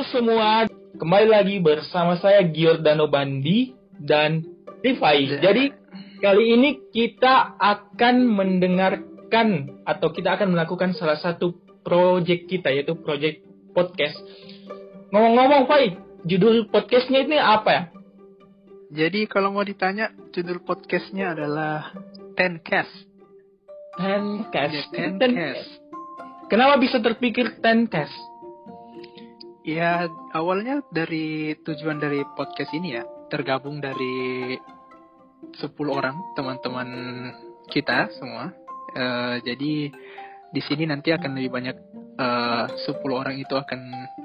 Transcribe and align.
Halo 0.00 0.16
semua, 0.16 0.64
kembali 0.96 1.28
lagi 1.28 1.60
bersama 1.60 2.16
saya 2.16 2.40
Giordano 2.48 3.12
Bandi 3.12 3.76
dan 4.00 4.40
Rifai. 4.80 5.44
Jadi 5.44 5.76
kali 6.24 6.56
ini 6.56 6.88
kita 6.88 7.60
akan 7.60 8.24
mendengarkan 8.24 9.68
atau 9.84 10.08
kita 10.08 10.40
akan 10.40 10.56
melakukan 10.56 10.96
salah 10.96 11.20
satu 11.20 11.52
project 11.84 12.48
kita 12.48 12.72
yaitu 12.72 12.96
project 12.96 13.44
podcast. 13.76 14.16
Ngomong-ngomong, 15.12 15.68
Fai, 15.68 15.92
judul 16.24 16.72
podcastnya 16.72 17.20
ini 17.20 17.36
apa 17.36 17.68
ya? 17.68 17.82
Jadi 19.04 19.28
kalau 19.28 19.52
mau 19.52 19.68
ditanya, 19.68 20.16
judul 20.32 20.64
podcastnya 20.64 21.36
adalah 21.36 21.92
Tencast. 22.40 23.04
Tencast. 24.00 24.96
Ya, 24.96 25.12
Tencast. 25.12 25.68
Kenapa 26.48 26.80
bisa 26.80 27.04
terpikir 27.04 27.60
Tencast? 27.60 28.29
Ya 29.60 30.08
awalnya 30.32 30.80
dari 30.88 31.52
tujuan 31.60 32.00
dari 32.00 32.24
podcast 32.32 32.72
ini 32.72 32.96
ya 32.96 33.04
tergabung 33.28 33.78
dari 33.78 34.56
10 35.52 35.70
orang 35.88 36.16
teman-teman 36.32 36.88
kita 37.68 38.08
semua. 38.16 38.52
Uh, 38.90 39.38
jadi 39.44 39.92
di 40.50 40.60
sini 40.66 40.82
nanti 40.88 41.14
akan 41.14 41.38
lebih 41.38 41.54
banyak 41.54 41.76
eh, 42.18 42.66
uh, 42.66 42.98
10 42.98 43.06
orang 43.14 43.38
itu 43.38 43.54
akan 43.54 43.78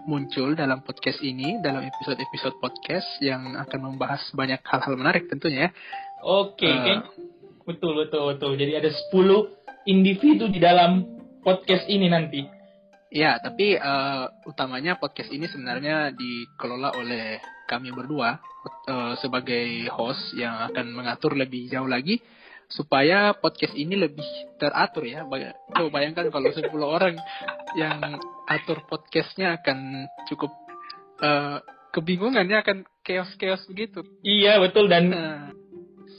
muncul 0.09 0.57
dalam 0.57 0.81
podcast 0.81 1.21
ini 1.21 1.61
dalam 1.61 1.85
episode-episode 1.85 2.57
podcast 2.57 3.05
yang 3.21 3.53
akan 3.53 3.93
membahas 3.93 4.25
banyak 4.33 4.57
hal-hal 4.65 4.97
menarik 4.97 5.29
tentunya 5.29 5.69
ya. 5.69 5.71
Oke, 6.25 6.65
okay, 6.65 6.73
uh, 6.73 6.85
eh, 6.89 6.99
betul 7.69 7.93
betul 7.93 8.33
betul. 8.33 8.51
Jadi 8.57 8.73
ada 8.73 8.89
10 8.89 9.85
individu 9.85 10.49
di 10.49 10.57
dalam 10.57 11.05
podcast 11.45 11.85
ini 11.85 12.09
nanti. 12.09 12.54
Ya, 13.15 13.39
tapi 13.39 13.79
uh, 13.79 14.27
utamanya 14.43 14.99
podcast 14.99 15.31
ini 15.31 15.47
sebenarnya 15.47 16.11
dikelola 16.11 16.99
oleh 16.99 17.39
kami 17.63 17.95
berdua 17.95 18.43
uh, 18.91 19.15
sebagai 19.23 19.87
host 19.87 20.35
yang 20.35 20.67
akan 20.67 20.91
mengatur 20.91 21.31
lebih 21.31 21.71
jauh 21.71 21.87
lagi 21.87 22.19
supaya 22.67 23.31
podcast 23.31 23.71
ini 23.79 23.95
lebih 23.95 24.27
teratur 24.59 25.07
ya. 25.07 25.23
Coba 25.23 25.87
bayangkan 25.95 26.27
kalau 26.27 26.51
10 26.51 26.67
orang 26.83 27.15
yang 27.79 28.19
atur 28.51 28.83
podcastnya 28.83 29.63
akan 29.63 30.11
cukup 30.27 30.51
uh, 31.23 31.63
kebingungan 31.95 32.43
ya 32.51 32.67
akan 32.67 32.83
chaos-chaos 32.99 33.63
begitu. 33.71 34.03
Iya 34.27 34.59
betul 34.59 34.91
dan 34.91 35.15
uh. 35.15 35.47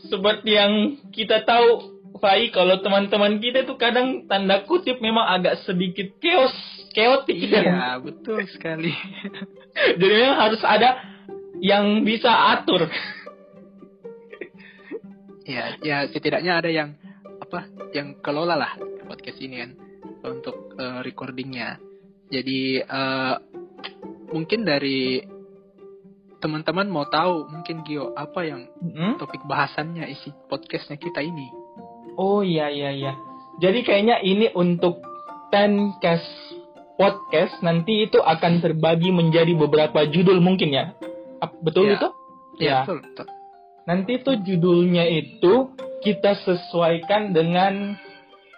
seperti 0.09 0.49
yang 0.49 0.97
kita 1.13 1.45
tahu 1.45 1.97
Fai 2.17 2.49
kalau 2.49 2.81
teman-teman 2.81 3.37
kita 3.45 3.69
tuh 3.69 3.77
kadang 3.77 4.25
tanda 4.25 4.65
kutip 4.65 5.05
memang 5.05 5.29
agak 5.37 5.61
sedikit 5.69 6.17
chaos, 6.21 6.55
chaotic 6.97 7.37
iya, 7.37 7.61
ya. 7.61 7.89
betul 8.01 8.41
sekali. 8.49 8.89
Jadi 10.01 10.15
memang 10.17 10.41
harus 10.41 10.63
ada 10.65 10.97
yang 11.61 12.01
bisa 12.01 12.57
atur. 12.57 12.89
ya, 15.45 15.77
ya 15.85 16.09
setidaknya 16.09 16.65
ada 16.65 16.73
yang 16.73 16.97
apa 17.37 17.69
yang 17.93 18.17
kelola 18.25 18.57
lah 18.57 18.73
podcast 19.05 19.39
ini 19.45 19.61
kan 19.61 19.71
untuk 20.25 20.73
uh, 20.81 21.05
recordingnya. 21.05 21.77
Jadi 22.33 22.81
uh, 22.81 23.37
mungkin 24.33 24.65
dari 24.65 25.21
teman-teman 26.41 26.89
mau 26.89 27.07
tahu 27.07 27.47
mungkin 27.53 27.85
Gio 27.85 28.17
apa 28.17 28.41
yang 28.43 28.67
hmm? 28.81 29.21
topik 29.21 29.45
bahasannya 29.45 30.09
isi 30.09 30.33
podcastnya 30.49 30.97
kita 30.97 31.21
ini. 31.21 31.53
Oh 32.17 32.41
iya 32.41 32.73
iya 32.73 32.91
iya. 32.91 33.13
Jadi 33.61 33.85
kayaknya 33.85 34.25
ini 34.25 34.49
untuk 34.57 35.05
Tencast 35.47 36.56
podcast 36.97 37.61
nanti 37.61 38.09
itu 38.09 38.19
akan 38.19 38.65
terbagi 38.65 39.13
menjadi 39.13 39.53
beberapa 39.55 40.09
judul 40.09 40.41
mungkin 40.41 40.73
ya. 40.73 40.85
Betul 41.63 41.93
ya. 41.93 41.97
itu? 42.01 42.09
Ya, 42.57 42.67
ya. 42.67 42.79
Betul, 42.85 42.99
betul. 43.05 43.27
Nanti 43.87 44.11
itu 44.19 44.33
judulnya 44.43 45.05
itu 45.07 45.71
kita 46.03 46.35
sesuaikan 46.43 47.31
dengan 47.31 47.95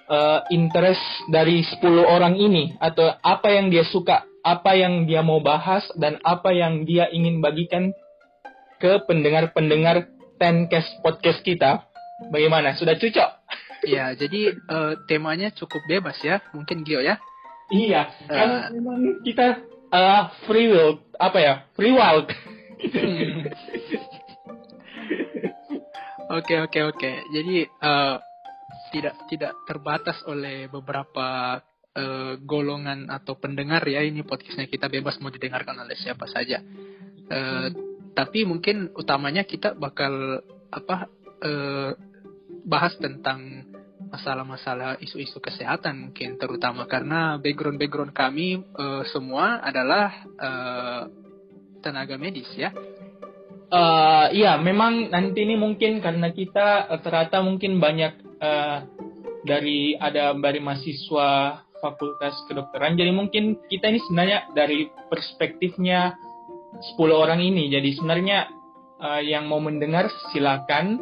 uh, 0.09 0.41
interest 0.49 1.03
dari 1.29 1.61
10 1.61 1.85
orang 2.01 2.39
ini 2.41 2.79
atau 2.81 3.13
apa 3.21 3.53
yang 3.53 3.69
dia 3.69 3.85
suka, 3.85 4.25
apa 4.41 4.73
yang 4.79 5.05
dia 5.05 5.21
mau 5.21 5.45
bahas 5.45 5.85
dan 6.01 6.17
apa 6.25 6.57
yang 6.57 6.89
dia 6.89 7.13
ingin 7.13 7.45
bagikan 7.45 7.93
ke 8.81 9.05
pendengar-pendengar 9.05 10.09
Tencast 10.39 11.03
podcast 11.03 11.43
kita. 11.43 11.91
Bagaimana? 12.31 12.79
Sudah 12.79 12.95
cocok? 12.95 13.31
Ya, 13.91 14.15
jadi 14.15 14.55
uh, 14.71 14.95
temanya 15.11 15.51
cukup 15.51 15.83
bebas 15.91 16.15
ya, 16.23 16.39
mungkin 16.55 16.87
Gio 16.87 17.03
ya. 17.03 17.19
Iya, 17.69 18.09
uh, 18.29 18.33
kan 18.33 18.51
memang 18.73 19.21
kita 19.25 19.61
uh, 19.93 20.33
free 20.49 20.73
will, 20.73 21.05
apa 21.21 21.39
ya, 21.39 21.55
free 21.77 21.93
will. 21.93 22.25
Oke 26.29 26.61
oke 26.61 26.81
oke. 26.93 27.11
Jadi 27.33 27.65
uh, 27.65 28.21
tidak 28.93 29.17
tidak 29.33 29.57
terbatas 29.65 30.21
oleh 30.29 30.69
beberapa 30.69 31.57
uh, 31.97 32.35
golongan 32.45 33.09
atau 33.09 33.41
pendengar 33.41 33.81
ya 33.89 34.05
ini 34.05 34.21
podcastnya 34.21 34.69
kita 34.69 34.93
bebas 34.93 35.17
mau 35.25 35.33
didengarkan 35.33 35.81
oleh 35.81 35.97
siapa 35.97 36.29
saja. 36.29 36.61
Uh, 37.33 37.73
tapi 38.13 38.45
mungkin 38.45 38.93
utamanya 38.93 39.49
kita 39.49 39.73
bakal 39.73 40.45
apa 40.69 41.09
uh, 41.41 41.97
bahas 42.69 42.93
tentang 43.01 43.65
masalah-masalah 44.09 45.01
isu-isu 45.05 45.39
kesehatan 45.39 46.11
mungkin 46.11 46.41
terutama 46.41 46.89
karena 46.89 47.37
background-background 47.39 48.13
kami 48.17 48.65
uh, 48.77 49.05
semua 49.13 49.61
adalah 49.61 50.25
uh, 50.41 51.03
tenaga 51.85 52.17
medis 52.19 52.49
ya. 52.57 52.73
Uh, 53.69 54.33
iya, 54.33 54.57
memang 54.57 55.13
nanti 55.13 55.45
ini 55.45 55.61
mungkin 55.61 56.01
karena 56.01 56.33
kita 56.33 56.89
ternyata 57.05 57.45
mungkin 57.45 57.77
banyak 57.77 58.41
uh, 58.41 58.79
dari 59.45 59.93
ada 59.93 60.33
dari 60.33 60.61
mahasiswa 60.65 61.29
fakultas 61.79 62.35
kedokteran, 62.49 62.99
jadi 62.99 63.13
mungkin 63.15 63.61
kita 63.71 63.93
ini 63.93 64.01
sebenarnya 64.03 64.51
dari 64.57 64.89
perspektifnya 65.13 66.17
10 66.97 66.99
orang 67.13 67.45
ini. 67.45 67.71
Jadi 67.71 67.95
sebenarnya 67.95 68.51
uh, 68.99 69.23
yang 69.23 69.47
mau 69.47 69.63
mendengar 69.63 70.11
silakan 70.33 70.99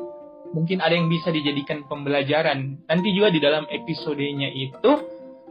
mungkin 0.57 0.81
ada 0.81 0.97
yang 0.97 1.13
bisa 1.13 1.29
dijadikan 1.29 1.85
pembelajaran. 1.85 2.81
Nanti 2.89 3.13
juga 3.13 3.29
di 3.29 3.45
dalam 3.45 3.69
episodenya 3.69 4.49
itu 4.49 4.93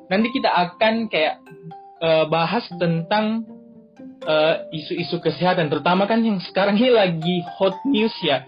nanti 0.10 0.34
kita 0.34 0.50
akan 0.50 1.06
kayak 1.14 1.46
uh, 2.02 2.26
bahas 2.26 2.66
tentang 2.82 3.46
eh, 4.26 4.56
isu-isu 4.74 5.22
uh, 5.22 5.22
kesehatan, 5.22 5.70
terutama 5.70 6.10
kan 6.10 6.26
yang 6.26 6.42
sekarang 6.42 6.82
ini 6.82 6.90
lagi 6.90 7.38
hot 7.62 7.78
news 7.86 8.14
ya, 8.26 8.42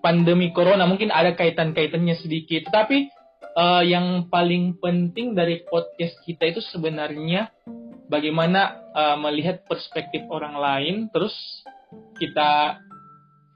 pandemi 0.00 0.48
corona. 0.56 0.88
Mungkin 0.88 1.12
ada 1.12 1.36
kaitan-kaitannya 1.36 2.16
sedikit, 2.24 2.72
tapi 2.72 3.12
uh, 3.56 3.84
yang 3.84 4.32
paling 4.32 4.80
penting 4.80 5.36
dari 5.36 5.60
podcast 5.68 6.16
kita 6.24 6.48
itu 6.48 6.60
sebenarnya 6.72 7.52
bagaimana 8.08 8.80
uh, 8.96 9.16
melihat 9.20 9.60
perspektif 9.68 10.24
orang 10.32 10.56
lain, 10.56 10.96
terus 11.12 11.36
kita 12.16 12.80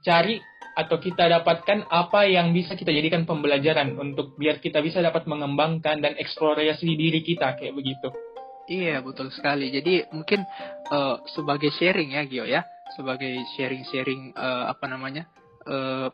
cari 0.05 0.37
atau 0.75 0.99
kita 0.99 1.31
dapatkan 1.31 1.87
apa 1.87 2.27
yang 2.27 2.51
bisa 2.51 2.75
kita 2.75 2.91
jadikan 2.91 3.23
pembelajaran 3.23 3.95
untuk 3.95 4.35
biar 4.35 4.59
kita 4.59 4.83
bisa 4.83 4.99
dapat 4.99 5.23
mengembangkan 5.23 6.03
dan 6.03 6.19
eksplorasi 6.19 6.83
diri 6.99 7.23
kita 7.23 7.55
kayak 7.55 7.73
begitu. 7.73 8.11
Iya 8.67 8.99
betul 8.99 9.31
sekali. 9.31 9.71
Jadi 9.71 10.09
mungkin 10.11 10.43
uh, 10.91 11.23
sebagai 11.31 11.71
sharing 11.79 12.17
ya 12.17 12.21
Gio 12.27 12.45
ya, 12.49 12.65
sebagai 12.97 13.39
sharing-sharing 13.55 14.35
uh, 14.35 14.67
apa 14.69 14.85
namanya 14.89 15.29
uh, 15.69 16.09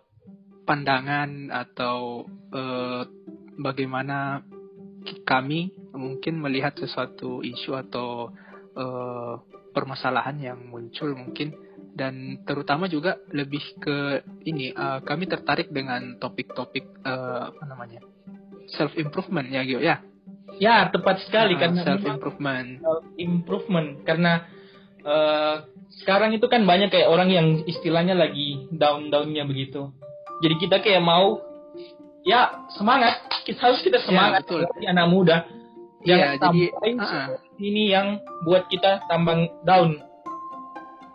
pandangan 0.67 1.49
atau 1.49 2.27
uh, 2.53 3.03
bagaimana 3.57 4.45
kami 5.25 5.73
mungkin 5.95 6.37
melihat 6.37 6.77
sesuatu 6.77 7.41
isu 7.41 7.73
atau 7.75 8.29
uh, 8.77 9.35
permasalahan 9.71 10.37
yang 10.37 10.59
muncul 10.67 11.11
mungkin 11.15 11.55
dan 11.91 12.39
terutama 12.47 12.87
juga 12.87 13.19
lebih 13.35 13.61
ke 13.83 14.23
ini 14.47 14.71
uh, 14.71 15.03
kami 15.03 15.27
tertarik 15.27 15.69
dengan 15.69 16.15
topik-topik 16.17 17.03
uh, 17.03 17.51
apa 17.51 17.63
namanya 17.67 17.99
self 18.71 18.95
improvement 18.95 19.47
ya 19.51 19.61
Gio 19.67 19.83
ya? 19.83 19.99
Ya 20.59 20.87
tepat 20.87 21.23
sekali 21.27 21.55
uh, 21.55 21.59
karena 21.59 21.81
self 21.83 22.03
improvement 22.07 22.79
self 22.79 23.05
improvement 23.19 23.89
karena 24.07 24.47
uh, 25.03 25.67
sekarang 26.01 26.31
itu 26.31 26.47
kan 26.47 26.63
banyak 26.63 26.87
kayak 26.87 27.11
orang 27.11 27.29
yang 27.29 27.47
istilahnya 27.67 28.15
lagi 28.15 28.71
down 28.71 29.11
downnya 29.11 29.43
begitu. 29.43 29.91
Jadi 30.39 30.55
kita 30.57 30.79
kayak 30.79 31.03
mau 31.03 31.43
ya 32.23 32.65
semangat. 32.79 33.19
Kita 33.43 33.59
harus 33.59 33.81
kita 33.83 33.99
ya, 33.99 34.05
semangat 34.07 34.41
ya, 34.47 34.63
betul. 34.63 34.87
anak 34.87 35.07
muda. 35.11 35.37
Yang 36.01 36.17
ya, 36.17 36.29
jadi 36.39 36.61
uh, 36.97 37.27
ini 37.61 37.83
yang 37.93 38.07
buat 38.41 38.65
kita 38.71 39.05
tambah 39.05 39.51
down 39.67 40.01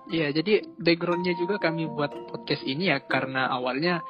Iya, 0.06 0.30
jadi 0.30 0.62
backgroundnya 0.78 1.34
juga 1.34 1.58
kami 1.58 1.90
buat 1.90 2.14
podcast 2.30 2.62
ini 2.62 2.94
ya 2.94 3.02
karena 3.02 3.50
awalnya 3.50 4.02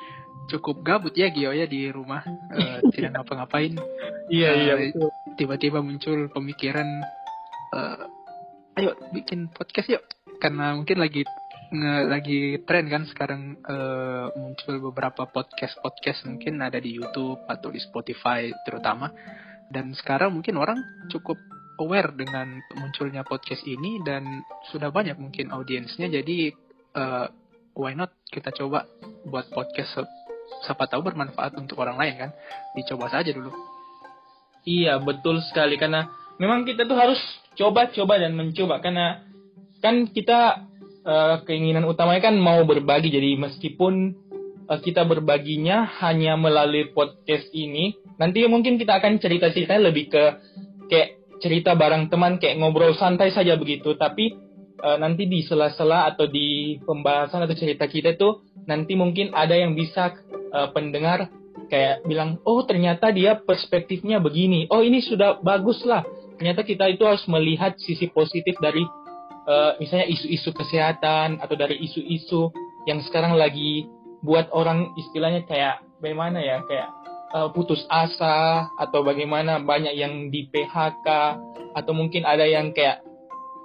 cukup 0.46 0.84
gabut 0.84 1.16
ya 1.16 1.32
Gio 1.32 1.50
ya 1.50 1.64
di 1.64 1.88
rumah 1.88 2.22
uh, 2.52 2.78
tidak 2.94 3.16
ngapa-ngapain. 3.16 3.80
Iya 4.28 4.50
uh, 4.52 4.56
iya. 4.60 4.74
Tiba-tiba 5.40 5.80
muncul 5.80 6.28
pemikiran, 6.28 6.86
uh, 7.72 8.04
ayo 8.76 8.92
bikin 9.12 9.48
podcast 9.50 9.88
yuk. 9.88 10.04
karena 10.36 10.76
mungkin 10.76 11.00
lagi 11.00 11.24
nge, 11.72 11.94
lagi 12.12 12.40
tren 12.68 12.92
kan 12.92 13.08
sekarang 13.08 13.56
uh, 13.64 14.28
muncul 14.36 14.92
beberapa 14.92 15.24
podcast 15.24 15.80
podcast 15.80 16.28
mungkin 16.28 16.60
ada 16.60 16.76
di 16.76 16.92
YouTube 16.92 17.40
atau 17.48 17.72
di 17.72 17.80
Spotify 17.80 18.52
terutama 18.68 19.08
dan 19.72 19.96
sekarang 19.96 20.36
mungkin 20.36 20.60
orang 20.60 20.76
cukup 21.08 21.40
aware 21.80 22.12
dengan 22.16 22.60
munculnya 22.76 23.22
podcast 23.22 23.64
ini 23.68 24.00
dan 24.04 24.44
sudah 24.72 24.88
banyak 24.90 25.16
mungkin 25.20 25.52
audiensnya 25.52 26.08
jadi 26.08 26.52
uh, 26.96 27.26
why 27.76 27.92
not 27.92 28.12
kita 28.32 28.50
coba 28.52 28.88
buat 29.28 29.52
podcast 29.52 30.08
siapa 30.64 30.86
tahu 30.86 31.02
bermanfaat 31.12 31.58
untuk 31.58 31.82
orang 31.82 31.98
lain 31.98 32.14
kan? 32.16 32.30
Dicoba 32.74 33.10
saja 33.10 33.30
dulu. 33.34 33.52
Iya 34.66 34.98
betul 34.98 35.38
sekali 35.46 35.78
karena 35.78 36.10
memang 36.42 36.66
kita 36.66 36.88
tuh 36.88 36.98
harus 36.98 37.20
coba-coba 37.54 38.18
dan 38.18 38.34
mencoba 38.34 38.82
karena 38.82 39.22
kan 39.78 40.10
kita 40.10 40.66
uh, 41.06 41.36
keinginan 41.46 41.86
utamanya 41.86 42.32
kan 42.32 42.36
mau 42.36 42.66
berbagi 42.66 43.14
jadi 43.14 43.38
meskipun 43.38 44.18
uh, 44.66 44.80
kita 44.82 45.06
berbaginya 45.06 45.86
hanya 46.02 46.34
melalui 46.34 46.90
podcast 46.90 47.46
ini 47.54 47.94
nanti 48.18 48.42
mungkin 48.50 48.74
kita 48.74 48.98
akan 48.98 49.22
cerita-cerita 49.22 49.78
lebih 49.78 50.10
ke 50.10 50.24
kayak 50.90 51.15
cerita 51.42 51.76
bareng 51.76 52.08
teman 52.08 52.40
kayak 52.40 52.60
ngobrol 52.60 52.96
santai 52.96 53.32
saja 53.32 53.56
begitu. 53.56 53.94
Tapi 53.96 54.36
uh, 54.80 54.98
nanti 55.00 55.28
di 55.28 55.44
sela-sela 55.44 56.08
atau 56.08 56.28
di 56.28 56.78
pembahasan 56.82 57.44
atau 57.44 57.56
cerita 57.56 57.88
kita 57.88 58.16
itu 58.16 58.44
nanti 58.66 58.98
mungkin 58.98 59.32
ada 59.32 59.54
yang 59.56 59.76
bisa 59.76 60.16
uh, 60.52 60.68
pendengar 60.72 61.30
kayak 61.66 62.04
bilang 62.06 62.38
oh 62.46 62.62
ternyata 62.64 63.10
dia 63.10 63.38
perspektifnya 63.38 64.20
begini. 64.22 64.68
Oh 64.68 64.80
ini 64.80 65.02
sudah 65.02 65.40
bagus 65.40 65.82
lah. 65.84 66.04
Ternyata 66.36 66.68
kita 66.68 66.84
itu 66.92 67.02
harus 67.08 67.24
melihat 67.32 67.80
sisi 67.80 68.12
positif 68.12 68.60
dari 68.60 68.84
uh, 69.48 69.72
misalnya 69.80 70.04
isu-isu 70.10 70.52
kesehatan 70.52 71.40
atau 71.40 71.56
dari 71.56 71.80
isu-isu 71.80 72.52
yang 72.84 73.00
sekarang 73.02 73.34
lagi 73.34 73.88
buat 74.20 74.52
orang 74.52 74.92
istilahnya 75.00 75.48
kayak 75.48 75.80
bagaimana 76.00 76.42
ya 76.42 76.60
kayak 76.66 76.88
uh, 77.36 77.48
putus 77.52 77.84
asa 77.92 78.66
atau 78.80 79.04
bagaimana 79.04 79.60
banyak 79.60 79.92
yang 79.92 80.32
di 80.32 80.48
PHK 80.48 81.06
atau 81.76 81.92
mungkin 81.92 82.24
ada 82.24 82.48
yang 82.48 82.72
kayak 82.72 83.04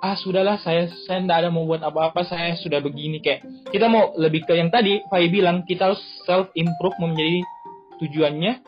ah 0.03 0.17
sudahlah 0.19 0.59
saya 0.59 0.91
saya 1.07 1.23
tidak 1.23 1.37
ada 1.45 1.49
mau 1.53 1.63
buat 1.63 1.79
apa-apa 1.79 2.27
saya 2.27 2.59
sudah 2.59 2.83
begini 2.83 3.23
kayak 3.23 3.71
kita 3.71 3.87
mau 3.87 4.11
lebih 4.19 4.43
ke 4.43 4.59
yang 4.59 4.67
tadi 4.67 4.99
Fai 5.07 5.31
bilang 5.31 5.63
kita 5.63 5.93
harus 5.93 6.01
self 6.27 6.51
improve 6.57 6.97
menjadi 6.99 7.39
tujuannya 8.03 8.59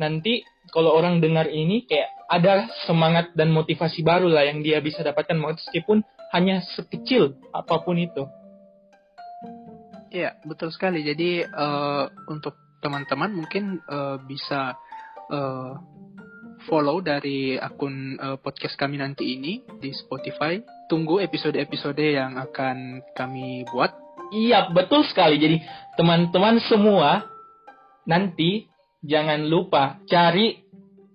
nanti 0.00 0.46
kalau 0.72 0.94
orang 0.96 1.20
dengar 1.20 1.50
ini 1.50 1.84
kayak 1.84 2.08
ada 2.28 2.68
semangat 2.84 3.32
dan 3.34 3.50
motivasi 3.50 4.04
baru 4.04 4.28
lah 4.28 4.46
yang 4.46 4.60
dia 4.60 4.78
bisa 4.84 5.00
dapatkan 5.00 5.34
meskipun 5.34 6.04
hanya 6.30 6.60
sekecil 6.76 7.40
apa 7.56 7.80
pun 7.80 7.96
itu. 7.96 8.28
Iya, 10.12 10.36
betul 10.44 10.68
sekali. 10.68 11.00
Jadi 11.04 11.40
uh, 11.48 12.04
untuk 12.28 12.67
teman-teman 12.78 13.30
mungkin 13.34 13.82
uh, 13.86 14.18
bisa 14.22 14.78
uh, 15.30 15.72
follow 16.66 16.98
dari 16.98 17.54
akun 17.54 18.18
uh, 18.18 18.36
podcast 18.38 18.74
kami 18.74 18.98
nanti 18.98 19.38
ini 19.38 19.62
di 19.78 19.94
Spotify. 19.94 20.58
Tunggu 20.90 21.22
episode-episode 21.22 22.00
yang 22.00 22.40
akan 22.40 23.04
kami 23.14 23.68
buat. 23.68 23.92
Iya, 24.34 24.72
betul 24.72 25.04
sekali. 25.08 25.40
Jadi 25.40 25.56
teman-teman 25.96 26.60
semua 26.66 27.28
nanti 28.08 28.66
jangan 29.04 29.46
lupa 29.46 30.00
cari 30.08 30.64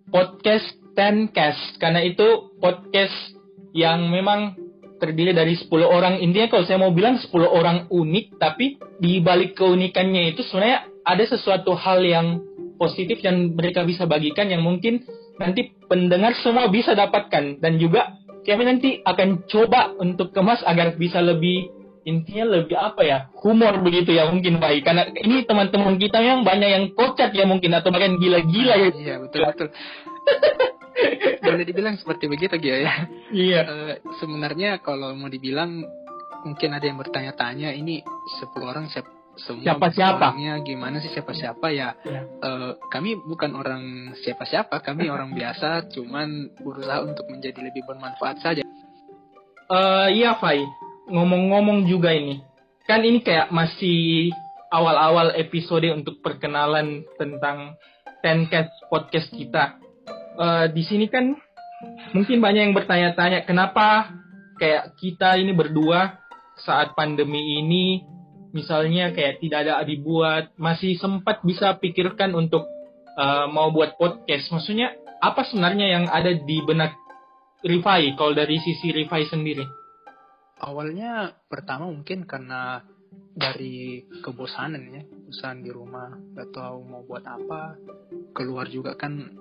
podcast 0.08 0.80
Tencast 0.94 1.82
karena 1.82 2.06
itu 2.06 2.54
podcast 2.62 3.34
yang 3.74 4.14
memang 4.14 4.54
terdiri 5.02 5.34
dari 5.34 5.58
10 5.58 5.68
orang. 5.84 6.22
Intinya 6.22 6.54
kalau 6.54 6.64
saya 6.70 6.78
mau 6.78 6.94
bilang 6.94 7.18
10 7.18 7.34
orang 7.44 7.90
unik, 7.90 8.38
tapi 8.38 8.78
di 9.02 9.20
balik 9.20 9.58
keunikannya 9.58 10.32
itu 10.32 10.46
sebenarnya 10.46 10.93
ada 11.04 11.24
sesuatu 11.28 11.76
hal 11.76 12.04
yang 12.04 12.40
positif 12.80 13.22
yang 13.22 13.54
mereka 13.54 13.86
bisa 13.86 14.04
bagikan 14.10 14.50
yang 14.50 14.64
mungkin 14.66 15.04
nanti 15.38 15.74
pendengar 15.88 16.34
semua 16.42 16.70
bisa 16.70 16.94
dapatkan 16.98 17.60
dan 17.62 17.74
juga 17.78 18.18
kami 18.44 18.64
nanti 18.68 18.90
akan 19.04 19.48
coba 19.48 19.96
untuk 19.98 20.36
kemas 20.36 20.60
agar 20.68 21.00
bisa 21.00 21.24
lebih 21.24 21.72
intinya 22.04 22.60
lebih 22.60 22.76
apa 22.76 23.02
ya 23.08 23.18
humor 23.40 23.80
begitu 23.80 24.12
ya 24.12 24.28
mungkin 24.28 24.60
baik 24.60 24.84
karena 24.84 25.08
ini 25.16 25.48
teman-teman 25.48 25.96
kita 25.96 26.20
yang 26.20 26.44
banyak 26.44 26.70
yang 26.70 26.86
kocak 26.92 27.32
ya 27.32 27.48
mungkin 27.48 27.72
atau 27.72 27.96
bahkan 27.96 28.20
gila-gila 28.20 28.76
ya 28.76 28.90
iya 28.92 29.16
betul 29.24 29.48
betul 29.48 29.70
boleh 31.44 31.66
dibilang 31.68 31.96
seperti 32.00 32.26
begitu 32.32 32.56
Gio 32.58 32.78
ya. 32.80 32.94
Iya. 33.34 33.62
Uh, 33.66 33.94
sebenarnya 34.18 34.80
kalau 34.80 35.14
mau 35.14 35.30
dibilang 35.30 35.84
mungkin 36.44 36.70
ada 36.76 36.86
yang 36.86 37.00
bertanya-tanya 37.00 37.72
ini 37.72 38.04
sepuluh 38.40 38.76
orang 38.76 38.92
siapa 38.92 39.13
semua 39.34 39.66
siapa 39.66 39.90
siapa 39.90 40.28
gimana 40.62 41.02
sih 41.02 41.10
siapa 41.10 41.34
siapa 41.34 41.74
ya, 41.74 41.98
ya. 42.06 42.22
Uh, 42.38 42.78
kami 42.94 43.18
bukan 43.18 43.58
orang 43.58 44.14
siapa 44.22 44.46
siapa 44.46 44.78
kami 44.86 45.10
orang 45.10 45.34
biasa 45.38 45.90
cuman 45.90 46.54
berusaha 46.62 47.02
untuk 47.02 47.26
menjadi 47.30 47.60
lebih 47.66 47.82
bermanfaat 47.90 48.38
saja. 48.42 48.62
Uh, 49.74 50.08
iya 50.14 50.38
Fai. 50.38 50.62
Ngomong-ngomong 51.10 51.90
juga 51.90 52.14
ini. 52.14 52.46
Kan 52.86 53.02
ini 53.04 53.24
kayak 53.24 53.50
masih 53.50 54.32
awal-awal 54.70 55.34
episode 55.38 55.88
untuk 55.94 56.20
perkenalan 56.22 57.06
tentang 57.16 57.78
Tencast 58.24 58.72
podcast 58.88 59.28
kita. 59.36 59.76
Uh, 60.40 60.72
di 60.72 60.88
sini 60.88 61.12
kan 61.12 61.36
mungkin 62.16 62.40
banyak 62.40 62.72
yang 62.72 62.76
bertanya-tanya 62.76 63.44
kenapa 63.44 64.16
kayak 64.56 64.96
kita 64.96 65.36
ini 65.36 65.52
berdua 65.52 66.24
saat 66.56 66.96
pandemi 66.96 67.60
ini 67.60 68.13
misalnya 68.54 69.12
kayak 69.12 69.42
tidak 69.42 69.68
ada 69.68 69.82
dibuat 69.84 70.54
masih 70.56 70.96
sempat 71.02 71.42
bisa 71.42 71.76
pikirkan 71.82 72.32
untuk 72.38 72.70
uh, 73.18 73.50
mau 73.50 73.74
buat 73.74 73.98
podcast. 73.98 74.54
Maksudnya 74.54 74.94
apa 75.20 75.44
sebenarnya 75.50 76.00
yang 76.00 76.06
ada 76.08 76.32
di 76.32 76.58
benak 76.64 76.94
Rifai 77.64 78.14
kalau 78.20 78.36
dari 78.36 78.60
sisi 78.60 78.94
Rifai 78.94 79.24
sendiri? 79.28 79.66
Awalnya 80.60 81.34
pertama 81.48 81.88
mungkin 81.88 82.28
karena 82.28 82.84
dari 83.34 84.06
kebosanan 84.22 84.84
ya 84.94 85.04
bosan 85.08 85.66
di 85.66 85.72
rumah 85.74 86.14
atau 86.38 86.84
mau 86.86 87.02
buat 87.08 87.26
apa. 87.26 87.80
Keluar 88.36 88.70
juga 88.70 88.94
kan 88.94 89.34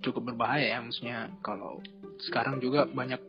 cukup 0.00 0.32
berbahaya 0.32 0.76
ya 0.76 0.78
maksudnya 0.80 1.32
kalau 1.44 1.80
sekarang 2.20 2.60
juga 2.60 2.88
banyak 2.88 3.20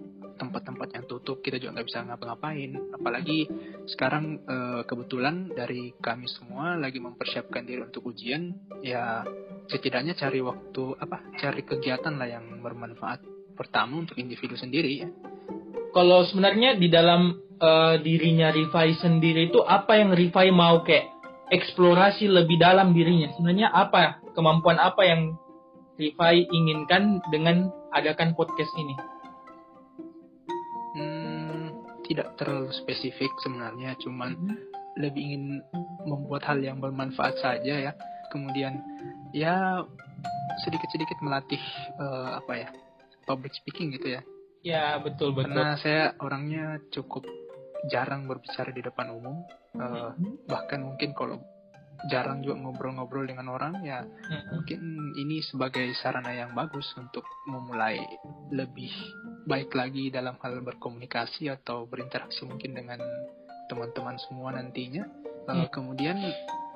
tempat-tempat 0.41 0.89
yang 0.97 1.05
tutup 1.05 1.45
kita 1.45 1.61
juga 1.61 1.77
nggak 1.77 1.87
bisa 1.87 2.01
ngapa-ngapain. 2.01 2.71
Apalagi 2.97 3.45
sekarang 3.85 4.41
e, 4.41 4.57
kebetulan 4.89 5.53
dari 5.53 5.93
kami 6.01 6.25
semua 6.25 6.73
lagi 6.81 6.97
mempersiapkan 6.97 7.61
diri 7.61 7.85
untuk 7.85 8.09
ujian 8.09 8.49
ya 8.81 9.21
setidaknya 9.69 10.17
cari 10.17 10.41
waktu 10.41 10.83
apa 10.97 11.21
cari 11.37 11.61
kegiatan 11.61 12.17
lah 12.17 12.25
yang 12.25 12.45
bermanfaat 12.65 13.21
pertama 13.53 14.01
untuk 14.01 14.17
individu 14.17 14.57
sendiri 14.57 15.05
ya. 15.05 15.09
Kalau 15.93 16.25
sebenarnya 16.25 16.79
di 16.79 16.89
dalam 16.89 17.37
e, 17.61 17.69
dirinya 18.01 18.49
Rifai 18.49 18.97
sendiri 18.97 19.53
itu 19.53 19.61
apa 19.61 20.01
yang 20.01 20.17
Rifai 20.17 20.49
mau 20.49 20.81
kayak 20.81 21.05
eksplorasi 21.53 22.25
lebih 22.25 22.57
dalam 22.57 22.97
dirinya? 22.97 23.29
Sebenarnya 23.37 23.69
apa 23.69 24.23
kemampuan 24.33 24.81
apa 24.81 25.05
yang 25.05 25.37
Rifai 26.01 26.49
inginkan 26.49 27.21
dengan 27.29 27.69
adakan 27.93 28.33
podcast 28.33 28.73
ini? 28.79 29.20
Tidak 32.11 32.35
terlalu 32.35 32.75
spesifik 32.75 33.31
sebenarnya, 33.39 33.95
cuman 34.03 34.35
hmm. 34.35 34.57
lebih 34.99 35.21
ingin 35.23 35.45
membuat 36.03 36.43
hal 36.51 36.59
yang 36.59 36.83
bermanfaat 36.83 37.39
saja 37.39 37.91
ya. 37.91 37.91
Kemudian 38.35 38.83
ya 39.31 39.79
sedikit-sedikit 40.67 41.23
melatih 41.23 41.61
uh, 41.99 42.35
apa 42.43 42.53
ya 42.59 42.67
public 43.23 43.55
speaking 43.55 43.95
gitu 43.95 44.19
ya. 44.19 44.21
Ya 44.61 44.85
betul 44.99 45.31
betul. 45.31 45.55
Karena 45.55 45.79
saya 45.79 46.13
orangnya 46.19 46.83
cukup 46.91 47.23
jarang 47.89 48.27
berbicara 48.29 48.69
di 48.75 48.83
depan 48.83 49.09
umum, 49.15 49.41
uh, 49.79 50.11
hmm. 50.13 50.45
bahkan 50.51 50.83
mungkin 50.83 51.15
kalau 51.15 51.39
jarang 52.09 52.41
juga 52.41 52.57
ngobrol-ngobrol 52.65 53.29
dengan 53.29 53.53
orang 53.53 53.85
ya 53.85 54.01
hmm. 54.01 54.57
mungkin 54.57 54.79
ini 55.21 55.43
sebagai 55.45 55.85
sarana 56.01 56.33
yang 56.33 56.57
bagus 56.57 56.87
untuk 56.97 57.21
memulai 57.45 58.01
lebih 58.49 58.89
baik 59.45 59.73
lagi 59.73 60.13
dalam 60.13 60.37
hal 60.41 60.61
berkomunikasi 60.61 61.49
atau 61.49 61.89
berinteraksi 61.89 62.45
mungkin 62.45 62.77
dengan 62.77 62.99
teman-teman 63.69 64.19
semua 64.27 64.53
nantinya 64.53 65.07
uh, 65.47 65.67
kemudian 65.71 66.19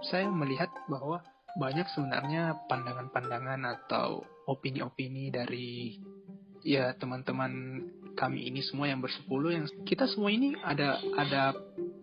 saya 0.08 0.30
melihat 0.32 0.72
bahwa 0.88 1.22
banyak 1.56 1.88
sebenarnya 1.96 2.68
pandangan-pandangan 2.68 3.62
atau 3.64 4.28
opini-opini 4.46 5.32
dari 5.32 5.98
ya 6.66 6.92
teman-teman 6.98 7.84
kami 8.18 8.50
ini 8.50 8.64
semua 8.64 8.90
yang 8.90 9.00
bersepuluh 9.00 9.54
yang 9.54 9.66
kita 9.86 10.08
semua 10.10 10.32
ini 10.32 10.56
ada 10.64 11.00
ada 11.16 11.54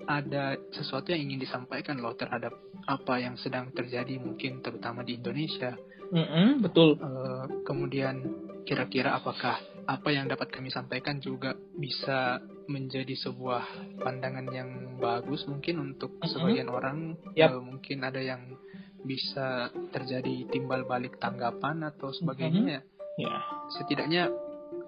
ada 0.07 0.59
sesuatu 0.75 1.15
yang 1.15 1.31
ingin 1.31 1.43
disampaikan 1.47 1.99
loh 1.99 2.15
terhadap 2.15 2.53
apa 2.87 3.23
yang 3.23 3.39
sedang 3.39 3.71
terjadi 3.71 4.19
mungkin 4.19 4.59
terutama 4.59 5.07
di 5.07 5.19
Indonesia. 5.19 5.79
Mm 6.11 6.27
-hmm, 6.27 6.49
betul. 6.61 6.99
Uh, 6.99 7.47
kemudian 7.63 8.19
kira-kira 8.67 9.15
apakah 9.17 9.59
apa 9.87 10.09
yang 10.15 10.31
dapat 10.31 10.49
kami 10.51 10.71
sampaikan 10.71 11.19
juga 11.19 11.59
bisa 11.75 12.39
menjadi 12.71 13.15
sebuah 13.19 13.63
pandangan 13.99 14.47
yang 14.55 14.71
bagus 15.03 15.43
mungkin 15.51 15.93
untuk 15.93 16.17
Mhm. 16.23 16.29
sebagian 16.31 16.69
orang 16.71 16.99
Yap. 17.35 17.51
Eh, 17.59 17.63
mungkin 17.63 17.99
ada 18.07 18.23
yang 18.23 18.55
bisa 19.03 19.67
terjadi 19.91 20.47
timbal 20.47 20.87
balik 20.87 21.19
tanggapan 21.19 21.83
atau 21.83 22.15
sebagainya 22.15 22.87
Ya. 23.19 23.35
setidaknya 23.77 24.31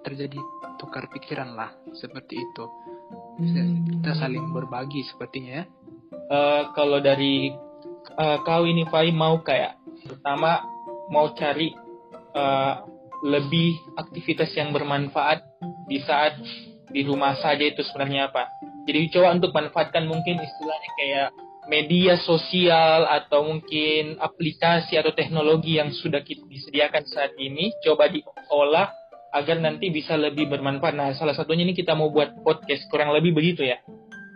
terjadi 0.01 0.39
tukar 0.79 1.11
pikiran 1.11 1.53
lah 1.53 1.75
seperti 1.93 2.39
itu 2.39 2.65
Hmm. 3.35 3.83
kita 3.99 4.15
saling 4.15 4.49
berbagi 4.55 5.03
sepertinya 5.11 5.63
ya 5.63 5.65
Eh, 6.25 6.63
kalau 6.73 7.03
dari 7.03 7.53
eh, 8.15 8.37
kau 8.41 8.63
ini 8.65 8.87
Fai 8.89 9.11
mau 9.11 9.43
kayak 9.43 9.77
pertama 10.07 10.63
mau 11.11 11.29
cari 11.35 11.75
eh, 12.33 12.73
lebih 13.25 13.73
aktivitas 13.97 14.53
yang 14.53 14.69
bermanfaat 14.69 15.41
di 15.89 15.97
saat 16.05 16.37
di 16.93 17.01
rumah 17.01 17.33
saja 17.41 17.65
itu 17.65 17.81
sebenarnya 17.81 18.29
apa? 18.29 18.45
Jadi 18.85 19.09
coba 19.17 19.33
untuk 19.33 19.49
manfaatkan 19.49 20.05
mungkin 20.05 20.37
istilahnya 20.37 20.91
kayak 21.01 21.29
media 21.65 22.13
sosial 22.21 23.09
atau 23.09 23.41
mungkin 23.41 24.21
aplikasi 24.21 25.01
atau 25.01 25.09
teknologi 25.17 25.81
yang 25.81 25.89
sudah 25.89 26.21
kita 26.21 26.45
disediakan 26.45 27.03
saat 27.09 27.33
ini 27.41 27.73
coba 27.81 28.05
diolah 28.13 28.93
agar 29.33 29.57
nanti 29.57 29.89
bisa 29.89 30.13
lebih 30.15 30.45
bermanfaat. 30.45 30.93
Nah, 30.93 31.11
salah 31.17 31.33
satunya 31.33 31.65
ini 31.65 31.73
kita 31.73 31.97
mau 31.97 32.13
buat 32.13 32.45
podcast 32.45 32.85
kurang 32.93 33.11
lebih 33.11 33.33
begitu 33.33 33.65
ya. 33.65 33.81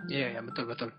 iya 0.10 0.34
ya 0.34 0.41
betul 0.41 0.65
betul 0.65 0.89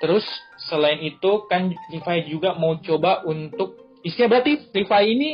Terus 0.00 0.24
selain 0.56 1.00
itu 1.04 1.44
kan 1.48 1.72
Rifai 1.92 2.24
juga 2.24 2.56
mau 2.56 2.80
coba 2.80 3.20
untuk 3.28 4.00
istilah 4.00 4.32
berarti 4.32 4.72
Rifai 4.72 5.04
ini 5.12 5.30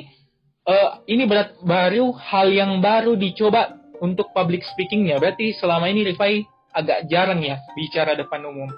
eh, 0.66 0.90
ini 1.08 1.24
berat 1.24 1.56
baru 1.62 2.10
hal 2.12 2.50
yang 2.50 2.78
baru 2.78 3.14
dicoba 3.14 3.74
untuk 3.98 4.28
public 4.30 4.60
speakingnya. 4.66 5.16
Berarti 5.16 5.54
selama 5.54 5.86
ini 5.86 6.04
Rifai 6.04 6.42
agak 6.72 7.08
jarang 7.08 7.40
ya 7.40 7.56
bicara 7.72 8.12
depan 8.12 8.44
umum. 8.44 8.68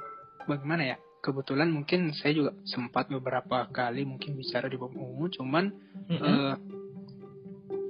bagaimana 0.47 0.80
ya 0.87 0.97
kebetulan 1.21 1.68
mungkin 1.68 2.14
saya 2.14 2.33
juga 2.33 2.57
sempat 2.64 3.11
beberapa 3.11 3.68
kali 3.68 4.09
mungkin 4.09 4.33
bicara 4.33 4.64
di 4.64 4.80
bawah 4.80 4.97
umum 4.97 5.28
cuman 5.28 5.64
Mm-mm. 6.09 6.25
eh, 6.25 6.54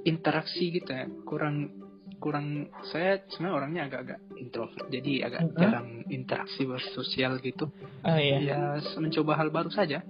interaksi 0.03 0.73
gitu 0.73 0.89
ya 0.89 1.07
kurang 1.23 1.71
kurang 2.19 2.67
saya 2.91 3.23
sebenarnya 3.31 3.55
orangnya 3.55 3.81
agak-agak 3.87 4.19
introvert 4.35 4.87
jadi 4.91 5.13
agak 5.31 5.41
Mhm. 5.45 5.55
jarang 5.55 5.87
interaksi 6.11 6.61
bersosial 6.67 7.39
gitu 7.39 7.71
ah 8.03 8.19
iya. 8.19 8.37
ya 8.43 8.59
mencoba 8.99 9.39
hal 9.39 9.47
baru 9.49 9.71
saja 9.71 10.03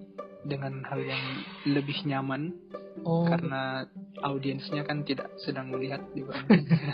dengan 0.48 0.88
hal 0.88 1.04
yang 1.04 1.24
lebih 1.68 2.00
nyaman 2.08 2.56
Oh. 3.00 3.24
karena 3.24 3.88
audiensnya 4.28 4.84
kan 4.84 5.08
tidak 5.08 5.32
sedang 5.40 5.72
melihat 5.72 6.04
juga 6.12 6.36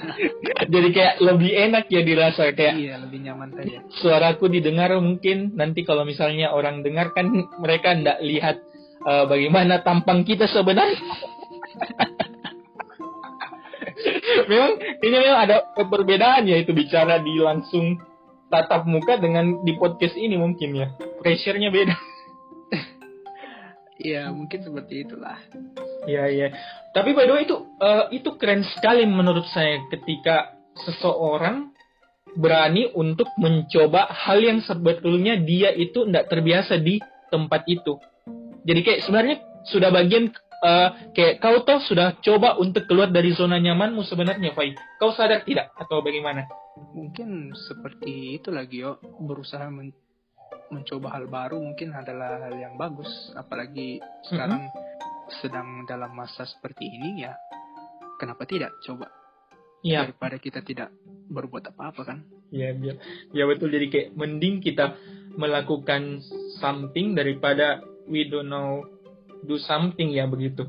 Jadi 0.74 0.90
kayak 0.94 1.18
lebih 1.18 1.50
enak 1.50 1.90
ya 1.90 2.06
dirasa 2.06 2.54
kayak 2.54 2.78
iya 2.78 3.02
lebih 3.02 3.26
nyaman 3.26 3.58
saja 3.58 3.82
suaraku 4.02 4.54
didengar 4.54 4.94
mungkin 5.02 5.58
nanti 5.58 5.82
kalau 5.82 6.06
misalnya 6.06 6.54
orang 6.54 6.86
dengar 6.86 7.10
kan 7.18 7.34
mereka 7.58 7.98
ndak 7.98 8.22
lihat 8.22 8.62
eh, 9.02 9.26
bagaimana 9.26 9.82
tampang 9.82 10.22
kita 10.26 10.46
sebenarnya. 10.46 10.94
memang 14.52 14.72
ini 15.02 15.16
memang 15.16 15.40
ada 15.50 15.58
perbedaan 15.74 16.46
ya 16.46 16.62
itu 16.62 16.70
bicara 16.70 17.18
di 17.18 17.34
langsung 17.42 17.98
tatap 18.54 18.86
muka 18.86 19.18
dengan 19.18 19.66
di 19.66 19.74
podcast 19.74 20.14
ini 20.14 20.38
mungkin 20.38 20.70
ya. 20.78 20.88
Pressure-nya 21.18 21.74
beda. 21.74 21.98
Iya 24.06 24.30
mungkin 24.30 24.62
seperti 24.62 25.10
itulah 25.10 25.42
Iya 26.06 26.30
iya. 26.30 26.48
Tapi 26.94 27.18
by 27.18 27.26
the 27.26 27.34
way 27.34 27.44
itu 27.50 27.58
eh, 27.82 28.06
itu 28.14 28.30
keren 28.38 28.62
sekali 28.62 29.10
menurut 29.10 29.50
saya 29.50 29.82
ketika 29.90 30.54
seseorang 30.86 31.74
berani 32.38 32.94
untuk 32.94 33.26
mencoba 33.42 34.06
hal 34.14 34.38
yang 34.38 34.62
sebetulnya 34.62 35.42
dia 35.42 35.74
itu 35.74 36.06
tidak 36.06 36.30
terbiasa 36.30 36.78
di 36.78 37.02
tempat 37.34 37.66
itu. 37.66 37.98
Jadi 38.70 38.80
kayak 38.86 39.02
sebenarnya 39.02 39.38
sudah 39.66 39.90
bagian 39.90 40.30
eh, 40.62 40.90
kayak 41.18 41.42
kau 41.42 41.66
toh 41.66 41.82
sudah 41.82 42.22
coba 42.22 42.62
untuk 42.62 42.86
keluar 42.86 43.10
dari 43.10 43.34
zona 43.34 43.58
nyamanmu 43.58 44.06
sebenarnya, 44.06 44.54
Fai. 44.54 44.78
Kau 45.02 45.10
sadar 45.10 45.42
tidak 45.42 45.74
atau 45.74 46.06
bagaimana? 46.06 46.46
mungkin 46.76 47.56
seperti 47.56 48.36
itu 48.36 48.52
lagi 48.52 48.84
yo 48.84 49.00
berusaha 49.00 49.72
men- 49.72 49.96
mencoba 50.74 51.14
hal 51.18 51.26
baru 51.30 51.62
mungkin 51.62 51.94
adalah 51.94 52.42
hal 52.42 52.56
yang 52.58 52.76
bagus. 52.76 53.10
Apalagi 53.38 54.02
sekarang 54.26 54.70
sedang 55.42 55.84
dalam 55.90 56.14
masa 56.14 56.46
seperti 56.46 56.86
ini 56.86 57.26
ya 57.26 57.34
kenapa 58.22 58.48
tidak 58.48 58.74
coba? 58.86 59.12
Iya, 59.86 60.10
daripada 60.10 60.42
kita 60.42 60.66
tidak 60.66 60.90
berbuat 61.30 61.70
apa-apa 61.76 62.02
kan? 62.02 62.20
Iya, 62.50 62.74
iya. 62.74 62.94
Ya 63.34 63.44
betul. 63.46 63.70
Jadi 63.70 63.86
kayak 63.94 64.10
mending 64.18 64.62
kita 64.62 64.98
melakukan 65.38 66.26
something 66.58 67.14
daripada 67.14 67.86
we 68.10 68.26
don't 68.26 68.50
know 68.50 68.82
do 69.46 69.62
something 69.62 70.10
ya 70.10 70.26
begitu. 70.26 70.66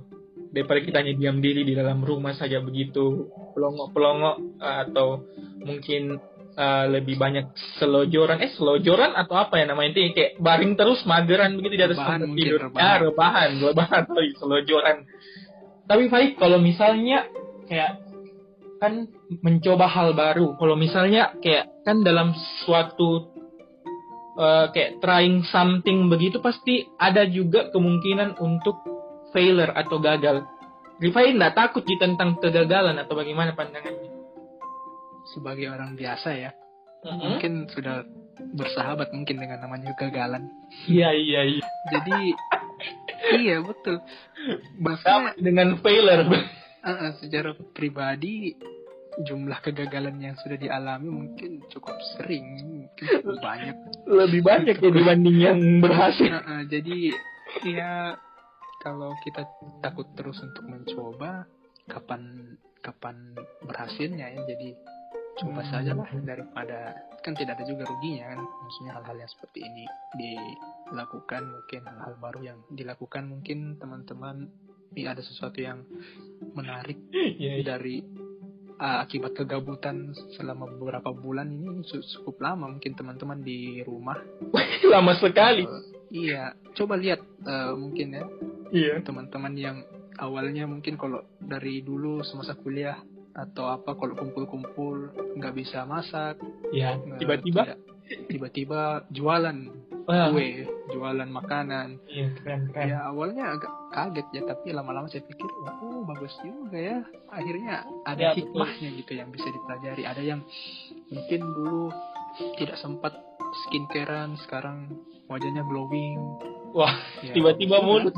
Daripada 0.53 0.81
kita 0.85 0.97
hanya 1.01 1.17
diam 1.17 1.41
diri 1.41 1.65
di 1.65 1.73
dalam 1.73 2.05
rumah 2.05 2.37
saja 2.37 2.61
begitu 2.61 3.29
pelongok-pelongok 3.57 4.61
atau 4.61 5.25
mungkin 5.65 6.21
eh, 6.57 6.85
lebih 6.89 7.21
banyak 7.21 7.53
selojoran. 7.77 8.41
Eh 8.41 8.53
selojoran 8.57 9.13
atau 9.13 9.37
apa 9.37 9.61
ya 9.61 9.69
namanya? 9.69 9.93
Itu 9.93 10.17
kayak 10.17 10.41
baring 10.41 10.73
terus 10.75 11.05
mageran 11.05 11.55
begitu 11.61 11.75
di 11.77 11.85
atas 11.85 12.01
tempat 12.01 12.33
tidur. 12.33 12.61
rebahan. 12.67 12.81
ya 12.81 12.95
rebahan 13.05 13.51
rebahan 13.61 14.03
sorry, 14.11 14.31
selojoran. 14.41 14.97
Tapi 15.87 16.05
Faik 16.11 16.33
kalau 16.41 16.59
misalnya 16.59 17.29
kayak 17.69 18.03
kan 18.81 19.07
mencoba 19.45 19.87
hal 19.87 20.17
baru. 20.17 20.57
Kalau 20.57 20.75
misalnya 20.75 21.37
kayak 21.39 21.69
kan 21.85 22.01
dalam 22.03 22.33
suatu 22.65 23.31
eh, 24.41 24.67
kayak 24.73 25.05
trying 25.05 25.45
something 25.53 26.09
begitu 26.09 26.41
pasti 26.41 26.89
ada 26.97 27.29
juga 27.29 27.69
kemungkinan 27.71 28.41
untuk 28.41 28.81
failure 29.37 29.77
atau 29.77 30.01
gagal. 30.01 30.49
Rifai 30.97 31.37
nggak 31.37 31.53
takut 31.53 31.85
di 31.85 32.01
tentang 32.01 32.41
kegagalan 32.41 32.97
atau 32.97 33.13
bagaimana 33.13 33.53
pandangannya? 33.53 34.16
Sebagai 35.35 35.67
orang 35.71 35.95
biasa 35.97 36.31
ya 36.37 36.51
mungkin 37.07 37.71
sudah 37.71 38.03
bersahabat 38.57 39.15
mungkin 39.15 39.39
dengan 39.39 39.63
namanya 39.63 39.95
kegagalan 39.95 40.51
Iya 40.91 41.11
iya 41.15 41.41
iya. 41.47 41.65
jadi 41.93 42.19
iya 43.47 43.57
betul 43.63 44.03
bahkan 44.83 45.33
dengan 45.39 45.79
failure. 45.81 46.27
eh, 46.87 47.13
secara 47.23 47.55
pribadi 47.75 48.55
jumlah 49.17 49.65
kegagalan 49.65 50.21
yang 50.21 50.37
sudah 50.37 50.61
dialami 50.61 51.09
mungkin 51.09 51.65
cukup 51.73 51.97
sering 52.17 52.61
mungkin 52.61 53.05
cukup 53.25 53.39
banyak 53.41 53.77
Lebih 54.05 54.41
banyak 54.45 54.77
ya 54.77 54.91
dibanding 54.93 55.37
yang 55.41 55.59
berhasil. 55.81 56.29
Eh, 56.29 56.37
eh, 56.37 56.63
jadi 56.69 56.97
ya 57.65 57.93
kalau 58.85 59.17
kita 59.25 59.49
takut 59.81 60.05
terus 60.15 60.37
untuk 60.45 60.69
mencoba 60.69 61.49
kapan 61.89 62.55
kapan 62.85 63.35
berhasilnya 63.65 64.31
ya 64.31 64.41
jadi 64.47 64.77
coba 65.37 65.61
Hmm. 65.61 65.71
saja 65.71 65.93
lah 65.93 66.09
daripada 66.17 66.79
kan 67.21 67.33
tidak 67.33 67.59
ada 67.59 67.65
juga 67.65 67.85
ruginya 67.85 68.31
kan 68.31 68.41
maksudnya 68.41 68.93
hal-hal 68.95 69.17
yang 69.19 69.29
seperti 69.29 69.59
ini 69.61 69.85
dilakukan 70.17 71.43
mungkin 71.45 71.81
hal-hal 71.85 72.15
baru 72.17 72.41
yang 72.43 72.59
dilakukan 72.71 73.25
mungkin 73.27 73.59
teman-teman 73.77 74.49
ini 74.93 75.05
ada 75.05 75.21
sesuatu 75.21 75.59
yang 75.59 75.85
menarik 76.53 76.97
Iya 77.13 77.53
iya. 77.59 77.65
dari 77.67 78.01
uh, 78.77 78.99
akibat 79.03 79.35
kegabutan 79.35 80.11
selama 80.33 80.71
beberapa 80.71 81.11
bulan 81.11 81.51
ini 81.51 81.83
cu- 81.83 82.01
cukup 82.03 82.41
lama 82.41 82.71
mungkin 82.71 82.95
teman-teman 82.95 83.41
di 83.41 83.83
rumah 83.83 84.17
Lama 84.87 85.13
sekali. 85.17 85.67
Uh, 85.67 85.83
iya 86.09 86.55
coba 86.73 86.97
lihat 86.97 87.21
uh, 87.43 87.75
mungkin 87.75 88.15
ya 88.15 88.25
Iya. 88.67 88.95
teman-teman 89.03 89.55
yang 89.55 89.77
awalnya 90.17 90.65
mungkin 90.65 90.97
kalau 90.97 91.23
dari 91.37 91.83
dulu 91.83 92.23
semasa 92.23 92.55
kuliah 92.55 92.97
atau 93.37 93.69
apa 93.69 93.93
kalau 93.93 94.15
kumpul-kumpul 94.15 94.97
nggak 95.37 95.53
bisa 95.53 95.85
masak 95.85 96.41
nggak- 96.67 97.21
Tiba-tiba. 97.21 97.77
tiba-tiba 98.27 98.81
jualan 99.11 99.59
Wah. 100.07 100.31
kue 100.31 100.63
jualan 100.89 101.27
makanan 101.27 101.99
Iya 102.07 102.31
keren 102.33 102.71
keren. 102.71 102.87
ya 102.87 102.99
awalnya 103.05 103.45
agak 103.53 103.73
kaget 103.91 104.27
ya 104.31 104.43
tapi 104.47 104.71
lama-lama 104.71 105.05
saya 105.07 105.21
pikir 105.21 105.45
oh 105.77 106.07
bagus 106.07 106.31
juga 106.41 106.79
ya 106.79 106.99
akhirnya 107.29 107.83
ada 108.05 108.17
Ya, 108.17 108.31
betul. 108.31 108.47
hikmahnya 108.47 108.89
gitu 108.97 109.13
yang 109.13 109.29
bisa 109.29 109.49
dipelajari 109.49 110.03
ada 110.03 110.23
yang 110.23 110.41
mungkin 111.09 111.41
dulu 111.43 111.91
tidak 112.55 112.79
sempat 112.79 113.13
skincarean 113.67 114.39
sekarang 114.41 114.95
wajahnya 115.27 115.61
glowing 115.63 116.17
Wah, 116.71 116.95
Ya, 117.21 117.33
tiba-tiba 117.33 117.77
iya. 117.77 117.85
mulut. 117.85 118.15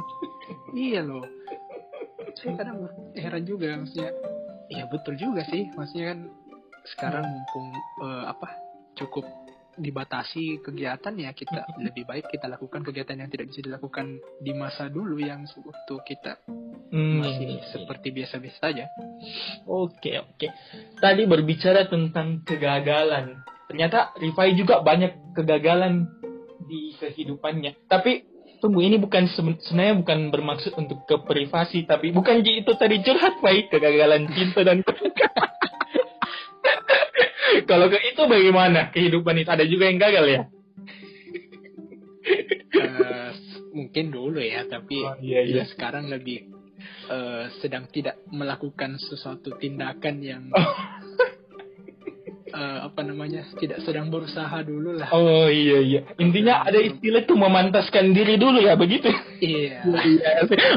iya 0.76 1.00
loh 1.00 1.24
saya 2.36 2.52
kadang 2.54 2.84
heran 3.14 3.42
juga 3.42 3.72
maksudnya 3.74 4.12
ya 4.68 4.84
betul 4.86 5.16
juga 5.16 5.44
sih 5.44 5.68
maksudnya 5.72 6.12
kan 6.12 6.20
sekarang 6.86 7.24
Hmm. 7.24 7.32
mumpung 7.34 7.68
eh, 8.04 8.24
apa 8.26 8.48
cukup 8.94 9.24
dibatasi 9.78 10.58
kegiatan 10.58 11.14
ya 11.14 11.30
kita 11.30 11.62
Hmm. 11.62 11.86
lebih 11.86 12.02
baik 12.02 12.26
kita 12.28 12.50
lakukan 12.50 12.82
kegiatan 12.82 13.14
yang 13.14 13.30
tidak 13.30 13.46
bisa 13.48 13.62
dilakukan 13.62 14.06
di 14.42 14.50
masa 14.50 14.90
dulu 14.90 15.16
yang 15.16 15.46
waktu 15.46 15.94
kita 16.04 16.42
Hmm, 16.88 17.20
masih 17.20 17.60
seperti 17.68 18.10
biasa-biasa 18.10 18.60
aja. 18.64 18.88
Oke, 19.68 20.16
oke. 20.16 20.48
Tadi 20.96 21.28
berbicara 21.28 21.84
tentang 21.84 22.40
kegagalan. 22.42 23.44
Ternyata 23.68 24.16
Rifai 24.16 24.56
juga 24.56 24.80
banyak 24.80 25.36
kegagalan 25.36 26.08
di 26.64 26.96
kehidupannya. 26.96 27.84
Tapi 27.84 28.27
tunggu 28.58 28.82
ini 28.82 28.98
bukan 28.98 29.26
seben- 29.32 29.58
sebenarnya 29.62 29.94
bukan 30.02 30.18
bermaksud 30.30 30.72
untuk 30.76 31.06
ke 31.06 31.16
privasi, 31.24 31.86
tapi 31.86 32.10
bukan 32.12 32.42
Ji 32.42 32.62
itu 32.62 32.72
tadi 32.74 33.00
curhat 33.02 33.38
Fai 33.40 33.66
kegagalan 33.70 34.26
cinta 34.34 34.62
dan 34.66 34.82
Kalau 37.68 37.88
ke 37.88 37.98
itu 38.00 38.22
bagaimana 38.24 38.92
kehidupan 38.92 39.40
itu 39.40 39.50
ada 39.50 39.64
juga 39.64 39.84
yang 39.88 39.98
gagal 40.00 40.24
ya? 40.28 40.40
Eh, 42.68 43.30
mungkin 43.72 44.12
dulu 44.12 44.40
ya, 44.40 44.68
tapi 44.68 45.00
Oh, 45.00 45.16
iya, 45.24 45.40
iya. 45.44 45.64
ya 45.64 45.64
sekarang 45.68 46.12
lebih 46.12 46.44
eh, 47.08 47.44
sedang 47.60 47.88
tidak 47.88 48.20
melakukan 48.28 49.00
sesuatu 49.00 49.56
tindakan 49.56 50.20
yang 50.20 50.42
Eh, 52.48 52.78
apa 52.80 53.00
namanya 53.04 53.44
tidak 53.60 53.84
sedang 53.84 54.08
berusaha 54.08 54.64
dulu 54.64 54.96
lah. 54.96 55.12
Oh 55.12 55.46
iya 55.46 55.78
iya. 55.84 56.00
Intinya 56.16 56.64
ada 56.64 56.80
istilah 56.80 57.28
tuh 57.28 57.36
memantaskan 57.36 58.16
diri 58.16 58.40
dulu 58.40 58.64
ya 58.64 58.72
begitu. 58.74 59.12
Iya, 59.38 59.84
Iya. 59.84 60.30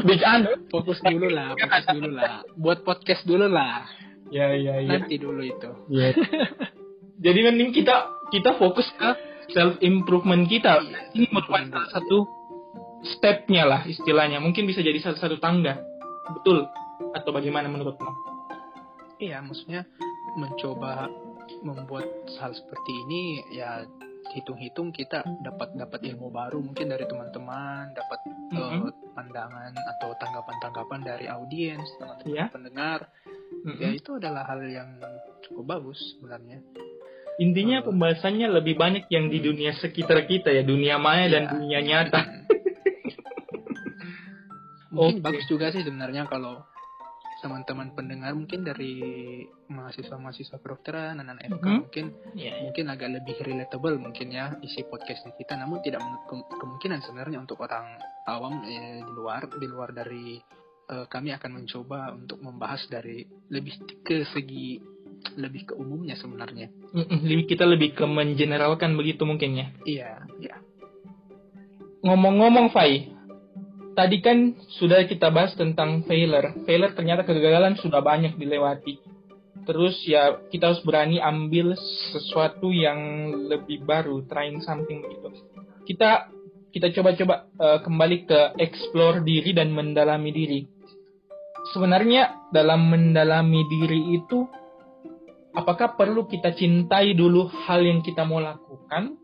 Big 0.04 0.20
anu. 0.20 0.68
fokus 0.68 1.00
dulu 1.00 1.32
lah, 1.32 1.56
fokus 1.56 1.84
dulu 1.88 2.08
lah, 2.12 2.44
buat 2.54 2.84
podcast 2.84 3.24
dulu 3.24 3.48
lah, 3.48 3.88
Ya 4.28 4.52
iya 4.52 4.84
iya. 4.84 4.88
nanti 5.00 5.16
dulu 5.16 5.40
itu. 5.40 5.70
Iya. 5.88 6.12
Jadi 7.24 7.38
mending 7.42 7.72
kita 7.72 7.96
kita 8.28 8.56
fokus 8.60 8.86
ke 9.00 9.10
self 9.50 9.80
improvement 9.80 10.44
kita. 10.46 10.80
Ini 11.16 11.26
merupakan 11.32 11.68
salah 11.72 11.90
satu 11.92 12.28
stepnya 13.16 13.64
lah 13.64 13.80
istilahnya. 13.88 14.38
Mungkin 14.44 14.68
bisa 14.68 14.84
jadi 14.84 15.00
salah 15.00 15.18
satu 15.18 15.40
tangga. 15.40 15.80
Betul 16.36 16.68
atau 17.12 17.30
bagaimana 17.34 17.66
menurutmu? 17.66 18.10
Iya, 19.18 19.38
maksudnya 19.42 19.86
mencoba 20.34 21.06
membuat 21.62 22.06
hal 22.36 22.52
seperti 22.52 22.92
ini 23.06 23.22
ya 23.54 23.86
hitung-hitung 24.34 24.90
kita 24.90 25.22
dapat 25.42 25.74
dapat 25.74 26.00
ilmu 26.04 26.30
baru 26.30 26.58
mungkin 26.58 26.88
dari 26.88 27.04
teman-teman, 27.04 27.90
dapat 27.92 28.20
eh, 28.52 28.78
Mhm. 28.78 28.90
pandangan 29.12 29.72
atau 29.72 30.14
tanggapan-tanggapan 30.14 31.00
dari 31.02 31.26
audiens, 31.26 31.84
teman-teman 31.98 32.32
Iya. 32.32 32.46
pendengar. 32.48 32.98
Ya 33.76 33.88
Mm-mm. 33.88 33.98
itu 33.98 34.10
adalah 34.16 34.44
hal 34.44 34.64
yang 34.64 34.96
cukup 35.44 35.64
bagus 35.68 35.98
sebenarnya. 36.16 36.62
Intinya 37.38 37.80
Eh. 37.80 37.84
pembahasannya 37.84 38.48
lebih 38.50 38.76
banyak 38.76 39.04
yang 39.08 39.28
di 39.28 39.40
dunia 39.40 39.72
sekitar 39.74 40.24
kita 40.24 40.48
ya, 40.48 40.62
dunia 40.62 40.96
maya 40.96 41.28
dan 41.28 41.42
Iya. 41.42 41.52
dunia 41.52 41.80
nyata. 41.82 42.20
mungkin 44.92 45.18
Oke. 45.18 45.24
bagus 45.24 45.44
juga 45.48 45.72
sih 45.72 45.80
sebenarnya 45.80 46.28
kalau 46.28 46.60
teman-teman 47.42 47.90
pendengar 47.90 48.32
mungkin 48.32 48.62
dari 48.62 48.94
mahasiswa-mahasiswa 49.66 50.56
kedokteran, 50.56 51.18
anak-anak 51.18 51.44
FK 51.50 51.64
Mhm. 51.64 51.78
mungkin 51.80 52.06
Iya. 52.32 52.52
mungkin 52.62 52.84
agak 52.86 53.10
lebih 53.12 53.36
relatable 53.36 53.98
mungkin 53.98 54.30
ya 54.30 54.54
isi 54.60 54.80
podcastnya 54.82 55.34
kita 55.34 55.54
namun 55.54 55.82
tidak 55.82 56.00
menutup 56.00 56.46
kemungkinan 56.54 57.02
sebenarnya 57.02 57.38
untuk 57.38 57.58
orang 57.60 57.98
awam 58.24 58.62
eh, 58.62 59.00
di 59.00 59.12
luar 59.12 59.42
di 59.50 59.66
luar 59.66 59.90
dari 59.90 60.38
eh, 60.84 61.06
kami 61.06 61.30
akan 61.32 61.50
mencoba 61.56 62.12
untuk 62.12 62.38
membahas 62.38 62.86
dari 62.86 63.20
lebih 63.48 63.74
ke 64.00 64.22
segi 64.24 64.78
lebih 65.34 65.62
ke 65.64 65.74
umumnya 65.74 66.14
sebenarnya 66.14 66.66
lebih- 67.22 67.46
kita 67.48 67.62
lebih 67.62 67.92
ke 67.92 68.04
mengeneralkan 68.04 68.92
begitu 68.92 69.22
mungkin 69.22 69.50
ya. 69.54 69.66
iya 69.84 70.10
iya 70.38 70.56
Ngomong-ngomong 72.02 72.74
Fai, 72.74 73.11
tadi 73.92 74.18
kan 74.24 74.56
sudah 74.80 75.04
kita 75.04 75.28
bahas 75.28 75.52
tentang 75.56 76.04
failure. 76.08 76.56
Failure 76.64 76.92
ternyata 76.96 77.22
kegagalan 77.24 77.76
sudah 77.78 78.00
banyak 78.00 78.36
dilewati. 78.36 79.00
Terus 79.62 79.94
ya 80.08 80.42
kita 80.50 80.74
harus 80.74 80.82
berani 80.82 81.22
ambil 81.22 81.78
sesuatu 82.10 82.74
yang 82.74 83.30
lebih 83.46 83.86
baru, 83.86 84.26
trying 84.26 84.58
something 84.64 85.04
begitu. 85.04 85.28
Kita 85.86 86.32
kita 86.72 86.88
coba-coba 86.90 87.52
eh, 87.52 87.78
kembali 87.84 88.18
ke 88.26 88.40
explore 88.58 89.22
diri 89.22 89.52
dan 89.52 89.70
mendalami 89.70 90.30
diri. 90.32 90.60
Sebenarnya 91.70 92.50
dalam 92.50 92.90
mendalami 92.90 93.62
diri 93.70 94.18
itu 94.18 94.42
apakah 95.54 95.94
perlu 95.94 96.26
kita 96.26 96.56
cintai 96.58 97.14
dulu 97.14 97.46
hal 97.46 97.86
yang 97.86 98.02
kita 98.02 98.26
mau 98.26 98.42
lakukan 98.42 99.14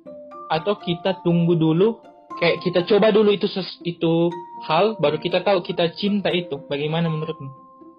atau 0.48 0.74
kita 0.80 1.20
tunggu 1.26 1.58
dulu 1.58 1.98
kayak 2.38 2.62
kita 2.62 2.80
coba 2.86 3.10
dulu 3.10 3.34
itu 3.34 3.46
ses- 3.50 3.82
itu 3.82 4.30
hal 4.66 4.98
baru 4.98 5.18
kita 5.18 5.42
tahu 5.42 5.62
kita 5.62 5.94
cinta 5.98 6.30
itu 6.30 6.62
bagaimana 6.70 7.10
menurutmu? 7.10 7.50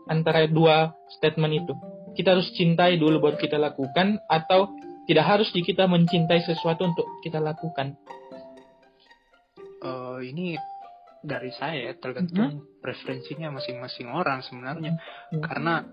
Antara 0.10 0.48
dua 0.50 0.96
statement 1.20 1.54
itu. 1.54 1.74
Kita 2.18 2.34
harus 2.34 2.50
cintai 2.58 2.98
dulu 2.98 3.22
baru 3.22 3.38
kita 3.38 3.62
lakukan 3.62 4.18
atau 4.26 4.74
tidak 5.06 5.26
harus 5.26 5.50
di 5.54 5.62
kita 5.62 5.86
mencintai 5.86 6.42
sesuatu 6.42 6.90
untuk 6.90 7.06
kita 7.22 7.38
lakukan? 7.38 7.94
Eh, 9.80 10.20
ini 10.28 10.58
dari 11.20 11.52
saya 11.56 11.92
ya, 11.92 11.94
tergantung 12.00 12.64
preferensinya 12.80 13.52
masing-masing 13.52 14.08
orang 14.12 14.40
sebenarnya. 14.44 14.96
Mhm. 15.36 15.44
karena 15.44 15.84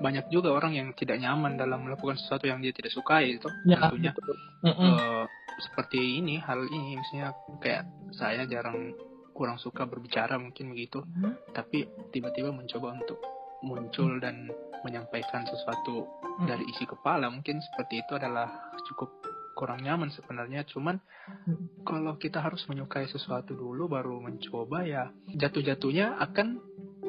banyak 0.00 0.26
juga 0.28 0.50
orang 0.50 0.72
yang 0.72 0.88
tidak 0.96 1.20
nyaman 1.20 1.54
dalam 1.54 1.84
melakukan 1.84 2.16
sesuatu 2.16 2.48
yang 2.48 2.58
dia 2.58 2.72
tidak 2.72 2.90
sukai 2.90 3.36
itu 3.36 3.48
ya 3.64 3.76
tentunya 3.78 4.12
betul. 4.16 4.36
Eh, 4.64 5.24
seperti 5.60 6.00
ini 6.18 6.40
hal 6.40 6.64
ini 6.64 6.96
misalnya 6.96 7.30
kayak 7.60 7.84
saya 8.10 8.48
jarang 8.48 8.96
kurang 9.32 9.56
suka 9.56 9.84
berbicara 9.84 10.36
mungkin 10.36 10.72
begitu 10.72 11.00
Mhm. 11.00 11.52
tapi 11.52 11.84
tiba-tiba 12.10 12.48
mencoba 12.50 12.92
untuk 12.92 13.20
muncul 13.60 14.16
dan 14.16 14.48
menyampaikan 14.80 15.44
sesuatu 15.44 16.08
Hmm. 16.40 16.48
dari 16.48 16.64
isi 16.66 16.84
kepala 16.84 17.28
mungkin 17.28 17.60
seperti 17.60 18.00
itu 18.00 18.16
adalah 18.16 18.48
cukup 18.88 19.12
kurang 19.52 19.84
nyaman 19.84 20.08
sebenarnya 20.08 20.64
cuman 20.64 20.96
Hmm. 21.44 21.68
kalau 21.84 22.16
kita 22.16 22.40
harus 22.40 22.64
menyukai 22.64 23.04
sesuatu 23.06 23.52
dulu 23.52 23.88
baru 23.88 24.16
mencoba 24.18 24.84
ya 24.84 25.12
jatuh-jatuhnya 25.30 26.16
akan 26.18 26.48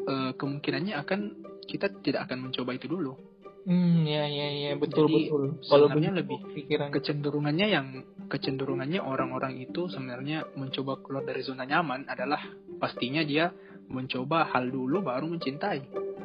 eh, 0.01 0.31
kemungkinannya 0.33 0.97
akan 0.97 1.40
kita 1.63 1.89
tidak 2.01 2.29
akan 2.29 2.49
mencoba 2.49 2.73
itu 2.73 2.85
dulu. 2.85 3.13
Hmm, 3.61 4.09
ya 4.09 4.25
ya 4.25 4.47
ya 4.49 4.71
betul 4.73 5.05
Jadi, 5.05 5.29
betul. 5.29 5.43
kalau 5.69 5.85
sebenarnya 5.85 6.13
lebih 6.17 6.37
pikiran 6.49 6.89
kecenderungannya 6.89 7.67
yang 7.69 7.87
kecenderungannya 8.25 8.97
orang-orang 8.97 9.61
itu 9.61 9.85
sebenarnya 9.85 10.49
mencoba 10.57 10.97
keluar 11.05 11.21
dari 11.21 11.45
zona 11.45 11.69
nyaman 11.69 12.09
adalah 12.09 12.41
pastinya 12.81 13.21
dia 13.21 13.53
mencoba 13.85 14.49
hal 14.49 14.65
dulu 14.65 15.05
baru 15.05 15.29
mencintai 15.29 15.81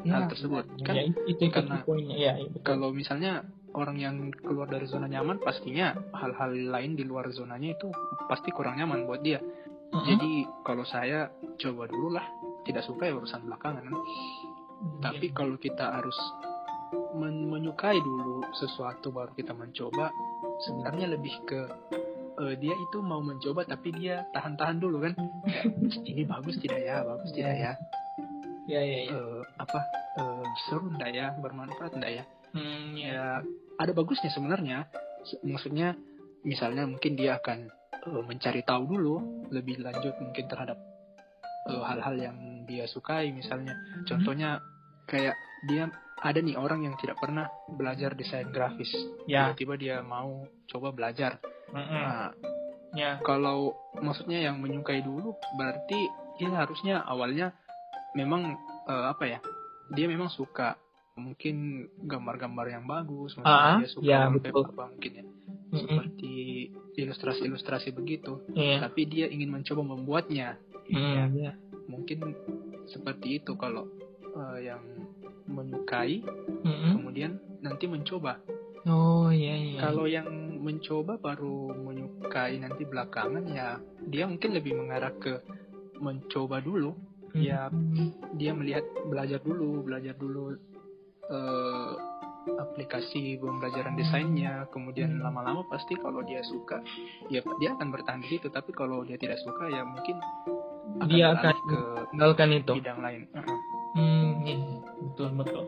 hal 0.09 0.23
Ya, 0.25 0.31
tersebut 0.31 0.65
ya, 0.81 0.85
kan? 0.87 0.95
ya, 0.97 1.03
itu 1.05 1.19
itu 1.29 1.45
karena- 1.53 1.85
poinnya 1.85 2.17
ya, 2.17 2.33
ya 2.39 2.47
betul. 2.49 2.63
kalau 2.65 2.89
misalnya 2.95 3.45
orang 3.77 4.01
yang 4.01 4.17
keluar 4.33 4.65
dari 4.65 4.89
zona 4.89 5.05
nyaman 5.05 5.37
pastinya 5.37 5.93
hal-hal 6.17 6.57
lain 6.57 6.97
di 6.97 7.05
luar 7.05 7.29
zonanya 7.29 7.77
itu 7.77 7.93
pasti 8.25 8.49
kurang 8.49 8.81
nyaman 8.81 9.05
buat 9.05 9.21
dia. 9.21 9.45
Mm-mm. 9.93 10.03
jadi 10.03 10.31
kalau 10.65 10.83
saya 10.83 11.29
coba 11.61 11.85
dulu 11.85 12.17
lah 12.17 12.25
tidak 12.65 12.81
suka 12.83 13.07
ya 13.07 13.15
urusan 13.15 13.45
belakangan 13.45 13.85
tapi 15.01 15.33
kalau 15.33 15.57
kita 15.57 16.01
harus 16.01 16.17
men- 17.17 17.49
menyukai 17.49 17.99
dulu 17.99 18.45
sesuatu 18.55 19.11
baru 19.11 19.33
kita 19.35 19.53
mencoba 19.53 20.13
sebenarnya 20.65 21.17
lebih 21.17 21.35
ke 21.45 21.61
eh, 22.37 22.55
dia 22.61 22.75
itu 22.77 22.99
mau 23.01 23.21
mencoba 23.21 23.65
tapi 23.65 23.93
dia 23.97 24.25
tahan-tahan 24.33 24.77
dulu 24.77 25.05
kan? 25.05 25.15
Ini 26.11 26.23
bagus 26.29 26.61
tidak 26.61 26.81
ya? 26.81 27.01
Bagus 27.03 27.31
tidak 27.33 27.55
ya? 27.57 27.73
Ya 28.67 28.81
ya 28.83 28.99
ya 29.09 29.15
Eh, 29.15 29.43
apa 29.57 29.81
eh, 30.21 30.45
seru 30.69 30.91
ndak 30.93 31.11
ya? 31.13 31.33
Bermanfaat 31.41 31.97
ndak 31.97 32.13
ya? 32.13 32.25
Hmm, 32.53 32.97
ya 32.97 33.09
ya 33.13 33.27
ada 33.77 33.93
bagusnya 33.93 34.33
sebenarnya. 34.33 34.89
Se- 35.29 35.41
maksudnya 35.45 35.97
misalnya 36.45 36.85
mungkin 36.89 37.17
dia 37.17 37.37
akan 37.41 37.69
eh, 38.05 38.23
mencari 38.25 38.61
tahu 38.65 38.83
dulu 38.97 39.15
lebih 39.51 39.81
lanjut 39.81 40.15
mungkin 40.21 40.45
terhadap 40.47 40.79
hal-hal 41.67 42.15
yang 42.15 42.39
dia 42.67 42.85
sukai 42.91 43.31
misalnya. 43.33 43.79
Contohnya 44.05 44.61
kayak 45.07 45.39
dia 45.71 45.89
ada 46.21 46.41
nih 46.41 46.57
orang 46.57 46.83
yang 46.89 46.95
tidak 46.97 47.21
pernah 47.21 47.47
belajar 47.69 48.17
desain 48.17 48.49
grafis. 48.51 48.91
Ya. 49.29 49.53
Tiba-tiba 49.53 49.75
dia 49.77 49.97
mau 50.03 50.45
coba 50.69 50.91
belajar. 50.93 51.39
Mm-mm. 51.67 51.83
nah 51.99 52.31
ya. 52.95 53.19
kalau 53.27 53.75
maksudnya 53.99 54.39
yang 54.39 54.63
menyukai 54.63 55.03
dulu 55.03 55.35
berarti 55.59 55.99
dia 56.39 56.55
harusnya 56.55 57.03
awalnya 57.03 57.51
memang 58.15 58.55
eh, 58.87 59.07
apa 59.11 59.25
ya 59.27 59.39
dia 59.93 60.07
memang 60.11 60.33
suka. 60.33 60.79
Mungkin 61.17 61.89
gambar-gambar 62.05 62.77
yang 62.77 62.85
bagus 62.85 63.33
mungkin 63.41 63.49
Ah, 63.49 63.81
dia 63.81 63.89
suka 63.89 64.05
ya, 64.05 64.29
betul. 64.29 64.69
apa 64.69 64.85
mungkin 64.93 65.13
ya. 65.17 65.25
Seperti 65.73 66.33
ilustrasi-ilustrasi 66.97 67.93
begitu. 67.97 68.45
Iya. 68.53 68.85
tapi 68.85 69.09
dia 69.09 69.27
ingin 69.29 69.49
mencoba 69.53 69.81
membuatnya. 69.85 70.61
Hmm, 70.87 71.33
ya. 71.41 71.53
Mungkin 71.87 72.35
seperti 72.91 73.43
itu 73.43 73.55
kalau 73.59 73.87
eh, 74.23 74.71
yang 74.71 74.83
menyukai 75.47 76.23
Mm-mm. 76.67 76.99
kemudian 76.99 77.39
nanti 77.63 77.87
mencoba. 77.87 78.43
Oh 78.87 79.31
iya 79.35 79.55
iya. 79.59 79.79
Kalau 79.83 80.07
yang 80.07 80.29
mencoba 80.63 81.19
baru 81.19 81.75
menyukai 81.75 82.59
nanti 82.63 82.87
belakangan 82.87 83.45
ya 83.51 83.79
dia 84.07 84.27
mungkin 84.31 84.55
lebih 84.55 84.79
mengarah 84.79 85.15
ke 85.19 85.43
mencoba 85.99 86.63
dulu. 86.63 86.95
Ya 87.37 87.69
dia 88.33 88.57
melihat 88.57 88.87
belajar 89.11 89.43
dulu 89.45 89.85
belajar 89.85 90.17
dulu 90.17 90.57
eh, 91.29 91.93
aplikasi 92.47 93.37
pembelajaran 93.43 93.99
desainnya. 93.99 94.71
Kemudian 94.71 95.19
lama-lama 95.19 95.67
pasti 95.67 95.99
kalau 95.99 96.23
dia 96.23 96.41
suka 96.47 96.81
ya 97.29 97.43
dia 97.59 97.75
akan 97.75 97.91
bertahan 97.91 98.23
di 98.23 98.39
situ. 98.39 98.49
Tapi 98.49 98.71
kalau 98.71 99.03
dia 99.03 99.19
tidak 99.19 99.43
suka 99.43 99.67
ya 99.67 99.83
mungkin 99.83 100.17
akan 101.01 101.09
Dia 101.11 101.27
akan 101.37 101.55
ke 101.69 101.79
tinggalkan 102.13 102.49
itu 102.57 102.73
bidang 102.81 103.01
lain. 103.05 103.23
Hmm, 103.97 104.29
iya, 104.45 104.57
betul 105.13 105.29
betul. 105.37 105.65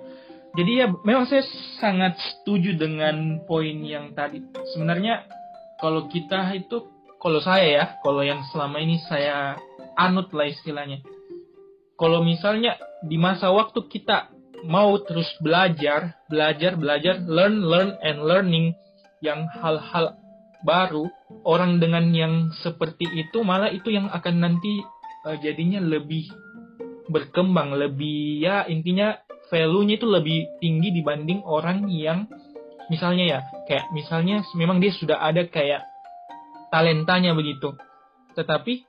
Jadi 0.56 0.70
ya 0.80 0.86
memang 1.04 1.28
saya 1.28 1.44
sangat 1.78 2.16
setuju 2.18 2.74
dengan 2.74 3.44
poin 3.44 3.78
yang 3.84 4.16
tadi. 4.16 4.40
Sebenarnya 4.74 5.28
kalau 5.78 6.08
kita 6.10 6.50
itu, 6.56 6.88
kalau 7.20 7.38
saya 7.38 7.66
ya, 7.68 7.84
kalau 8.02 8.24
yang 8.24 8.42
selama 8.50 8.80
ini 8.80 8.98
saya 9.06 9.60
anut 9.94 10.32
lah 10.34 10.48
istilahnya. 10.48 11.04
Kalau 11.98 12.22
misalnya 12.22 12.78
di 13.04 13.18
masa 13.18 13.50
waktu 13.50 13.86
kita 13.90 14.30
mau 14.66 14.98
terus 15.06 15.28
belajar, 15.38 16.18
belajar, 16.26 16.74
belajar, 16.74 17.22
learn, 17.22 17.62
learn, 17.62 17.90
and 18.02 18.18
learning 18.22 18.66
yang 19.22 19.46
hal-hal 19.62 20.18
baru, 20.66 21.06
orang 21.46 21.78
dengan 21.78 22.10
yang 22.10 22.34
seperti 22.62 23.06
itu 23.14 23.46
malah 23.46 23.70
itu 23.70 23.94
yang 23.94 24.10
akan 24.10 24.42
nanti 24.42 24.82
eh, 25.26 25.36
jadinya 25.42 25.80
lebih 25.82 26.28
berkembang 27.08 27.72
lebih 27.74 28.44
ya 28.44 28.68
intinya 28.68 29.16
value-nya 29.48 29.96
itu 29.96 30.06
lebih 30.06 30.38
tinggi 30.60 30.92
dibanding 30.92 31.40
orang 31.42 31.88
yang 31.88 32.28
misalnya 32.92 33.24
ya 33.24 33.40
kayak 33.64 33.88
misalnya 33.96 34.44
memang 34.52 34.76
dia 34.78 34.92
sudah 34.92 35.16
ada 35.24 35.48
kayak 35.48 35.88
talentanya 36.68 37.32
begitu 37.32 37.72
tetapi 38.36 38.84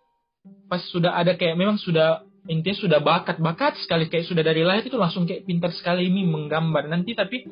pas 0.67 0.83
sudah 0.91 1.15
ada 1.15 1.39
kayak 1.39 1.55
memang 1.55 1.79
sudah 1.79 2.27
intinya 2.51 2.75
sudah 2.75 2.99
bakat-bakat 2.99 3.79
sekali 3.83 4.11
kayak 4.11 4.27
sudah 4.27 4.43
dari 4.43 4.67
lahir 4.67 4.83
itu 4.87 4.99
langsung 4.99 5.23
kayak 5.23 5.47
pintar 5.47 5.71
sekali 5.71 6.11
nih 6.11 6.27
menggambar 6.27 6.91
nanti 6.91 7.15
tapi 7.15 7.47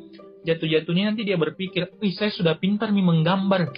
jatuh-jatuhnya 0.47 1.11
nanti 1.11 1.27
dia 1.27 1.35
berpikir, 1.35 1.91
"Ih, 1.99 2.15
saya 2.15 2.31
sudah 2.31 2.55
pintar 2.55 2.95
nih 2.95 3.03
menggambar. 3.03 3.75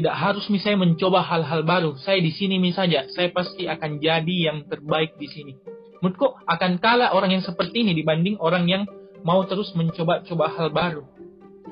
Tidak 0.00 0.16
harus 0.16 0.48
nih 0.48 0.64
saya 0.64 0.80
mencoba 0.80 1.20
hal-hal 1.20 1.60
baru. 1.60 1.92
Saya 2.00 2.24
di 2.24 2.32
sini 2.32 2.56
saja. 2.72 3.04
Saya 3.12 3.28
pasti 3.36 3.68
akan 3.68 4.00
jadi 4.00 4.36
yang 4.48 4.64
terbaik 4.64 5.20
di 5.20 5.28
sini." 5.28 5.52
Menurutku 6.00 6.32
akan 6.48 6.80
kalah 6.80 7.12
orang 7.12 7.36
yang 7.36 7.44
seperti 7.44 7.84
ini 7.84 7.92
dibanding 7.92 8.40
orang 8.40 8.64
yang 8.64 8.88
mau 9.20 9.44
terus 9.44 9.76
mencoba-coba 9.76 10.48
hal 10.56 10.72
baru. 10.72 11.04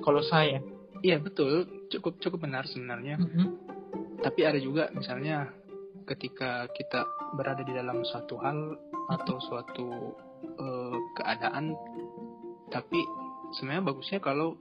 Kalau 0.05 0.21
saya. 0.21 0.61
iya 1.03 1.19
betul 1.23 1.79
cukup 1.91 2.19
cukup 2.19 2.39
benar 2.47 2.67
sebenarnya 2.67 3.19
Mhm. 3.19 3.47
tapi 4.19 4.41
ada 4.43 4.59
juga 4.59 4.91
misalnya 4.91 5.51
ketika 6.09 6.67
kita 6.75 7.07
berada 7.37 7.63
di 7.63 7.71
dalam 7.71 8.03
suatu 8.03 8.35
hal 8.41 8.75
atau 9.07 9.37
suatu 9.39 9.87
eh, 10.39 10.97
keadaan 11.19 11.75
tapi 12.71 13.01
sebenarnya 13.59 13.85
bagusnya 13.91 14.19
kalau 14.23 14.59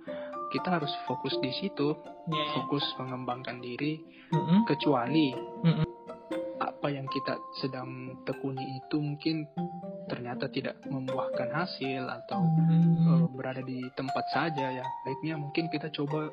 kita 0.50 0.68
harus 0.72 0.92
fokus 1.04 1.36
di 1.38 1.52
situ 1.54 1.94
ya. 2.26 2.46
fokus 2.54 2.84
mengembangkan 2.98 3.60
diri 3.60 4.00
Mhm. 4.28 4.66
kecuali 4.66 5.32
Mm-mm. 5.64 5.86
apa 6.58 6.88
yang 6.90 7.08
kita 7.08 7.34
sedang 7.56 7.90
tekuni 8.24 8.60
itu 8.78 8.98
mungkin 8.98 9.48
ternyata 10.06 10.48
tidak 10.48 10.80
membuahkan 10.84 11.50
hasil 11.50 12.04
atau 12.04 12.44
Hmm. 12.44 13.24
eh, 13.24 13.28
berada 13.30 13.62
di 13.62 13.80
tempat 13.94 14.26
saja 14.30 14.68
ya 14.74 14.86
baiknya 15.04 15.36
mungkin 15.36 15.68
kita 15.68 15.88
coba 15.90 16.28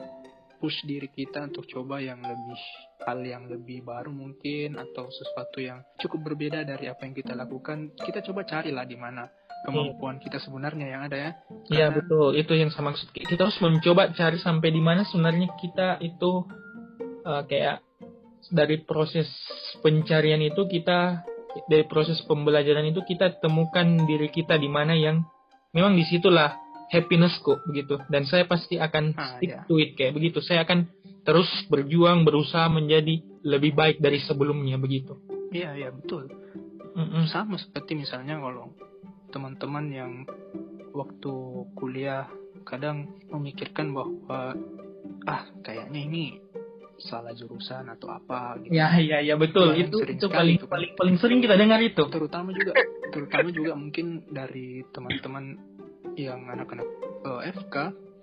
push 0.57 0.81
diri 0.83 1.07
kita 1.09 1.44
untuk 1.44 1.66
coba 1.66 1.98
yang 1.98 2.18
lebih 2.18 2.61
hal 3.00 3.20
yang 3.20 3.44
lebih 3.44 3.85
baru 3.85 4.09
mungkin 4.09 4.74
atau 4.74 5.07
sesuatu 5.09 5.61
yang 5.61 5.85
cukup 5.98 6.33
berbeda 6.33 6.64
dari 6.64 6.88
apa 6.88 7.05
yang 7.05 7.12
kita 7.12 7.33
lakukan 7.33 7.92
kita 7.94 8.22
coba 8.22 8.42
carilah 8.42 8.83
di 8.83 8.96
mana 8.96 9.29
kemampuan 9.64 10.16
kita 10.18 10.37
sebenarnya 10.38 10.87
yang 10.87 11.03
ada 11.03 11.16
ya 11.16 11.31
Iya 11.66 11.87
Karena- 11.88 11.96
betul, 11.96 12.29
itu 12.35 12.53
yang 12.53 12.68
sama 12.68 12.92
maksud 12.92 13.09
kita 13.11 13.40
harus 13.40 13.59
mencoba 13.59 14.12
cari 14.12 14.37
sampai 14.37 14.68
di 14.68 14.79
mana 14.79 15.03
sebenarnya 15.03 15.48
kita 15.57 15.98
itu 15.98 16.44
eh, 17.22 17.42
kayak 17.44 17.81
dari 18.46 18.77
proses 18.79 19.24
pencarian 19.81 20.38
itu 20.38 20.64
kita 20.64 21.24
dari 21.64 21.85
proses 21.85 22.20
pembelajaran 22.22 22.85
itu 22.85 23.00
kita 23.03 23.38
temukan 23.38 23.87
diri 24.05 24.29
kita 24.29 24.55
di 24.55 24.66
mana 24.66 24.92
yang 24.92 25.24
memang 25.70 25.94
di 25.94 26.05
situlah 26.05 26.59
happinessku 26.90 27.64
begitu 27.64 27.96
dan 28.07 28.22
saya 28.24 28.44
pasti 28.44 28.77
akan 28.77 29.16
Ah, 29.16 29.38
stick 29.38 29.50
iya. 29.50 29.64
to 29.64 29.81
it 29.81 29.96
kayak 29.96 30.12
begitu 30.12 30.38
saya 30.38 30.62
akan 30.62 30.85
terus 31.24 31.48
berjuang 31.66 32.22
berusaha 32.22 32.68
menjadi 32.68 33.16
lebih 33.40 33.72
baik 33.72 33.96
dari 33.96 34.20
sebelumnya 34.20 34.77
begitu. 34.77 35.16
iya 35.50 35.72
iya 35.72 35.88
betul 35.88 36.29
Mm-mm. 36.92 37.24
sama 37.27 37.57
seperti 37.57 37.96
misalnya 37.96 38.37
kalau 38.37 38.77
teman-teman 39.35 39.85
yang 39.90 40.12
waktu 40.94 41.35
kuliah 41.75 42.31
kadang 42.62 43.11
memikirkan 43.29 43.90
bahwa 43.90 44.55
ah 45.27 45.42
kayaknya 45.66 46.01
ini 46.07 46.25
salah 47.03 47.35
jurusan 47.35 47.90
atau 47.90 48.14
apa 48.14 48.62
gitu. 48.62 48.70
Ya 48.70 48.94
ya 49.03 49.18
ya 49.18 49.35
betul 49.35 49.75
Yang 49.75 49.90
itu 49.90 49.97
itu 50.14 50.27
sekali 50.31 50.38
paling 50.38 50.57
itu 50.57 50.66
kan. 50.66 50.73
paling 50.79 50.90
paling 50.94 51.16
sering 51.18 51.38
kita 51.42 51.59
dengar 51.59 51.83
itu. 51.83 52.05
Terutama 52.07 52.55
juga 52.55 52.73
terutama 53.11 53.49
juga 53.51 53.73
mungkin 53.75 54.07
dari 54.31 54.87
teman-teman 54.94 55.44
yang 56.14 56.47
anak-anak 56.47 56.87
eh, 57.27 57.40
FK 57.51 57.75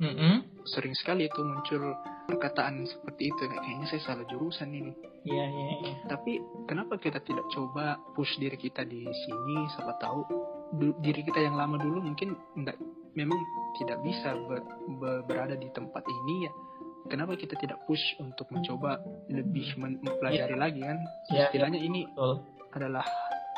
Mm-mm. 0.01 0.35
sering 0.65 0.95
sekali 0.95 1.27
itu 1.27 1.43
muncul 1.43 1.93
perkataan 2.31 2.87
seperti 2.87 3.29
itu 3.29 3.43
kayaknya 3.43 3.85
saya 3.91 4.01
salah 4.07 4.25
jurusan 4.31 4.71
ini. 4.71 4.95
Iya 5.27 5.45
iya 5.45 5.65
iya. 5.83 5.93
Tapi 6.07 6.39
kenapa 6.65 6.95
kita 6.97 7.19
tidak 7.21 7.45
coba 7.51 7.99
push 8.15 8.39
diri 8.39 8.55
kita 8.55 8.87
di 8.87 9.03
sini 9.03 9.57
siapa 9.75 9.99
tahu 9.99 10.21
diri 10.73 11.21
kita 11.21 11.39
yang 11.41 11.53
lama 11.53 11.75
dulu 11.75 11.99
mungkin 12.01 12.31
enggak 12.55 12.79
memang 13.11 13.35
tidak 13.75 13.99
bisa 14.01 14.31
ber- 14.41 14.63
ber- 14.95 15.23
berada 15.25 15.53
di 15.53 15.67
tempat 15.69 15.99
ini 16.01 16.47
ya 16.47 16.51
kenapa 17.05 17.35
kita 17.35 17.57
tidak 17.57 17.81
push 17.83 18.01
untuk 18.17 18.47
mencoba 18.47 18.99
lebih 19.27 19.67
mempelajari 19.75 20.55
lagi 20.55 20.79
kan 20.79 20.97
Ya, 21.27 21.47
istilahnya 21.47 21.77
ini 21.77 22.07
betul. 22.07 22.39
adalah 22.71 23.03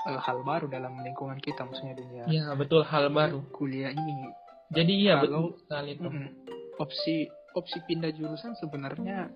eh, 0.03 0.19
hal 0.19 0.41
baru 0.41 0.65
dalam 0.67 0.97
lingkungan 0.97 1.37
kita 1.37 1.61
maksudnya 1.61 1.93
dunia 1.93 2.23
Iya 2.25 2.45
betul 2.53 2.81
hal 2.83 3.09
baru. 3.09 3.45
kuliah 3.51 3.89
ini 3.89 4.33
Jadi 4.69 4.93
iya 4.99 5.21
Kalau- 5.21 5.53
betul 5.53 5.61
sekali 5.61 5.89
itu. 5.93 6.01
Mm-mm. 6.03 6.27
opsi 6.75 7.15
opsi 7.53 7.77
pindah 7.83 8.09
jurusan 8.09 8.57
sebenarnya 8.57 9.29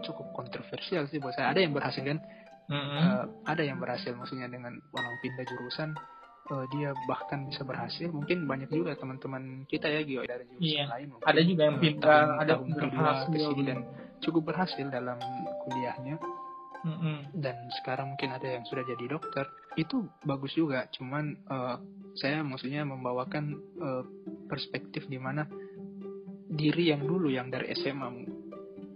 cukup 0.00 0.32
kontroversial 0.32 1.04
sih 1.06 1.20
buat 1.20 1.36
saya 1.36 1.52
ada 1.52 1.60
yang 1.60 1.76
berhasil 1.76 2.00
kan 2.00 2.24
Mm-mm. 2.66 2.96
Eh, 2.96 3.24
ada 3.44 3.60
yang 3.60 3.76
berhasil 3.76 4.10
maksudnya 4.12 4.48
dengan 4.48 4.72
orang 4.88 5.14
pindah 5.20 5.44
jurusan 5.44 5.92
eh, 6.44 6.64
dia 6.68 6.90
bahkan 7.04 7.44
bisa 7.44 7.62
berhasil 7.62 8.08
mungkin 8.08 8.44
banyak 8.44 8.68
juga 8.68 8.94
teman-teman 8.94 9.62
kita 9.64 9.86
ya 9.86 10.00
Gio 10.00 10.22
dari 10.22 10.42
jurusan 10.46 10.58
Iya. 10.60 10.84
lain 10.88 11.06
mungkin, 11.08 11.26
Ada 11.26 11.40
juga 11.42 11.62
yang 11.62 11.76
eh, 11.76 11.82
pindah, 11.82 12.18
tahun- 12.18 12.38
ada 12.38 12.52
yang 12.52 12.64
berhasil. 12.90 13.28
ke 13.28 13.38
sini 13.40 13.62
dan 13.62 13.78
cukup 14.20 14.42
berhasil 14.46 14.86
dalam 14.88 15.18
kuliahnya 15.62 16.16
Mm-mm. 16.82 17.16
dan 17.36 17.54
sekarang 17.72 18.10
mungkin 18.10 18.30
ada 18.32 18.48
yang 18.48 18.64
sudah 18.64 18.82
jadi 18.84 19.04
dokter 19.08 19.46
itu 19.74 20.02
bagus 20.20 20.50
juga 20.52 20.90
cuman 20.90 21.24
eh, 21.40 21.76
saya 22.14 22.40
maksudnya 22.40 22.82
membawakan 22.82 23.44
eh, 23.78 24.04
perspektif 24.46 25.06
di 25.06 25.16
mana 25.16 25.46
diri 26.48 26.90
yang 26.90 27.02
dulu 27.02 27.28
yang 27.28 27.48
dari 27.48 27.72
SMA 27.72 28.10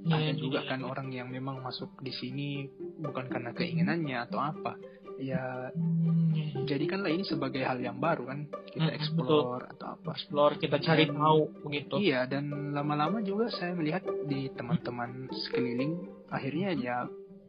Iya, 0.06 0.14
ada 0.14 0.22
iya, 0.24 0.34
juga 0.36 0.60
iya. 0.60 0.68
kan 0.68 0.80
orang 0.82 1.10
yang 1.10 1.26
memang 1.26 1.58
masuk 1.58 1.98
di 1.98 2.12
sini 2.12 2.70
bukan 2.96 3.26
karena 3.26 3.50
keinginannya 3.50 4.14
atau 4.20 4.38
apa 4.38 4.78
ya 5.18 5.70
Hmm, 5.72 6.64
jadikanlah 6.64 7.08
ini 7.08 7.22
sebagai 7.22 7.60
hal 7.60 7.78
yang 7.78 7.96
baru 7.96 8.26
kan 8.26 8.38
kita 8.68 8.86
Mm, 8.86 8.96
explore 8.96 9.64
atau 9.66 9.86
apa 9.90 10.10
Explore 10.12 10.54
kita 10.56 10.76
cari 10.78 11.04
Dan- 11.04 11.16
tahu 11.16 11.40
begitu. 11.62 11.94
iya 11.96 12.24
dan 12.24 12.44
lama-lama 12.70 13.20
juga 13.20 13.48
saya 13.48 13.72
melihat 13.72 14.04
di 14.24 14.48
teman-teman 14.50 15.26
sekeliling 15.32 15.96
akhirnya 16.28 16.70
ya 16.72 16.96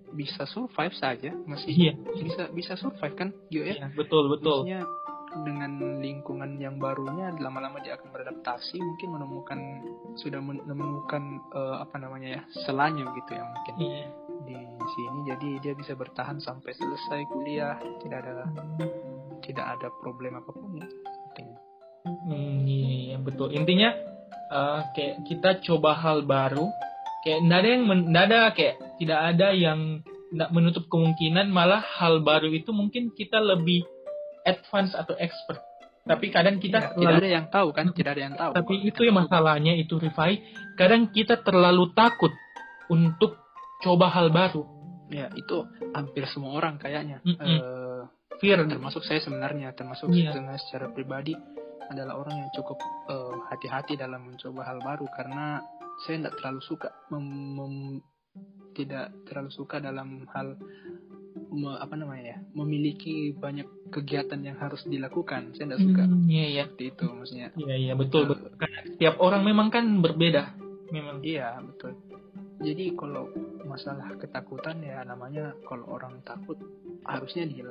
bisa 0.10 0.46
survive 0.46 0.94
saja 0.94 1.36
masih 1.44 1.68
Iya. 1.70 1.94
bisa 2.16 2.44
bisa 2.50 2.74
survive 2.76 3.14
kan 3.14 3.30
Gio 3.48 3.62
ya 3.62 3.76
Iya, 3.76 3.88
betul 3.92 4.28
betul. 4.30 4.64
maksudnya 4.64 4.88
dengan 5.38 5.72
lingkungan 6.00 6.56
yang 6.56 6.76
barunya 6.78 7.30
lama-lama 7.36 7.78
dia 7.78 7.94
akan 7.94 8.10
beradaptasi 8.10 8.80
mungkin 8.80 9.10
menemukan 9.12 9.60
sudah 10.16 10.40
men- 10.40 10.64
menemukan 10.64 11.24
eh, 11.52 11.76
apa 11.78 11.96
namanya 11.98 12.30
ya 12.32 12.42
selanya 12.64 13.04
gitu 13.14 13.32
yang 13.34 13.46
mungkin 13.46 13.74
Iya. 13.78 14.08
Di 14.48 14.88
sini 14.96 15.20
jadi 15.28 15.50
dia 15.60 15.74
bisa 15.76 15.94
bertahan 15.94 16.40
sampai 16.40 16.72
selesai 16.72 17.28
kuliah 17.28 17.76
tidak 18.00 18.24
ada 18.24 18.48
tidak 19.44 19.66
ada 19.78 19.88
problem 20.00 20.40
apa 20.40 20.50
pun 20.56 20.80
ya 20.80 20.88
Penting. 21.38 21.68
Hmm, 22.08 22.64
iya, 22.64 23.18
betul. 23.20 23.52
Intinya 23.52 23.92
eh, 24.32 24.82
kayak 24.96 25.16
kita 25.28 25.50
coba 25.68 25.92
hal 26.00 26.24
baru, 26.24 26.72
kayak 27.28 27.40
nggak 27.46 27.60
ada 27.60 27.70
yang 27.70 27.84
nggak 27.86 28.26
ada 28.32 28.40
kayak 28.56 28.76
tidak 28.98 29.20
ada 29.36 29.48
yang 29.52 29.80
nggak 30.28 30.52
menutup 30.52 30.84
kemungkinan 30.92 31.48
malah 31.52 31.80
hal 31.80 32.20
baru 32.24 32.52
itu 32.52 32.72
mungkin 32.76 33.12
kita 33.16 33.40
lebih 33.40 33.84
advance 34.48 34.96
atau 34.96 35.16
expert. 35.20 35.60
Tapi 36.08 36.32
kadang 36.32 36.64
kita 36.64 36.96
tidak, 36.96 36.96
tidak 36.96 37.16
ada 37.20 37.30
yang 37.30 37.46
tahu 37.52 37.68
kan 37.76 37.92
tidak 37.92 38.16
ada 38.16 38.22
yang 38.32 38.36
tahu 38.40 38.52
tapi 38.56 38.76
itu 38.88 39.04
yang 39.04 39.20
masalahnya 39.20 39.76
itu 39.76 40.00
Rifai. 40.00 40.40
Kadang 40.80 41.12
kita 41.12 41.44
terlalu 41.44 41.92
takut 41.92 42.32
untuk 42.88 43.47
coba 43.80 44.10
hal 44.10 44.30
baru. 44.30 44.64
ya 45.08 45.32
itu 45.40 45.64
hampir 45.96 46.28
semua 46.28 46.60
orang 46.60 46.76
kayaknya 46.76 47.24
Mm-mm. 47.24 47.40
Eh, 47.40 48.02
fear 48.38 48.60
termasuk 48.68 49.08
saya 49.08 49.24
sebenarnya 49.24 49.72
termasuk 49.72 50.12
Iya. 50.12 50.36
saya 50.36 50.60
secara 50.60 50.92
pribadi 50.92 51.32
adalah 51.88 52.20
orang 52.20 52.44
yang 52.44 52.52
cukup 52.52 52.76
eh, 53.08 53.36
hati-hati 53.48 53.96
dalam 53.96 54.28
mencoba 54.28 54.68
hal 54.68 54.84
baru 54.84 55.08
karena 55.08 55.64
saya 56.04 56.20
tidak 56.20 56.36
terlalu 56.36 56.62
suka 56.62 56.90
mem- 57.08 57.56
mem- 57.56 58.04
tidak 58.76 59.10
terlalu 59.26 59.50
suka 59.50 59.80
dalam 59.80 60.28
hal 60.30 60.60
me- 61.50 61.80
apa 61.80 61.96
namanya 61.96 62.36
ya 62.36 62.38
memiliki 62.54 63.32
banyak 63.32 63.66
kegiatan 63.90 64.44
yang 64.44 64.60
harus 64.60 64.84
dilakukan 64.84 65.56
saya 65.56 65.72
tidak 65.72 65.82
suka 65.82 66.04
Hmm, 66.04 66.28
iya 66.28 66.46
iya 66.52 66.64
seperti 66.68 66.84
itu 66.92 67.06
maksudnya 67.08 67.48
iya 67.56 67.76
iya 67.80 67.94
betul 67.96 68.28
betul 68.28 68.52
karena 68.60 68.80
setiap 68.86 69.16
orang 69.18 69.42
memang 69.42 69.72
kan 69.72 69.88
berbeda 69.98 70.52
memang 70.92 71.24
Iya 71.24 71.64
betul. 71.64 71.96
Jadi 72.58 72.90
kalau 72.92 73.30
masalah 73.78 74.10
ketakutan 74.18 74.82
ya 74.82 75.06
namanya 75.06 75.54
kalau 75.70 75.86
orang 75.94 76.18
takut 76.26 76.58
harusnya 77.06 77.46
di 77.46 77.62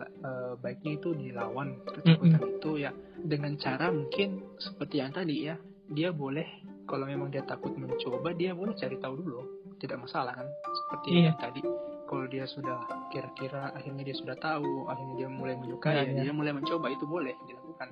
baiknya 0.62 1.02
itu 1.02 1.10
dilawan 1.12 1.82
ketakutan 1.82 2.40
itu 2.46 2.70
ya. 2.78 2.94
Dengan 3.18 3.58
cara 3.58 3.90
mungkin 3.90 4.54
seperti 4.56 5.02
yang 5.02 5.10
tadi 5.10 5.50
ya 5.50 5.58
dia 5.90 6.14
boleh 6.14 6.46
kalau 6.86 7.10
memang 7.10 7.34
dia 7.34 7.42
takut 7.42 7.74
mencoba 7.74 8.30
dia 8.38 8.54
boleh 8.54 8.78
cari 8.78 8.96
tahu 9.02 9.18
dulu. 9.18 9.42
Tidak 9.76 9.98
masalah 9.98 10.32
kan 10.32 10.46
seperti 10.72 11.08
Iya. 11.12 11.34
yang 11.34 11.38
tadi. 11.42 11.60
Kalau 12.06 12.26
dia 12.30 12.46
sudah 12.46 12.78
kira-kira 13.10 13.74
akhirnya 13.74 14.06
dia 14.06 14.14
sudah 14.14 14.38
tahu 14.38 14.86
akhirnya 14.86 15.26
dia 15.26 15.28
mulai 15.28 15.58
menyukai 15.58 15.90
ya, 15.90 16.02
iya. 16.06 16.22
dia 16.22 16.32
mulai 16.32 16.54
mencoba 16.54 16.86
itu 16.88 17.02
boleh 17.02 17.34
dilakukan. 17.44 17.90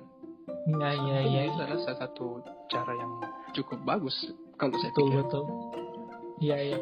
Iya 0.71 0.89
iya 0.97 1.19
iya 1.21 1.41
itu 1.51 1.59
adalah 1.59 1.83
salah 1.83 1.99
satu 2.07 2.39
cara 2.71 2.95
yang 2.95 3.11
cukup 3.53 3.83
bagus 3.83 4.15
kalau 4.55 4.71
saya 4.79 4.89
betul 4.95 5.03
pikir. 5.11 5.19
betul. 5.19 5.43
Iya 6.41 6.57
iya 6.63 6.79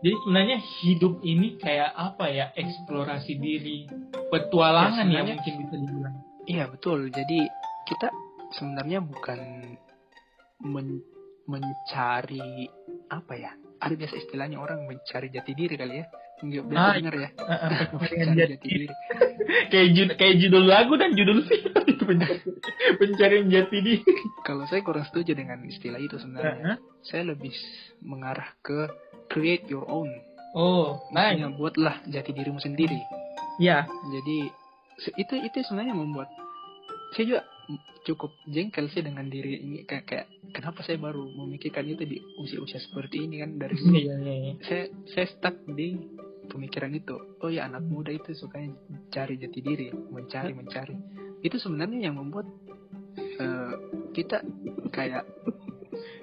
jadi 0.00 0.16
sebenarnya 0.24 0.58
hidup 0.80 1.20
ini 1.20 1.60
kayak 1.60 1.92
apa 1.92 2.24
ya 2.32 2.46
eksplorasi 2.56 3.36
diri 3.36 3.84
petualangan 4.32 5.06
Ya, 5.08 5.20
ya, 5.20 5.36
mungkin 5.36 5.54
bisa 5.64 5.76
dibilang 5.76 6.16
Iya 6.48 6.64
betul. 6.66 7.12
Jadi 7.14 7.46
kita 7.86 8.08
sebenarnya 8.50 8.98
bukan 9.04 9.38
men- 10.66 11.04
mencari 11.46 12.66
apa 13.06 13.32
ya? 13.38 13.52
Ada 13.78 13.94
biasa 13.94 14.14
istilahnya 14.18 14.58
orang 14.58 14.82
mencari 14.88 15.30
jati 15.30 15.52
diri 15.54 15.78
kali 15.78 16.02
ya. 16.02 16.06
Nggak 16.40 16.64
biasa 16.64 16.80
Ah, 16.80 16.94
dengar 16.94 17.14
ya. 17.14 17.28
Pencarian 17.92 18.28
jati 18.32 18.50
jati 18.50 18.66
diri. 18.66 18.86
kayak 19.66 19.88
judul 19.90 20.14
kayak 20.14 20.34
judul 20.38 20.64
lagu 20.64 20.92
dan 20.94 21.10
judul 21.12 21.38
film 21.42 21.72
itu 21.84 22.04
pencari- 22.08 22.42
pencarian 22.96 23.46
jati 23.46 23.76
diri 23.78 24.00
Kalau 24.40 24.64
saya 24.64 24.80
kurang 24.80 25.04
setuju 25.04 25.32
dengan 25.32 25.60
istilah 25.62 25.98
itu 25.98 26.16
sebenarnya. 26.16 26.56
Heeh. 26.56 26.76
Saya 27.02 27.22
lebih 27.28 27.52
mengarah 28.00 28.56
ke 28.58 28.88
create 29.26 29.66
your 29.66 29.84
own. 29.84 30.08
oh 30.50 30.98
nice 31.10 31.36
Maksudnya 31.36 31.48
buatlah 31.52 31.96
jati 32.04 32.30
dirimu 32.30 32.58
sendiri. 32.58 32.98
ya 33.58 33.84
Jadi 33.86 34.48
se- 34.98 35.14
itu 35.14 35.34
itu 35.36 35.60
sebenarnya 35.62 35.92
membuat 35.92 36.26
saya 37.10 37.24
juga 37.28 37.42
cukup 38.00 38.32
jengkel 38.46 38.88
sih 38.88 38.98
dengan 38.98 39.26
diri 39.26 39.60
ini 39.60 39.84
kayak, 39.84 40.04
kayak 40.04 40.26
kenapa 40.50 40.80
saya 40.80 40.96
baru 40.96 41.20
memikirkan 41.28 41.84
itu 41.84 42.02
di 42.02 42.16
usia-usia 42.36 42.80
seperti 42.80 43.20
ini 43.20 43.38
kan 43.38 43.54
dari 43.54 43.76
iya 43.94 44.14
iya 44.16 44.34
iya 44.34 44.52
saya 44.60 44.82
saya 45.06 45.26
stuck 45.28 45.54
di 45.68 46.00
pemikiran 46.48 46.92
itu 46.94 47.16
oh 47.42 47.50
ya 47.50 47.68
anak 47.68 47.84
muda 47.84 48.08
itu 48.14 48.32
sukanya 48.32 48.72
cari 49.12 49.36
jati 49.36 49.60
diri 49.60 49.88
mencari 49.92 50.54
mencari. 50.56 50.94
Itu 51.44 51.60
sebenarnya 51.60 52.08
yang 52.10 52.16
membuat 52.16 52.46
eh, 53.18 53.74
kita 54.16 54.40
kayak 54.94 55.24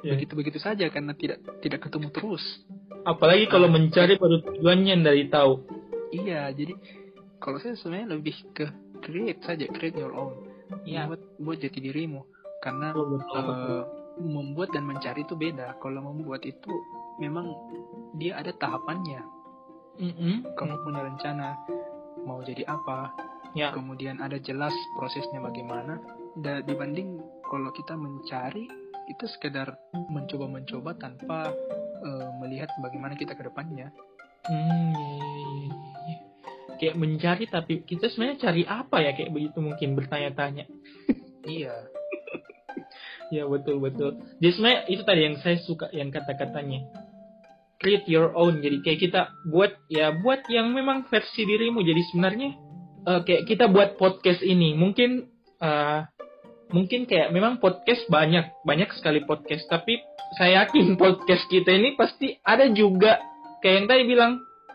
Iya. 0.01 0.17
begitu 0.17 0.34
begitu 0.38 0.60
saja 0.62 0.89
karena 0.89 1.13
tidak 1.13 1.41
tidak 1.62 1.86
ketemu 1.86 2.08
terus. 2.13 2.41
Apalagi 3.06 3.45
kalau 3.49 3.69
mencari 3.69 4.17
baru 4.17 4.41
tujuannya 4.41 4.91
yang 4.97 5.03
dari 5.06 5.30
tahu. 5.30 5.62
Iya 6.13 6.49
jadi 6.53 6.73
kalau 7.38 7.62
saya 7.62 7.77
sebenarnya 7.77 8.17
lebih 8.17 8.36
ke 8.58 8.65
create 9.06 9.41
saja 9.45 9.69
create 9.69 9.97
your 9.97 10.13
own. 10.13 10.34
Iya. 10.86 11.08
buat 11.10 11.21
buat 11.41 11.58
jati 11.62 11.80
dirimu. 11.82 12.25
Karena 12.62 12.93
betul 12.93 13.17
betul. 13.21 13.43
eh, 13.53 13.84
membuat 14.25 14.69
dan 14.73 14.84
mencari 14.86 15.21
itu 15.23 15.38
beda. 15.38 15.77
Kalau 15.77 16.01
membuat 16.01 16.41
itu 16.45 16.73
memang 17.21 17.53
dia 18.17 18.38
ada 18.41 18.53
tahapannya 18.53 19.21
Mm-mm. 19.97 20.45
kamu 20.53 20.75
punya 20.86 21.01
rencana 21.01 21.57
mau 22.25 22.43
jadi 22.45 22.67
apa? 22.69 23.13
Ya. 23.57 23.73
Kemudian 23.73 24.21
ada 24.21 24.38
jelas 24.38 24.73
prosesnya 24.93 25.41
bagaimana? 25.41 25.97
Dan 26.38 26.62
dibanding 26.69 27.17
kalau 27.49 27.73
kita 27.73 27.97
mencari 27.97 28.69
itu 29.07 29.25
sekedar 29.25 29.73
mencoba-mencoba 30.12 30.99
tanpa 30.99 31.49
eh, 32.03 32.29
melihat 32.43 32.69
bagaimana 32.83 33.17
kita 33.17 33.33
ke 33.33 33.47
depannya. 33.47 33.89
Hmm, 34.47 35.67
kayak 36.77 36.95
mencari 36.95 37.49
tapi 37.49 37.81
kita 37.83 38.12
sebenarnya 38.13 38.38
cari 38.43 38.63
apa 38.69 38.97
ya? 39.01 39.12
Kayak 39.17 39.31
begitu 39.33 39.60
mungkin 39.63 39.89
bertanya-tanya. 39.97 40.65
Iya. 41.47 41.88
Ya 43.31 43.47
betul 43.47 43.79
betul. 43.79 44.19
Jadi 44.43 44.51
sebenarnya 44.51 44.81
itu 44.91 45.01
tadi 45.07 45.21
yang 45.23 45.36
saya 45.39 45.55
suka 45.63 45.88
yang 45.95 46.12
kata-katanya 46.12 47.07
create 47.78 48.06
your 48.10 48.34
own. 48.34 48.60
Jadi 48.60 48.82
kayak 48.82 49.00
kita 49.00 49.22
buat 49.48 49.74
ya 49.88 50.13
buat 50.13 50.46
yang 50.50 50.74
memang 50.74 51.08
versi 51.08 51.46
dirimu. 51.46 51.82
Jadi 51.82 52.02
sebenarnya 52.12 52.50
eh, 53.06 53.22
kayak 53.24 53.44
kita 53.48 53.66
buat 53.70 53.96
podcast 53.96 54.42
ini. 54.44 54.74
Mungkin 54.74 55.30
eh, 55.62 56.00
mungkin 56.74 57.08
kayak 57.08 57.32
memang 57.32 57.63
podcast 57.63 58.06
banyak 58.10 58.66
banyak 58.66 58.90
sekali 58.98 59.24
podcast. 59.24 59.66
Tapi 59.70 60.02
saya 60.36 60.66
yakin 60.66 60.96
podcast 61.02 61.46
kita 61.48 61.72
ini 61.72 61.96
pasti 61.96 62.36
ada 62.42 62.68
juga 62.74 63.22
kayak 63.62 63.76
yang 63.84 63.88
tadi 63.88 64.04
bilang 64.06 64.34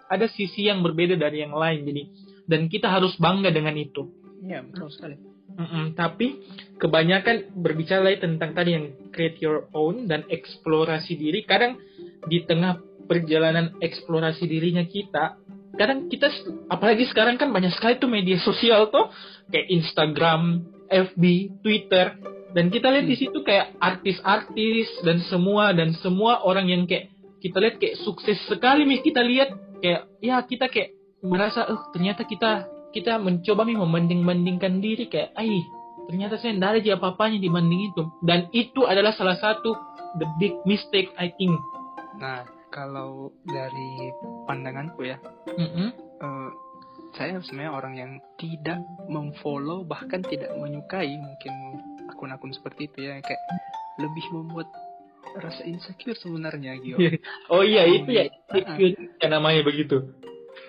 ada 0.09 0.29
sisi 0.29 0.69
yang 0.69 0.81
berbeda 0.81 1.19
dari 1.19 1.43
yang 1.45 1.55
lain. 1.55 1.85
Jadi 1.85 2.03
dan 2.47 2.67
kita 2.67 2.91
harus 2.91 3.15
bangga 3.19 3.51
dengan 3.55 3.75
itu. 3.79 4.09
Iya 4.43 4.67
betul 4.67 4.91
sekali. 4.91 5.17
Mm-mm, 5.53 5.93
tapi 5.93 6.41
kebanyakan 6.81 7.53
berbicara 7.61 8.09
tentang 8.17 8.57
tadi 8.57 8.71
yang 8.73 8.87
create 9.13 9.37
your 9.45 9.69
own 9.77 10.09
dan 10.09 10.25
eksplorasi 10.33 11.21
diri. 11.21 11.45
Kadang 11.45 11.77
di 12.25 12.41
tengah 12.49 12.81
perjalanan 13.07 13.77
eksplorasi 13.83 14.45
dirinya 14.47 14.85
kita, 14.87 15.39
kadang 15.77 16.09
kita 16.13 16.29
apalagi 16.69 17.09
sekarang 17.09 17.41
kan 17.41 17.49
banyak 17.51 17.73
sekali 17.73 17.97
tuh 17.97 18.11
media 18.11 18.37
sosial 18.41 18.93
tuh 18.93 19.09
kayak 19.49 19.69
Instagram, 19.73 20.65
FB, 20.89 21.23
Twitter 21.65 22.17
dan 22.53 22.69
kita 22.69 22.93
lihat 22.93 23.07
di 23.09 23.17
situ 23.17 23.41
kayak 23.41 23.81
artis-artis 23.81 24.89
dan 25.01 25.25
semua 25.25 25.73
dan 25.73 25.97
semua 26.05 26.45
orang 26.45 26.69
yang 26.69 26.85
kayak 26.85 27.09
kita 27.41 27.57
lihat 27.59 27.77
kayak 27.81 27.97
sukses 28.05 28.37
sekali 28.47 28.85
nih 28.85 29.01
kita 29.01 29.25
lihat 29.25 29.51
kayak 29.81 30.07
ya 30.21 30.37
kita 30.45 30.69
kayak 30.69 30.93
merasa 31.25 31.65
oh 31.73 31.89
ternyata 31.91 32.29
kita 32.29 32.69
kita 32.93 33.17
mencoba 33.17 33.65
nih 33.65 33.81
membanding-bandingkan 33.81 34.85
diri 34.85 35.09
kayak 35.09 35.33
ai 35.33 35.65
ternyata 36.13 36.37
saya 36.37 36.53
tidak 36.53 36.71
ada 36.77 36.99
apa-apanya 37.01 37.39
dibanding 37.41 37.89
itu. 37.89 38.03
Dan 38.21 38.53
itu 38.53 38.85
adalah 38.85 39.17
salah 39.17 39.39
satu 39.41 39.73
the 40.21 40.29
big 40.37 40.53
mistake 40.69 41.09
I 41.17 41.33
think. 41.41 41.57
Nah 42.21 42.45
kalau 42.73 43.31
dari 43.45 44.11
pandanganku 44.49 45.05
ya 45.05 45.21
Mm-mm. 45.47 45.89
eh, 46.19 46.49
saya 47.13 47.37
sebenarnya 47.45 47.73
orang 47.77 47.95
yang 47.95 48.13
tidak 48.41 48.81
memfollow 49.07 49.85
bahkan 49.85 50.25
tidak 50.25 50.49
menyukai 50.57 51.13
mungkin 51.21 51.53
akun-akun 52.09 52.57
seperti 52.57 52.89
itu 52.89 53.05
ya 53.05 53.21
kayak 53.21 53.43
lebih 54.01 54.25
membuat 54.33 54.73
rasa 55.33 55.65
insecure 55.65 56.17
sebenarnya 56.17 56.77
Gio. 56.81 56.97
Iya. 56.99 57.21
oh 57.53 57.63
iya 57.63 57.85
itu 57.85 58.11
ya 58.11 58.25
Ah. 58.53 58.77
itu 58.77 59.01
ya 59.17 59.29
namanya 59.29 59.65
begitu 59.65 60.13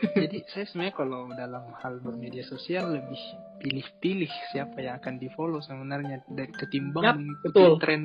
Jadi 0.16 0.44
saya 0.52 0.64
sebenarnya 0.68 0.96
kalau 0.96 1.28
dalam 1.32 1.64
hal 1.80 2.00
bermedia 2.00 2.44
sosial 2.44 2.92
lebih 2.92 3.20
pilih-pilih 3.60 4.32
siapa 4.52 4.80
yang 4.80 5.00
akan 5.00 5.16
di 5.16 5.28
follow 5.32 5.60
sebenarnya 5.60 6.24
dari 6.28 6.52
ketimbang 6.52 7.04
Yap, 7.04 7.18
betul. 7.44 7.72
tren 7.80 8.04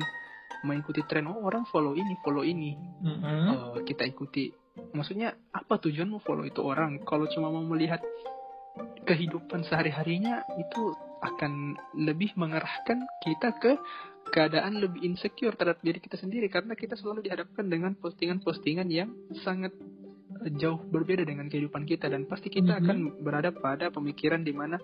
mengikuti 0.61 1.01
tren 1.07 1.27
oh 1.27 1.39
orang 1.41 1.63
follow 1.67 1.95
ini 1.95 2.19
follow 2.19 2.43
ini. 2.43 2.75
Mm-mm. 2.75 3.79
Eh, 3.79 3.83
kita 3.87 4.03
ikuti. 4.03 4.51
Maksudnya 4.91 5.35
apa 5.51 5.79
tujuanmu 5.79 6.19
follow 6.23 6.43
itu 6.43 6.59
orang? 6.63 7.03
Kalau 7.03 7.27
cuma 7.27 7.51
mau 7.51 7.63
melihat 7.63 7.99
kehidupan 9.03 9.65
sehari-harinya 9.65 10.45
itu 10.55 10.93
akan 11.19 11.75
lebih 11.99 12.31
mengarahkan 12.39 13.03
kita 13.19 13.51
ke 13.59 13.75
keadaan 14.31 14.77
lebih 14.79 15.03
insecure 15.03 15.57
terhadap 15.57 15.81
diri 15.83 15.99
kita 15.99 16.15
sendiri. 16.15 16.47
Karena 16.47 16.77
kita 16.77 16.95
selalu 16.95 17.27
dihadapkan 17.27 17.65
dengan 17.67 17.97
postingan-postingan 17.97 18.87
yang 18.87 19.09
sangat 19.43 19.73
eh, 20.45 20.53
jauh 20.55 20.79
berbeda 20.79 21.27
dengan 21.27 21.51
kehidupan 21.51 21.83
kita. 21.83 22.07
Dan 22.07 22.23
pasti 22.23 22.47
kita 22.47 22.77
Mhm. 22.77 22.81
akan 22.85 22.97
berada 23.19 23.51
pada 23.51 23.91
pemikiran 23.91 24.39
di 24.39 24.53
mana 24.55 24.79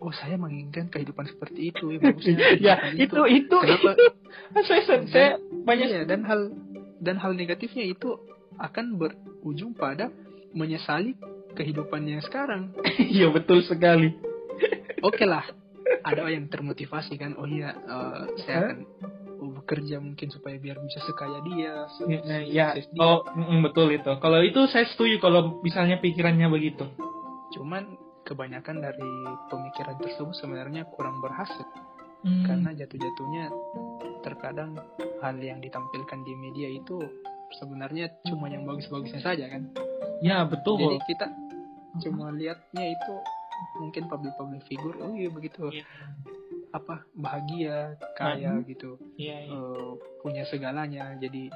oh 0.00 0.12
saya 0.16 0.40
menginginkan 0.40 0.88
kehidupan 0.88 1.28
seperti 1.28 1.70
itu 1.70 1.84
ya 1.94 1.98
bagusnya 2.00 2.36
ya 2.58 2.74
itu 2.96 3.20
itu 3.28 3.56
Kenapa? 3.56 3.92
itu 3.94 4.08
saya 4.68 4.82
saya, 4.84 5.00
saya 5.08 5.30
banyak 5.64 5.86
Iya, 5.92 6.02
dan 6.08 6.24
hal 6.24 6.50
dan 7.00 7.16
hal 7.16 7.32
negatifnya 7.36 7.84
itu 7.88 8.16
akan 8.60 9.00
berujung 9.00 9.72
pada 9.72 10.12
menyesali 10.52 11.16
kehidupannya 11.56 12.20
sekarang. 12.26 12.74
iya 13.16 13.32
betul 13.32 13.64
sekali 13.64 14.12
Oke 15.00 15.24
lah, 15.24 15.48
ada 16.04 16.28
yang 16.28 16.52
termotivasi 16.52 17.16
kan. 17.16 17.32
Oh 17.40 17.48
iya, 17.48 17.72
eh, 17.72 18.22
saya 18.44 18.68
akan 18.68 18.78
bekerja 19.40 19.96
mungkin 19.96 20.28
supaya 20.28 20.60
biar 20.60 20.76
bisa 20.84 21.00
sekaya 21.08 21.40
dia. 21.40 21.88
se- 21.96 22.04
ya, 22.04 22.20
ya. 22.44 22.68
dia. 22.76 23.00
oh 23.00 23.24
mm, 23.24 23.64
betul 23.64 23.88
itu 23.88 24.12
kalau 24.20 24.44
itu 24.44 24.60
saya 24.68 24.84
setuju 24.92 25.16
kalau 25.16 25.64
misalnya 25.64 25.96
pikirannya 25.96 26.52
begitu 26.52 26.84
Cuman 27.56 27.96
kebanyakan 28.30 28.78
dari 28.80 29.10
pemikiran 29.48 29.98
tersebut 29.98 30.34
sebenarnya 30.36 30.86
kurang 30.88 31.18
berhasil 31.18 31.66
Hmm. 32.20 32.44
karena 32.44 32.76
jatuh-jatuhnya 32.76 33.48
terkadang 34.20 34.76
hal 35.18 35.36
yang 35.36 35.56
ditampilkan 35.58 36.20
di 36.20 36.36
media 36.36 36.68
itu 36.68 37.00
sebenarnya 37.56 38.12
cuma 38.22 38.44
yang 38.46 38.62
bagus-bagusnya 38.62 39.24
saja 39.24 39.48
kan 39.48 39.72
ya 40.20 40.44
betul. 40.44 40.76
jadi 40.76 41.00
kita 41.02 41.26
cuma 41.98 42.28
lihatnya 42.30 42.84
itu 42.86 43.14
mungkin 43.80 44.04
public-public 44.04 44.62
figure 44.64 45.00
oh 45.00 45.16
iya 45.16 45.32
begitu 45.32 45.72
Iya. 45.72 45.84
apa 46.70 47.08
bahagia 47.16 47.96
kaya 48.14 48.52
Mhm. 48.54 48.68
gitu 48.68 49.00
Iya, 49.16 49.36
iya. 49.40 49.56
eh, 49.56 49.90
punya 50.20 50.44
segalanya 50.44 51.16
jadi 51.16 51.48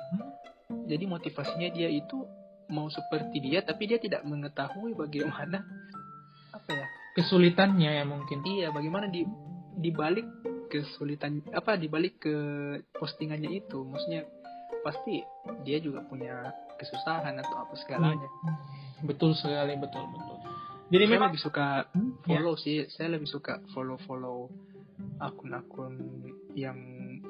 jadi 0.88 1.04
motivasinya 1.04 1.68
dia 1.70 1.86
itu 1.86 2.24
mau 2.66 2.88
seperti 2.88 3.36
dia 3.38 3.60
tapi 3.60 3.84
dia 3.84 4.00
tidak 4.00 4.24
mengetahui 4.24 4.96
bagaimana 4.96 5.60
apa 6.64 6.72
ya 6.74 6.86
Kesulitannya 7.14 7.90
ya 7.92 8.04
mungkin. 8.04 8.42
iya 8.42 8.68
bagaimana 8.68 9.06
di 9.06 9.22
dibalik 9.76 10.26
kesulitan 10.66 11.44
apa 11.50 11.76
dibalik 11.76 12.18
ke 12.18 12.34
postingannya 12.92 13.54
itu 13.54 13.84
maksudnya 13.84 14.26
pasti 14.80 15.22
dia 15.62 15.78
juga 15.78 16.02
punya 16.02 16.50
kesusahan 16.74 17.38
atau 17.38 17.56
apa 17.60 17.74
segalanya 17.76 18.26
Betul 19.00 19.36
sekali, 19.36 19.76
betul 19.76 20.00
betul. 20.08 20.36
Jadi 20.88 21.04
saya 21.04 21.12
memang 21.12 21.28
lebih 21.30 21.42
suka 21.42 21.66
Hmm, 21.92 22.18
ya. 22.24 22.40
follow 22.40 22.54
sih 22.56 22.76
saya 22.88 23.08
lebih 23.12 23.28
suka 23.28 23.60
follow 23.70 24.00
follow 24.00 24.48
akun-akun 25.18 25.94
yang 26.54 26.76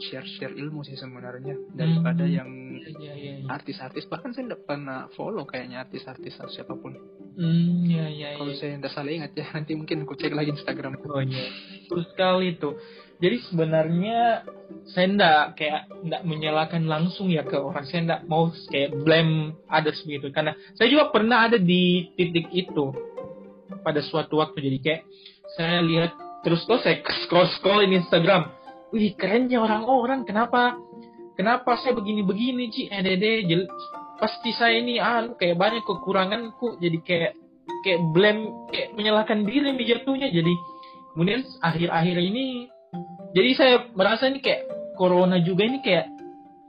share 0.00 0.26
share 0.26 0.52
ilmu 0.52 0.82
sih 0.82 0.94
sebenarnya 0.94 1.54
daripada 1.70 2.24
Hmm. 2.24 2.32
yang 2.32 2.50
Iya, 2.94 3.14
iya, 3.14 3.32
artis-artis 3.48 4.04
bahkan 4.06 4.32
saya 4.32 4.48
tidak 4.48 4.64
pernah 4.64 5.08
follow 5.12 5.44
kayaknya 5.44 5.82
artis-artis 5.82 6.36
atau 6.36 6.48
siapa 6.48 6.74
pun 6.74 6.92
Hmm, 7.34 7.82
iya, 7.90 8.06
iya, 8.14 8.28
kalau 8.38 8.54
iya. 8.54 8.58
saya 8.62 8.78
tidak 8.78 8.92
salah 8.94 9.10
ingat 9.10 9.34
ya 9.34 9.46
nanti 9.50 9.74
mungkin 9.74 10.06
aku 10.06 10.14
cek 10.14 10.30
lagi 10.38 10.54
Instagramku 10.54 11.02
Oh 11.10 11.18
iya. 11.18 11.50
Betul 11.82 12.06
sekali 12.06 12.54
tuh. 12.62 12.78
Jadi 13.18 13.36
sebenarnya 13.50 14.46
saya 14.90 15.06
ndak 15.10 15.58
kayak 15.58 15.90
ndak 16.06 16.22
menyalahkan 16.22 16.82
langsung 16.86 17.34
ya 17.34 17.42
ke 17.42 17.58
orang. 17.58 17.82
Saya 17.90 18.06
ndak 18.06 18.20
mau 18.30 18.54
kayak 18.70 18.94
blame 19.02 19.58
others 19.66 19.98
gitu. 20.06 20.30
Karena 20.30 20.54
saya 20.78 20.86
juga 20.86 21.10
pernah 21.10 21.50
ada 21.50 21.58
di 21.58 22.14
titik 22.14 22.54
itu 22.54 22.94
pada 23.82 23.98
suatu 23.98 24.38
waktu. 24.38 24.62
Jadi 24.62 24.78
kayak 24.78 25.02
saya 25.58 25.82
lihat 25.82 26.14
terus 26.46 26.62
terus 26.70 26.86
saya 26.86 27.02
scroll 27.26 27.50
scroll 27.58 27.82
di 27.82 27.98
Instagram. 27.98 28.50
Wih 28.94 29.14
kerennya 29.18 29.58
orang-orang. 29.58 30.22
Kenapa 30.22 30.78
kenapa 31.34 31.82
saya 31.82 31.98
begini-begini 31.98 32.70
Ci? 32.70 32.82
Eh 32.94 33.02
dede 33.02 33.42
pasti 34.20 34.50
saya 34.55 34.79
ini 34.79 35.00
ah 35.03 35.27
kayak 35.35 35.57
banyak 35.59 35.83
kekuranganku. 35.83 36.79
Jadi 36.79 36.98
kayak 37.03 37.33
kayak 37.85 38.00
blame 38.12 38.68
kayak 38.70 38.94
menyalahkan 38.94 39.46
diri 39.46 39.74
nih 39.74 39.87
jatuhnya. 39.98 40.29
Jadi 40.31 40.55
kemudian 41.14 41.46
akhir-akhir 41.62 42.16
ini 42.18 42.68
jadi 43.35 43.50
saya 43.55 43.74
merasa 43.94 44.27
ini 44.31 44.42
kayak 44.42 44.66
corona 44.98 45.38
juga 45.42 45.66
ini 45.66 45.83
kayak 45.83 46.11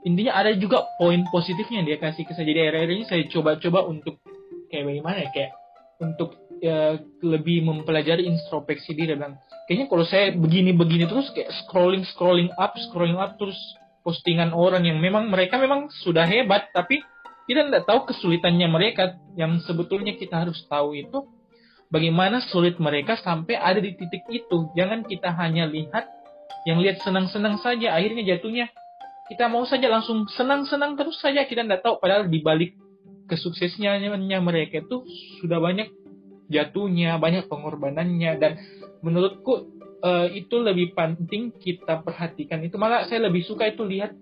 intinya 0.06 0.38
ada 0.38 0.54
juga 0.54 0.86
poin 1.02 1.26
positifnya 1.34 1.82
dia 1.82 1.98
kasih 1.98 2.22
ke 2.22 2.32
saya 2.34 2.46
jadi 2.46 2.70
akhir-akhir 2.70 2.90
ini 2.94 3.04
saya 3.10 3.22
coba-coba 3.26 3.90
untuk 3.90 4.22
kayak 4.70 4.86
bagaimana 4.86 5.18
ya 5.26 5.30
kayak 5.34 5.52
untuk 5.98 6.30
ya, 6.62 6.98
lebih 7.26 7.66
mempelajari 7.66 8.22
introspeksi 8.26 8.94
diri 8.94 9.18
dan 9.18 9.38
kayaknya 9.66 9.86
kalau 9.90 10.04
saya 10.06 10.30
begini-begini 10.34 11.10
terus 11.10 11.30
kayak 11.34 11.50
scrolling 11.66 12.06
scrolling 12.14 12.50
up 12.54 12.78
scrolling 12.90 13.18
up 13.18 13.34
terus 13.34 13.58
postingan 14.06 14.54
orang 14.54 14.86
yang 14.86 15.02
memang 15.02 15.26
mereka 15.26 15.58
memang 15.58 15.90
sudah 15.90 16.22
hebat 16.22 16.70
tapi 16.70 17.02
kita 17.46 17.70
tidak 17.70 17.86
tahu 17.86 18.10
kesulitannya 18.10 18.66
mereka. 18.66 19.16
Yang 19.38 19.70
sebetulnya 19.70 20.18
kita 20.18 20.46
harus 20.46 20.58
tahu 20.66 20.98
itu 20.98 21.30
bagaimana 21.88 22.42
sulit 22.42 22.76
mereka 22.82 23.14
sampai 23.18 23.54
ada 23.54 23.78
di 23.78 23.94
titik 23.94 24.26
itu. 24.28 24.70
Jangan 24.74 25.06
kita 25.06 25.30
hanya 25.34 25.70
lihat 25.70 26.10
yang 26.66 26.82
lihat 26.82 26.98
senang-senang 27.06 27.62
saja, 27.62 27.94
akhirnya 27.94 28.36
jatuhnya. 28.36 28.66
Kita 29.26 29.50
mau 29.50 29.66
saja 29.66 29.86
langsung 29.90 30.26
senang-senang 30.30 30.98
terus 30.98 31.18
saja. 31.22 31.46
Kita 31.46 31.62
tidak 31.62 31.82
tahu 31.82 32.02
padahal 32.02 32.26
di 32.26 32.42
balik 32.42 32.74
kesuksesnya 33.26 33.98
mereka 34.38 34.82
itu 34.82 35.02
sudah 35.42 35.58
banyak 35.58 35.90
jatuhnya, 36.50 37.18
banyak 37.22 37.46
pengorbanannya. 37.46 38.38
Dan 38.38 38.58
menurutku 39.02 39.70
eh, 40.02 40.42
itu 40.42 40.58
lebih 40.58 40.94
penting 40.94 41.54
kita 41.54 42.02
perhatikan. 42.02 42.62
Itu 42.66 42.78
malah 42.78 43.06
saya 43.06 43.30
lebih 43.30 43.46
suka 43.46 43.70
itu 43.70 43.86
lihat 43.86 44.14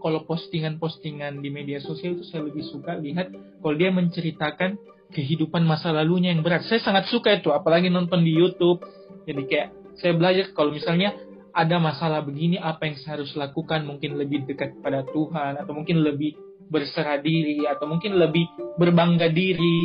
kalau 0.00 0.24
postingan-postingan 0.24 1.44
di 1.44 1.52
media 1.52 1.78
sosial 1.78 2.16
itu 2.16 2.24
saya 2.26 2.48
lebih 2.48 2.64
suka 2.66 2.96
lihat 2.96 3.30
kalau 3.60 3.76
dia 3.76 3.92
menceritakan 3.92 4.80
kehidupan 5.12 5.66
masa 5.66 5.90
lalunya 5.90 6.32
yang 6.32 6.40
berat. 6.40 6.64
Saya 6.66 6.80
sangat 6.80 7.10
suka 7.10 7.34
itu, 7.34 7.50
apalagi 7.50 7.90
nonton 7.90 8.22
di 8.22 8.32
YouTube. 8.32 8.82
Jadi 9.26 9.42
kayak 9.46 9.68
saya 9.98 10.16
belajar 10.16 10.54
kalau 10.54 10.70
misalnya 10.72 11.12
ada 11.50 11.76
masalah 11.82 12.22
begini, 12.22 12.56
apa 12.56 12.86
yang 12.86 12.96
saya 13.02 13.20
harus 13.20 13.34
lakukan? 13.34 13.82
Mungkin 13.82 14.16
lebih 14.16 14.46
dekat 14.46 14.78
pada 14.80 15.02
Tuhan, 15.10 15.58
atau 15.58 15.72
mungkin 15.74 16.00
lebih 16.06 16.38
berserah 16.70 17.18
diri, 17.18 17.66
atau 17.66 17.90
mungkin 17.90 18.16
lebih 18.16 18.46
berbangga 18.78 19.28
diri, 19.28 19.84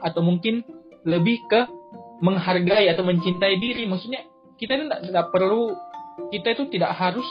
atau 0.00 0.22
mungkin 0.22 0.62
lebih 1.02 1.42
ke 1.50 1.60
menghargai 2.22 2.86
atau 2.94 3.02
mencintai 3.02 3.58
diri. 3.58 3.90
Maksudnya 3.90 4.22
kita 4.54 4.78
itu 4.78 4.86
tidak 5.10 5.26
perlu, 5.34 5.74
kita 6.30 6.54
itu 6.54 6.64
tidak 6.70 6.94
harus 6.94 7.26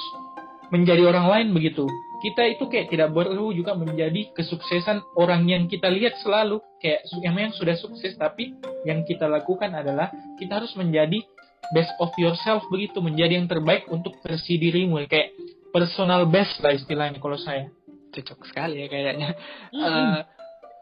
menjadi 0.70 1.08
orang 1.08 1.28
lain 1.32 1.48
begitu. 1.56 1.88
Kita 2.20 2.44
itu 2.44 2.68
kayak 2.68 2.92
tidak 2.92 3.16
perlu 3.16 3.56
juga 3.56 3.74
menjadi 3.80 4.36
kesuksesan 4.36 5.16
orang 5.16 5.48
yang 5.48 5.64
kita 5.72 5.88
lihat 5.88 6.20
selalu. 6.20 6.60
Kayak 6.84 7.08
yang 7.24 7.36
memang 7.36 7.56
sudah 7.56 7.76
sukses 7.80 8.16
tapi 8.20 8.56
yang 8.84 9.08
kita 9.08 9.28
lakukan 9.28 9.72
adalah 9.72 10.12
kita 10.36 10.60
harus 10.60 10.76
menjadi 10.76 11.24
best 11.72 11.94
of 12.02 12.12
yourself 12.20 12.66
begitu 12.68 13.00
menjadi 13.00 13.40
yang 13.40 13.48
terbaik 13.48 13.88
untuk 13.88 14.20
versi 14.20 14.60
dirimu. 14.60 15.00
Kayak 15.08 15.32
personal 15.72 16.28
best 16.28 16.60
lah 16.60 16.76
istilahnya 16.76 17.24
kalau 17.24 17.40
saya. 17.40 17.72
Cocok 18.10 18.40
sekali 18.50 18.84
ya 18.84 18.88
kayaknya. 18.90 19.30
Hmm. 19.70 19.86
Eh, 19.86 20.20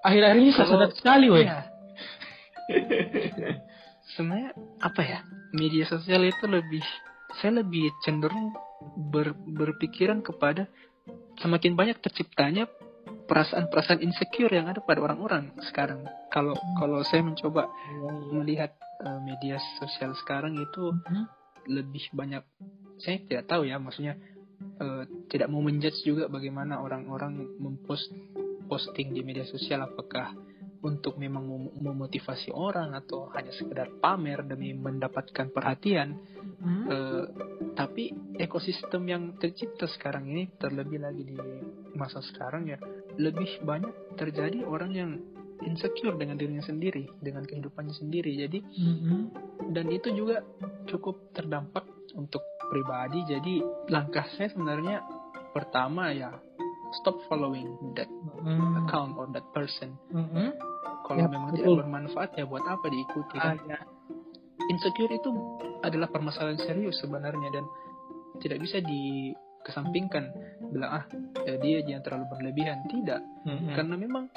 akhir-akhir 0.08 0.38
ini 0.42 0.52
saya 0.56 0.68
sadar 0.74 0.92
sekali 0.96 1.28
weh. 1.30 1.46
Iya. 1.46 1.60
sebenarnya 4.16 4.52
apa 4.82 5.02
ya? 5.04 5.20
Media 5.54 5.86
sosial 5.88 6.26
itu 6.28 6.46
lebih 6.48 6.84
saya 7.38 7.62
lebih 7.62 7.92
cenderung 8.02 8.56
ber, 9.12 9.36
berpikiran 9.36 10.24
kepada 10.24 10.70
semakin 11.42 11.74
banyak 11.78 11.98
terciptanya 12.02 12.66
perasaan-perasaan 13.28 14.04
insecure 14.04 14.52
yang 14.52 14.68
ada 14.72 14.80
pada 14.84 15.04
orang-orang 15.04 15.52
sekarang 15.64 16.04
kalau 16.32 16.56
kalau 16.80 17.04
saya 17.04 17.24
mencoba 17.24 17.68
melihat 18.32 18.76
eh, 19.04 19.20
media 19.24 19.60
sosial 19.80 20.16
sekarang 20.18 20.56
itu 20.58 20.96
Hmm. 21.08 21.28
lebih 21.68 22.08
banyak 22.16 22.44
saya 22.98 23.20
tidak 23.28 23.44
tahu 23.52 23.68
ya 23.68 23.78
maksudnya 23.80 24.16
eh, 24.80 25.04
tidak 25.28 25.48
mau 25.52 25.62
menjudge 25.62 26.04
juga 26.08 26.32
bagaimana 26.32 26.80
orang-orang 26.80 27.48
mempost 27.60 28.10
posting 28.68 29.16
di 29.16 29.24
media 29.24 29.48
sosial 29.48 29.88
apakah 29.88 30.36
untuk 30.84 31.18
memang 31.18 31.44
mem- 31.46 31.74
memotivasi 31.82 32.54
orang 32.54 32.94
atau 32.94 33.30
hanya 33.34 33.50
sekedar 33.54 33.98
pamer 33.98 34.46
demi 34.46 34.74
mendapatkan 34.74 35.50
perhatian 35.50 36.18
Hmm. 36.58 36.90
Eh, 36.90 37.26
tapi 37.78 38.10
ekosistem 38.34 39.06
yang 39.06 39.24
tercipta 39.38 39.86
sekarang 39.86 40.26
ini 40.26 40.50
terlebih 40.58 40.98
lagi 40.98 41.22
di 41.22 41.38
masa 41.94 42.18
sekarang 42.26 42.66
ya 42.66 42.82
lebih 43.22 43.62
banyak 43.62 44.18
terjadi 44.18 44.66
orang 44.66 44.90
yang 44.90 45.12
insecure 45.62 46.18
dengan 46.18 46.34
dirinya 46.34 46.66
sendiri 46.66 47.14
dengan 47.22 47.46
kehidupannya 47.46 47.94
sendiri 47.94 48.34
jadi 48.42 48.60
Hmm. 48.74 49.30
dan 49.70 49.86
itu 49.94 50.10
juga 50.18 50.42
cukup 50.90 51.30
terdampak 51.38 51.86
untuk 52.18 52.42
pribadi 52.74 53.22
jadi 53.30 53.62
langkah 53.94 54.26
saya 54.34 54.50
sebenarnya 54.50 55.06
pertama 55.54 56.10
ya 56.10 56.42
stop 56.94 57.18
following 57.28 57.68
that 57.94 58.08
Hmm. 58.44 58.84
account 58.84 59.14
or 59.16 59.28
that 59.32 59.46
person 59.52 59.96
Hmm. 60.10 60.52
kalau 61.04 61.24
Ya, 61.24 61.28
memang 61.28 61.52
betul. 61.52 61.76
tidak 61.76 61.78
bermanfaat 61.84 62.30
ya 62.36 62.46
buat 62.46 62.64
apa 62.64 62.86
diikuti 62.88 63.36
Ah, 63.38 63.54
kan 63.54 63.58
ya. 63.66 63.80
insecure 64.68 65.12
itu 65.12 65.30
adalah 65.82 66.08
permasalahan 66.08 66.60
serius 66.60 67.00
sebenarnya 67.00 67.50
dan 67.52 67.66
tidak 68.38 68.60
bisa 68.60 68.78
dikesampingkan 68.80 70.30
bilang 70.70 70.92
ah 70.94 71.06
ya 71.44 71.56
dia 71.58 71.78
jangan 71.82 72.04
terlalu 72.04 72.26
berlebihan 72.30 72.84
tidak 72.88 73.22
Hmm. 73.44 73.72
karena 73.74 73.96
memang 73.96 74.28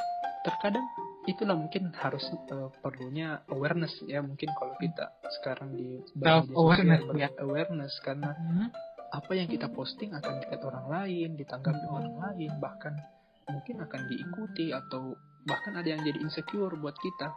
terkadang 0.41 0.87
itulah 1.27 1.53
mungkin 1.53 1.93
harus 1.93 2.22
eh, 2.27 2.68
perlunya 2.81 3.45
awareness 3.49 3.93
ya 4.07 4.22
mungkin 4.22 4.49
kalau 4.55 4.72
kita 4.79 5.12
sekarang 5.41 5.77
di 5.77 6.01
Self 6.16 6.49
awareness, 6.57 7.03
ya. 7.12 7.29
awareness 7.39 7.93
karena 8.01 8.33
Hmm. 8.33 8.68
Apa 9.11 9.33
yang 9.35 9.47
kita 9.47 9.67
posting 9.69 10.15
akan 10.15 10.39
dilihat 10.39 10.63
orang 10.63 10.87
lain 10.87 11.35
ditanggapi 11.35 11.83
Hmm. 11.83 11.97
orang 11.99 12.15
lain 12.31 12.53
bahkan 12.59 12.95
mungkin 13.47 13.83
akan 13.83 14.01
diikuti 14.07 14.71
atau 14.71 15.15
bahkan 15.43 15.75
ada 15.75 15.89
yang 15.89 16.01
jadi 16.01 16.19
insecure 16.21 16.75
buat 16.77 16.95
kita 16.97 17.35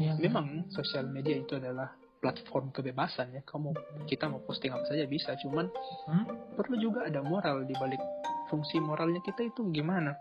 Ya. 0.00 0.16
memang 0.16 0.72
sosial 0.72 1.04
media 1.04 1.36
itu 1.36 1.52
adalah 1.52 1.92
platform 2.16 2.72
kebebasan 2.72 3.36
ya 3.36 3.44
kamu 3.44 3.76
kita 4.08 4.24
mau 4.24 4.40
posting 4.40 4.72
apa 4.72 4.88
saja 4.88 5.04
bisa 5.04 5.36
cuman 5.36 5.68
Hmm. 6.08 6.24
perlu 6.56 6.80
juga 6.80 7.04
ada 7.04 7.20
moral 7.20 7.68
di 7.68 7.76
balik 7.76 8.00
fungsi 8.48 8.80
moralnya 8.80 9.20
kita 9.20 9.44
itu 9.44 9.68
gimana 9.68 10.16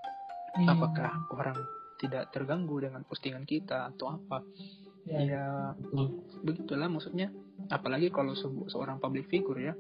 Iya. 0.60 0.76
apakah 0.76 1.24
orang 1.32 1.56
tidak 1.96 2.28
terganggu 2.36 2.84
dengan 2.84 3.08
postingan 3.08 3.48
kita 3.48 3.88
atau 3.96 4.12
apa 4.12 4.44
ya, 5.08 5.20
ya 5.24 5.44
begitulah 6.42 6.92
maksudnya 6.92 7.32
apalagi 7.70 8.10
kalau 8.10 8.34
se 8.34 8.48
seorang 8.72 8.98
public 8.98 9.30
figure 9.30 9.60
ya 9.60 9.74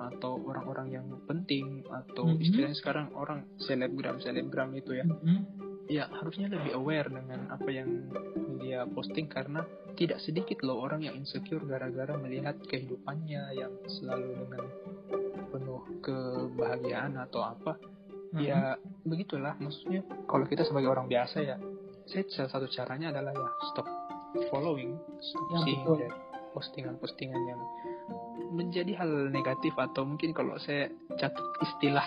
atau 0.00 0.40
orang-orang 0.42 0.98
yang 0.98 1.06
penting 1.28 1.86
atau 1.86 2.26
mm 2.26 2.34
-hmm. 2.34 2.44
istilahnya 2.44 2.76
sekarang 2.76 3.06
orang 3.14 3.46
selebgram 3.60 4.18
selebgram 4.18 4.72
itu 4.74 4.98
ya 4.98 5.06
mm 5.06 5.14
-hmm. 5.14 5.40
ya 5.88 6.04
harusnya 6.10 6.50
lebih 6.50 6.74
aware 6.74 7.08
dengan 7.12 7.48
apa 7.52 7.68
yang 7.70 7.88
dia 8.58 8.84
posting 8.90 9.30
karena 9.30 9.64
tidak 9.98 10.22
sedikit 10.22 10.62
loh 10.62 10.84
orang 10.84 11.02
yang 11.02 11.16
insecure 11.18 11.62
gara-gara 11.64 12.14
melihat 12.20 12.54
kehidupannya 12.68 13.42
yang 13.56 13.72
selalu 13.88 14.46
dengan 14.46 14.62
penuh 15.48 15.82
kebahagiaan 16.04 17.16
atau 17.16 17.42
apa 17.42 17.80
mm-hmm. 17.80 18.38
ya 18.44 18.76
begitulah 19.08 19.56
maksudnya 19.58 20.04
kalau 20.28 20.44
kita 20.44 20.62
sebagai 20.68 20.92
orang 20.92 21.08
biasa 21.08 21.42
ya 21.42 21.56
saya 22.06 22.24
salah 22.28 22.50
satu 22.52 22.66
caranya 22.68 23.10
adalah 23.10 23.32
ya 23.32 23.48
stop 23.72 23.88
following 24.52 24.94
stop 25.18 25.48
ya, 25.50 25.58
seeing 25.64 25.82
postingan-postingan 26.58 27.42
yang 27.46 27.60
menjadi 28.50 28.92
hal 28.98 29.30
negatif 29.30 29.70
atau 29.78 30.02
mungkin 30.02 30.34
kalau 30.34 30.58
saya 30.58 30.90
catat 31.14 31.46
istilah 31.62 32.04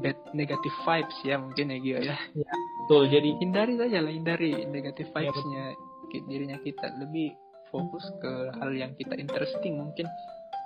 bad 0.00 0.16
negative 0.32 0.76
vibes 0.88 1.16
ya 1.22 1.36
mungkin 1.36 1.76
ya 1.76 1.78
Gio 1.78 1.98
ya. 2.00 2.16
ya 2.32 2.54
betul 2.84 3.12
jadi 3.12 3.28
hindari 3.38 3.74
saja 3.76 3.98
lah 4.00 4.12
hindari 4.12 4.64
negative 4.66 5.12
ya, 5.12 5.28
vibesnya 5.28 5.64
ya, 6.10 6.20
dirinya 6.24 6.58
kita 6.64 6.86
lebih 6.96 7.36
fokus 7.68 8.08
ke 8.24 8.32
hal 8.56 8.72
yang 8.72 8.96
kita 8.96 9.14
interesting 9.20 9.76
mungkin 9.76 10.08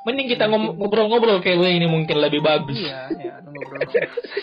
Mending 0.01 0.33
kita 0.33 0.49
ngobrol-ngobrol 0.49 1.45
kayak 1.45 1.61
gue 1.61 1.71
ini 1.77 1.85
mungkin 1.85 2.25
lebih 2.25 2.41
bagus. 2.41 2.73
Iya, 2.73 3.13
ya, 3.21 3.35
ngobrol. 3.45 3.85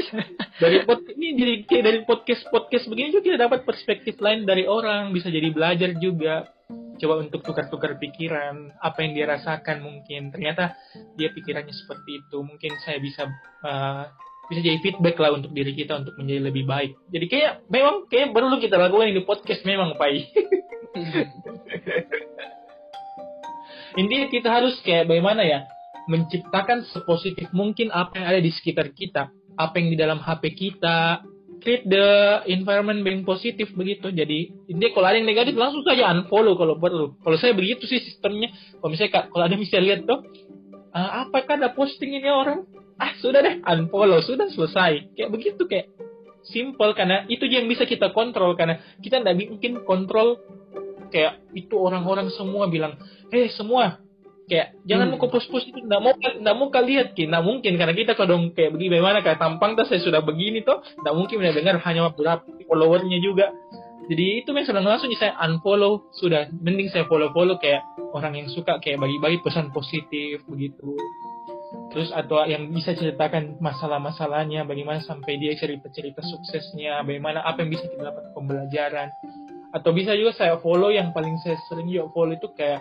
dari 0.61 0.86
pod 0.86 1.01
ini 1.18 1.34
dari 1.34 1.55
dari 1.65 1.99
podcast 2.05 2.45
podcast 2.53 2.86
begini 2.86 3.09
juga 3.09 3.26
kita 3.26 3.38
dapat 3.41 3.65
perspektif 3.65 4.22
lain 4.22 4.45
dari 4.45 4.70
orang, 4.70 5.09
bisa 5.18 5.34
jadi 5.34 5.49
belajar 5.49 5.97
juga. 5.97 6.45
Coba 6.97 7.21
untuk 7.21 7.45
tukar-tukar 7.45 8.01
pikiran, 8.01 8.73
apa 8.81 9.05
yang 9.05 9.13
dia 9.13 9.25
rasakan 9.29 9.85
mungkin. 9.85 10.33
Ternyata 10.33 10.73
dia 11.15 11.29
pikirannya 11.29 11.73
seperti 11.73 12.25
itu. 12.25 12.37
Mungkin 12.41 12.71
saya 12.81 12.97
bisa 12.97 13.29
uh, 13.63 14.09
bisa 14.47 14.63
jadi 14.63 14.79
feedback 14.79 15.19
lah 15.19 15.35
untuk 15.35 15.51
diri 15.51 15.75
kita 15.75 15.99
untuk 15.99 16.15
menjadi 16.17 16.41
lebih 16.49 16.63
baik. 16.65 16.95
Jadi 17.11 17.25
kayak 17.27 17.67
memang 17.67 18.07
kayak 18.07 18.31
perlu 18.31 18.57
kita 18.57 18.79
lakukan 18.79 19.11
ini 19.11 19.21
podcast 19.27 19.61
memang 19.67 19.99
Pai. 19.99 20.23
Intinya 24.01 24.27
kita 24.29 24.49
harus 24.53 24.77
kayak 24.85 25.09
bagaimana 25.09 25.41
ya 25.43 25.65
menciptakan 26.07 26.87
sepositif 26.87 27.51
mungkin 27.51 27.91
apa 27.91 28.15
yang 28.15 28.27
ada 28.31 28.39
di 28.39 28.51
sekitar 28.53 28.95
kita, 28.95 29.27
apa 29.59 29.73
yang 29.75 29.91
di 29.91 29.97
dalam 29.99 30.23
HP 30.23 30.55
kita, 30.55 31.25
create 31.61 31.85
the 31.85 32.41
environment 32.47 33.01
being 33.03 33.23
positif 33.25 33.71
begitu. 33.73 34.13
Jadi 34.13 34.53
intinya 34.69 34.91
kalau 34.93 35.07
ada 35.09 35.17
yang 35.19 35.27
negatif 35.29 35.53
langsung 35.57 35.83
saja 35.83 36.09
unfollow 36.13 36.55
kalau 36.55 36.75
perlu. 36.77 37.05
Kalau 37.21 37.37
saya 37.39 37.53
begitu 37.57 37.85
sih 37.89 38.01
sistemnya. 38.01 38.53
Kalau 38.79 38.89
misalnya 38.91 39.27
kalau 39.29 39.43
ada 39.45 39.55
bisa 39.57 39.77
lihat 39.81 40.05
tuh, 40.05 40.23
uh, 40.93 41.27
apakah 41.27 41.57
ada 41.57 41.73
posting 41.73 42.17
ini 42.17 42.29
orang? 42.29 42.65
Ah 42.97 43.13
sudah 43.21 43.45
deh 43.45 43.61
unfollow 43.61 44.21
sudah 44.25 44.49
selesai. 44.49 45.13
Kayak 45.13 45.29
begitu 45.29 45.63
kayak 45.69 45.93
simple 46.47 46.95
karena 46.95 47.27
itu 47.27 47.43
yang 47.45 47.67
bisa 47.67 47.83
kita 47.83 48.15
kontrol 48.15 48.55
karena 48.55 48.79
kita 49.03 49.19
tidak 49.19 49.35
mungkin 49.35 49.83
kontrol 49.83 50.39
kayak 51.11 51.43
itu 51.55 51.75
orang-orang 51.75 52.31
semua 52.31 52.67
bilang 52.71 52.95
eh 53.31 53.51
semua 53.51 53.99
kayak 54.47 54.79
jangan 54.87 55.11
hmm. 55.11 55.19
mau 55.19 55.27
post-post 55.27 55.67
itu 55.67 55.83
nggak 55.83 56.01
mau 56.01 56.15
nggak 56.15 56.55
mau 56.55 56.67
kalian 56.71 56.87
lihat 56.87 57.07
ki. 57.13 57.27
Nggak 57.27 57.43
mungkin 57.43 57.71
karena 57.75 57.93
kita 57.93 58.11
kalau 58.15 58.47
kayak 58.55 58.71
begini 58.71 58.89
bagaimana 58.97 59.19
kayak 59.19 59.39
tampang 59.43 59.75
tuh 59.75 59.85
saya 59.85 59.99
sudah 59.99 60.23
begini 60.23 60.63
tuh 60.63 60.79
nggak 61.03 61.13
mungkin 61.13 61.35
benar 61.43 61.53
dengar 61.53 61.75
hanya 61.83 62.09
beberapa 62.09 62.47
followernya 62.65 63.19
juga. 63.19 63.51
Jadi 64.07 64.39
itu 64.39 64.55
memang 64.55 64.71
sudah 64.71 64.81
langsung 64.81 65.11
saya 65.19 65.35
unfollow 65.43 66.07
sudah. 66.15 66.47
Mending 66.63 66.87
saya 66.87 67.03
follow 67.11 67.27
follow 67.35 67.59
kayak 67.59 67.83
orang 68.15 68.39
yang 68.39 68.47
suka 68.47 68.79
kayak 68.79 69.03
bagi-bagi 69.03 69.43
pesan 69.43 69.75
positif 69.75 70.39
begitu. 70.47 70.95
Terus 71.91 72.15
atau 72.15 72.47
yang 72.47 72.71
bisa 72.71 72.95
ceritakan 72.95 73.59
masalah-masalahnya 73.59 74.63
bagaimana 74.63 75.03
sampai 75.03 75.35
dia 75.35 75.51
cerita-cerita 75.59 76.23
suksesnya 76.23 77.03
bagaimana 77.03 77.43
apa 77.43 77.67
yang 77.67 77.75
bisa 77.75 77.83
kita 77.91 78.07
dapat 78.07 78.31
pembelajaran. 78.31 79.11
Atau 79.75 79.91
bisa 79.91 80.15
juga 80.15 80.31
saya 80.31 80.55
follow 80.63 80.87
yang 80.87 81.11
paling 81.11 81.35
saya 81.43 81.59
sering 81.67 81.91
juga 81.91 82.07
follow 82.15 82.31
itu 82.31 82.47
kayak 82.55 82.79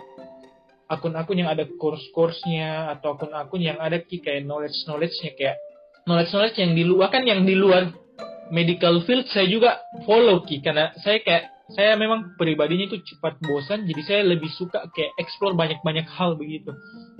akun-akun 0.87 1.43
yang 1.43 1.51
ada 1.51 1.67
course-course-nya 1.67 2.91
atau 2.97 3.15
akun-akun 3.15 3.61
yang 3.61 3.77
ada 3.77 3.99
kayak 4.01 4.47
knowledge-knowledge-nya 4.47 5.31
kayak 5.35 5.57
knowledge-knowledge 6.07 6.57
yang 6.57 6.73
di 6.73 6.83
luar 6.87 7.11
kan 7.11 7.27
yang 7.27 7.43
di 7.43 7.55
luar 7.55 7.91
medical 8.49 9.03
field 9.03 9.27
saya 9.27 9.47
juga 9.47 9.83
follow 10.07 10.43
ki. 10.47 10.63
Karena 10.63 10.95
saya 11.03 11.19
kayak 11.19 11.43
saya 11.75 11.99
memang 11.99 12.39
pribadinya 12.39 12.87
itu 12.87 13.03
cepat 13.03 13.43
bosan 13.43 13.83
jadi 13.83 14.01
saya 14.07 14.21
lebih 14.23 14.47
suka 14.55 14.87
kayak 14.95 15.11
explore 15.19 15.53
banyak-banyak 15.53 16.07
hal 16.07 16.39
begitu. 16.39 16.71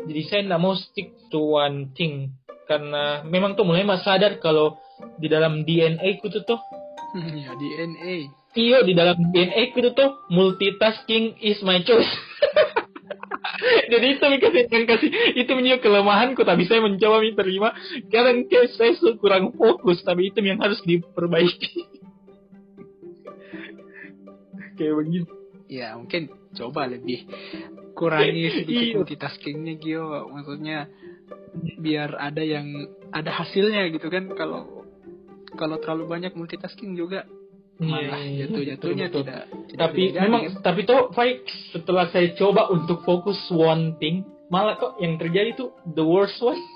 Jadi 0.07 0.21
saya 0.31 0.41
tidak 0.47 0.61
mau 0.63 0.73
stick 0.75 1.11
to 1.27 1.59
one 1.59 1.91
thing. 1.93 2.31
Karena 2.67 3.23
memang 3.27 3.55
tuh 3.55 3.67
mulai 3.67 3.83
mas 3.83 4.03
sadar 4.03 4.39
kalau 4.39 4.79
di 5.19 5.27
dalam 5.27 5.67
DNA 5.67 6.23
ku 6.23 6.31
tuh 6.31 6.47
tuh. 6.47 6.59
Ya 7.17 7.55
DNA 7.55 8.47
iya 8.57 8.81
di 8.81 8.97
dalam 8.97 9.15
DNA 9.31 9.71
ku 9.71 9.85
tuh 9.93 10.25
multitasking 10.33 11.37
is 11.45 11.61
my 11.61 11.77
choice 11.85 12.09
Jadi 13.93 14.05
itu 14.17 14.25
yang 14.69 14.85
kasih 14.85 15.09
itu 15.33 15.51
menjadi 15.53 15.81
kelemahanku 15.81 16.41
tapi 16.45 16.69
saya 16.69 16.85
mencoba 16.85 17.23
menerima 17.23 17.69
kadang 18.13 18.45
kayak 18.45 18.69
saya 18.77 18.93
kurang 19.17 19.57
fokus 19.57 20.03
tapi 20.05 20.29
itu 20.29 20.39
yang 20.45 20.61
harus 20.61 20.77
diperbaiki. 20.85 21.71
kayak 24.77 24.93
begitu. 24.93 25.33
Ya 25.67 25.99
mungkin 25.99 26.31
coba 26.55 26.87
lebih 26.87 27.27
kurangi 27.97 28.45
sedikit 28.61 28.87
iya. 28.87 28.95
multitaskingnya 29.01 29.73
Gio 29.81 30.29
maksudnya 30.31 30.87
biar 31.81 32.13
ada 32.21 32.45
yang 32.45 32.93
ada 33.09 33.33
hasilnya 33.33 33.89
gitu 33.89 34.13
kan 34.13 34.29
kalau 34.37 34.85
kalau 35.57 35.81
terlalu 35.81 36.05
banyak 36.05 36.37
multitasking 36.37 36.93
juga 36.93 37.25
malah 37.77 38.25
yeah, 38.25 38.49
jatuh 38.49 38.63
jatuhnya 38.73 39.05
betul, 39.09 39.21
tidak, 39.21 39.41
tidak 39.69 39.77
tapi 39.77 40.01
tidak 40.09 40.21
memang 40.25 40.41
tapi 40.65 40.79
tuh 40.81 41.01
Faik 41.13 41.45
setelah 41.69 42.09
saya 42.09 42.33
coba 42.33 42.73
untuk 42.73 43.05
fokus 43.05 43.37
one 43.53 43.93
thing 44.01 44.25
malah 44.47 44.79
kok 44.79 44.95
yang 45.03 45.19
terjadi 45.19 45.55
tuh 45.55 45.75
the 45.85 46.03
worst 46.03 46.39
one. 46.39 46.59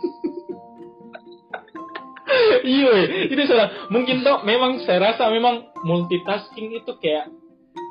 Iya 2.62 3.28
itu 3.28 3.44
salah. 3.44 3.92
Mungkin 3.92 4.24
tuh 4.24 4.48
memang 4.48 4.80
saya 4.88 5.12
rasa 5.12 5.28
memang 5.28 5.68
multitasking 5.84 6.80
itu 6.80 6.96
kayak 7.04 7.28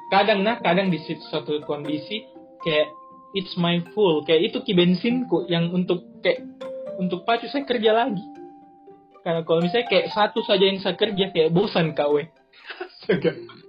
kadang 0.08 0.40
nah 0.40 0.56
kadang 0.58 0.88
di 0.88 0.96
suatu 1.28 1.60
kondisi 1.68 2.24
kayak 2.64 2.88
it's 3.36 3.52
my 3.60 3.84
full 3.92 4.24
kayak 4.24 4.48
itu 4.48 4.64
ki 4.64 4.72
bensinku 4.72 5.44
yang 5.52 5.68
untuk 5.74 6.02
kayak 6.24 6.40
untuk 6.96 7.28
pacu 7.28 7.52
saya 7.52 7.68
kerja 7.68 7.92
lagi. 7.92 8.24
Karena 9.20 9.44
kalau 9.44 9.60
misalnya 9.60 9.92
kayak 9.92 10.08
satu 10.16 10.40
saja 10.40 10.64
yang 10.64 10.80
saya 10.80 10.96
kerja 10.96 11.28
kayak 11.36 11.52
bosan 11.52 11.92
kau 13.06 13.60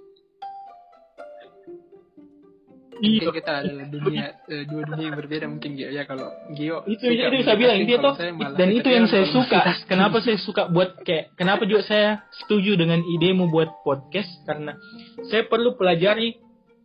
Iya. 3.02 3.34
kita 3.34 3.52
adalah 3.66 3.86
dunia 3.90 4.26
uh, 4.46 4.64
dua 4.70 4.82
dunia 4.86 5.10
yang 5.10 5.18
berbeda 5.18 5.46
mungkin 5.50 5.74
Gio. 5.74 5.90
Ya 5.90 6.06
kalau 6.06 6.30
Gio 6.54 6.86
itu 6.86 7.02
itu 7.10 7.42
saya 7.42 7.58
bilang 7.58 7.82
dia 7.82 7.98
tuh 7.98 8.14
dan 8.54 8.68
itu 8.70 8.86
yang 8.86 9.10
saya 9.10 9.26
suka. 9.26 9.58
kenapa 9.90 10.22
saya 10.22 10.38
suka 10.38 10.70
buat 10.70 11.02
kayak 11.02 11.34
kenapa 11.34 11.66
juga 11.66 11.82
saya 11.82 12.22
setuju 12.30 12.78
dengan 12.78 13.02
idemu 13.02 13.50
buat 13.50 13.82
podcast? 13.82 14.30
Karena 14.46 14.78
saya 15.26 15.50
perlu 15.50 15.74
pelajari 15.74 16.38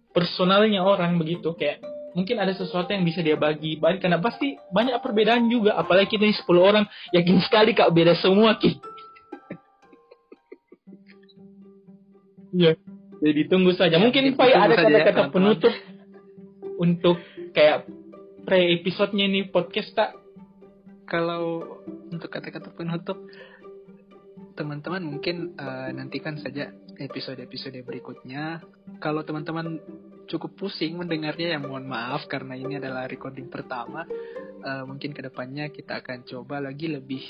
personalnya 0.09 0.81
orang 0.81 1.21
begitu. 1.21 1.53
Kayak 1.53 1.85
mungkin 2.17 2.41
ada 2.41 2.57
sesuatu 2.57 2.89
yang 2.89 3.05
bisa 3.05 3.21
dia 3.21 3.37
bagi 3.37 3.77
bagi 3.77 4.01
karena 4.01 4.17
pasti 4.17 4.57
banyak 4.73 4.97
perbedaan 5.05 5.53
juga. 5.53 5.77
Apalagi 5.77 6.17
kita 6.17 6.25
ini 6.25 6.33
10 6.33 6.49
orang. 6.57 6.89
Yakin 7.13 7.45
sekali 7.45 7.77
kak 7.77 7.93
beda 7.93 8.17
semua 8.17 8.57
ki 8.57 8.96
Iya. 12.53 12.79
Jadi 13.17 13.41
tunggu 13.49 13.73
saja. 13.73 13.97
Mungkin 13.97 14.37
Pak 14.37 14.47
ada 14.53 14.75
kata-kata 14.77 15.23
penutup 15.33 15.73
untuk 16.77 17.17
kayak 17.53 17.89
pre 18.45 18.77
episodenya 18.77 19.25
nih 19.25 19.49
podcast 19.49 19.89
tak? 19.97 20.13
Kalau 21.07 21.65
untuk 22.13 22.29
kata-kata 22.29 22.69
penutup 22.75 23.17
teman-teman 24.53 25.01
mungkin 25.05 25.53
uh, 25.57 25.89
nantikan 25.93 26.37
saja 26.37 26.73
episode-episode 26.97 27.81
berikutnya. 27.85 28.61
Kalau 29.01 29.21
teman-teman 29.25 29.81
cukup 30.27 30.59
pusing 30.59 30.97
mendengarnya 30.99 31.55
ya 31.55 31.59
mohon 31.61 31.87
maaf 31.87 32.27
karena 32.29 32.53
ini 32.57 32.77
adalah 32.77 33.09
recording 33.09 33.49
pertama. 33.49 34.05
Uh, 34.61 34.83
mungkin 34.89 35.13
ke 35.13 35.21
depannya 35.21 35.69
kita 35.69 36.01
akan 36.01 36.25
coba 36.25 36.57
lagi 36.59 36.89
lebih 36.89 37.23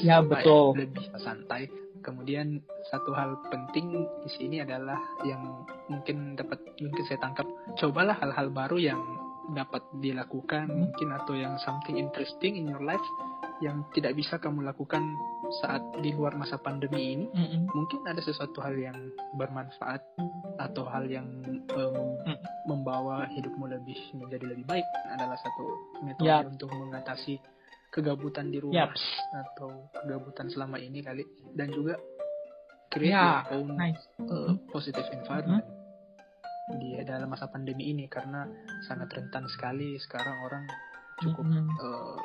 ya 0.00 0.24
betul 0.24 0.74
lebih 0.74 1.12
santai 1.20 1.68
kemudian 2.04 2.60
satu 2.92 3.16
hal 3.16 3.40
penting 3.48 4.04
di 4.22 4.30
sini 4.36 4.60
adalah 4.60 5.00
yang 5.24 5.64
mungkin 5.88 6.36
dapat 6.36 6.60
mungkin 6.78 7.02
saya 7.08 7.18
tangkap 7.18 7.48
cobalah 7.80 8.14
hal-hal 8.20 8.52
baru 8.52 8.76
yang 8.76 9.00
dapat 9.52 9.84
dilakukan 10.00 10.68
mungkin 10.68 11.12
atau 11.12 11.36
yang 11.36 11.56
something 11.60 12.00
interesting 12.00 12.56
in 12.56 12.68
your 12.68 12.80
life 12.80 13.04
yang 13.60 13.84
tidak 13.92 14.16
bisa 14.16 14.40
kamu 14.40 14.64
lakukan 14.64 15.04
saat 15.60 15.84
di 16.00 16.10
luar 16.16 16.32
masa 16.34 16.56
pandemi 16.56 17.12
ini 17.14 17.26
Mm-mm. 17.28 17.68
mungkin 17.70 18.00
ada 18.08 18.18
sesuatu 18.24 18.64
hal 18.64 18.72
yang 18.74 18.96
bermanfaat 19.36 20.00
atau 20.58 20.84
hal 20.88 21.04
yang 21.08 21.28
em, 21.72 21.96
Mm. 22.24 22.40
membawa 22.64 23.28
hidupmu 23.28 23.68
lebih 23.68 24.00
menjadi 24.16 24.48
lebih 24.48 24.64
baik 24.64 24.86
adalah 25.12 25.36
satu 25.36 25.64
metode 26.00 26.24
Yap. 26.24 26.48
untuk 26.56 26.72
mengatasi 26.72 27.36
kegabutan 27.94 28.50
di 28.50 28.58
rumah 28.58 28.90
Yaps. 28.90 29.02
atau 29.30 29.86
kegabutan 29.94 30.50
selama 30.50 30.82
ini 30.82 30.98
kali 30.98 31.22
dan 31.54 31.70
juga 31.70 31.94
create 32.90 33.14
Ya, 33.14 33.46
your 33.46 33.62
own 33.62 33.78
nice. 33.78 34.02
uh, 34.18 34.58
positive 34.68 35.06
environment 35.14 35.62
di 36.74 36.96
dalam 37.04 37.28
masa 37.28 37.46
pandemi 37.46 37.92
ini 37.92 38.08
karena 38.08 38.48
sangat 38.82 39.12
rentan 39.12 39.46
sekali 39.46 39.94
sekarang 40.00 40.32
orang 40.42 40.64
cukup 41.20 41.44
Mm-mm. 41.46 41.68
uh, 41.78 42.18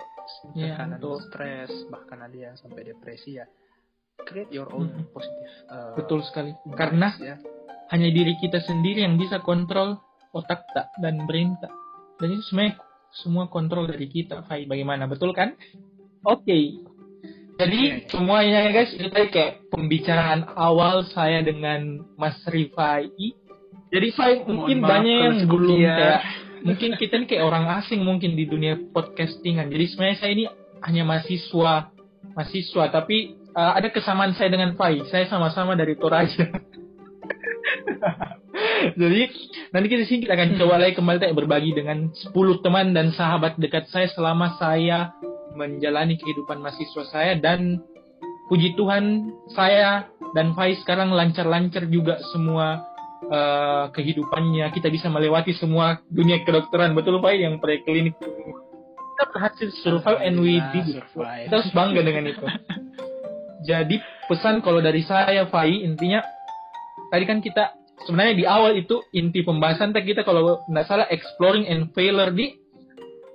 tekanan 0.55 0.97
betul. 0.97 1.21
stres 1.27 1.69
bahkan 1.87 2.23
ada 2.23 2.33
yang 2.33 2.55
sampai 2.55 2.87
depresi 2.87 3.37
ya 3.37 3.45
create 4.25 4.49
your 4.49 4.65
own 4.73 4.89
Mm-mm. 4.89 5.11
positive 5.13 5.53
uh, 5.69 5.93
Betul 5.93 6.25
sekali. 6.25 6.51
vibes 6.65 6.77
Karena 6.79 7.07
ya 7.19 7.35
hanya 7.89 8.09
diri 8.09 8.33
kita 8.37 8.61
sendiri 8.61 9.01
yang 9.03 9.17
bisa 9.17 9.41
kontrol 9.41 9.97
otak 10.31 10.61
tak 10.71 10.93
dan 10.97 11.25
brain 11.25 11.57
tak. 11.57 11.73
Dan 12.17 12.37
itu 12.37 12.43
sebenarnya 12.47 12.77
semua 13.13 13.49
kontrol 13.49 13.89
dari 13.89 14.05
kita, 14.05 14.45
Fai. 14.45 14.65
Bagaimana? 14.65 15.09
Betul 15.09 15.33
kan? 15.33 15.53
Oke. 16.23 16.85
Jadi 17.59 17.75
Iya, 17.75 17.95
iya. 17.99 18.07
semuanya 18.07 18.59
guys, 18.71 18.95
itu 18.95 19.11
tadi 19.11 19.27
kayak 19.35 19.67
pembicaraan 19.67 20.47
awal 20.55 21.03
saya 21.11 21.43
dengan 21.43 22.07
Mas 22.15 22.39
Rifai. 22.47 23.11
Jadi 23.91 24.07
Fai 24.15 24.39
mungkin 24.47 24.79
maaf 24.79 24.89
banyak 24.95 25.17
yang 25.19 25.35
belum 25.43 25.75
liar. 25.75 25.97
kayak 25.99 26.21
mungkin 26.63 26.89
kita 26.95 27.13
ini 27.19 27.25
kayak 27.27 27.43
orang 27.43 27.65
asing 27.83 27.99
mungkin 27.99 28.39
di 28.39 28.47
dunia 28.47 28.79
podcastingan. 28.95 29.67
Jadi 29.67 29.85
sebenarnya 29.91 30.17
saya 30.23 30.31
ini 30.31 30.45
hanya 30.87 31.03
mahasiswa, 31.03 31.91
mahasiswa 32.31 32.83
tapi 32.95 33.35
uh, 33.51 33.75
ada 33.75 33.91
kesamaan 33.91 34.31
saya 34.39 34.47
dengan 34.55 34.79
Fai. 34.79 35.03
Saya 35.11 35.27
sama-sama 35.27 35.75
dari 35.75 35.99
Toraja. 35.99 36.47
Jadi 38.79 39.21
nanti 39.75 39.87
kita 39.91 40.03
sini 40.07 40.19
kita 40.25 40.33
akan 40.35 40.49
coba 40.59 40.75
lagi 40.79 40.93
kembali 40.95 41.17
tak 41.19 41.35
berbagi 41.35 41.71
dengan 41.75 42.11
10 42.11 42.63
teman 42.63 42.95
dan 42.95 43.11
sahabat 43.11 43.59
dekat 43.59 43.87
saya 43.91 44.07
selama 44.11 44.55
saya 44.57 45.13
menjalani 45.55 46.15
kehidupan 46.15 46.63
mahasiswa 46.63 47.03
saya. 47.09 47.33
Dan 47.35 47.83
puji 48.47 48.73
Tuhan 48.79 49.33
saya 49.53 50.07
dan 50.33 50.53
Faiz 50.53 50.79
sekarang 50.85 51.11
lancar-lancar 51.13 51.85
juga 51.89 52.21
semua 52.31 52.85
eh, 53.27 53.85
kehidupannya. 53.93 54.69
Kita 54.71 54.87
bisa 54.87 55.11
melewati 55.11 55.55
semua 55.57 55.99
dunia 56.07 56.41
kedokteran. 56.45 56.95
Betul 56.95 57.19
Faiz 57.19 57.41
yang 57.41 57.59
preklinik? 57.59 58.15
Kita 58.19 59.23
berhasil 59.35 59.69
survive 59.83 60.21
and 60.23 60.39
we 60.39 60.63
did. 60.71 61.03
Survive. 61.11 61.51
kita 61.51 61.55
harus 61.59 61.71
bangga 61.75 62.01
dengan 62.05 62.23
itu. 62.31 62.45
Jadi 63.69 63.99
pesan 64.31 64.63
kalau 64.63 64.79
dari 64.79 65.03
saya 65.03 65.43
Fai 65.51 65.83
intinya 65.83 66.23
tadi 67.11 67.27
kan 67.27 67.43
kita 67.43 67.78
sebenarnya 68.07 68.35
di 68.35 68.45
awal 68.47 68.75
itu 68.77 69.03
inti 69.11 69.43
pembahasan 69.43 69.91
tadi 69.91 70.15
kita 70.15 70.23
kalau 70.23 70.63
nggak 70.69 70.85
salah 70.87 71.07
exploring 71.11 71.67
and 71.67 71.91
failure 71.91 72.31
di 72.31 72.55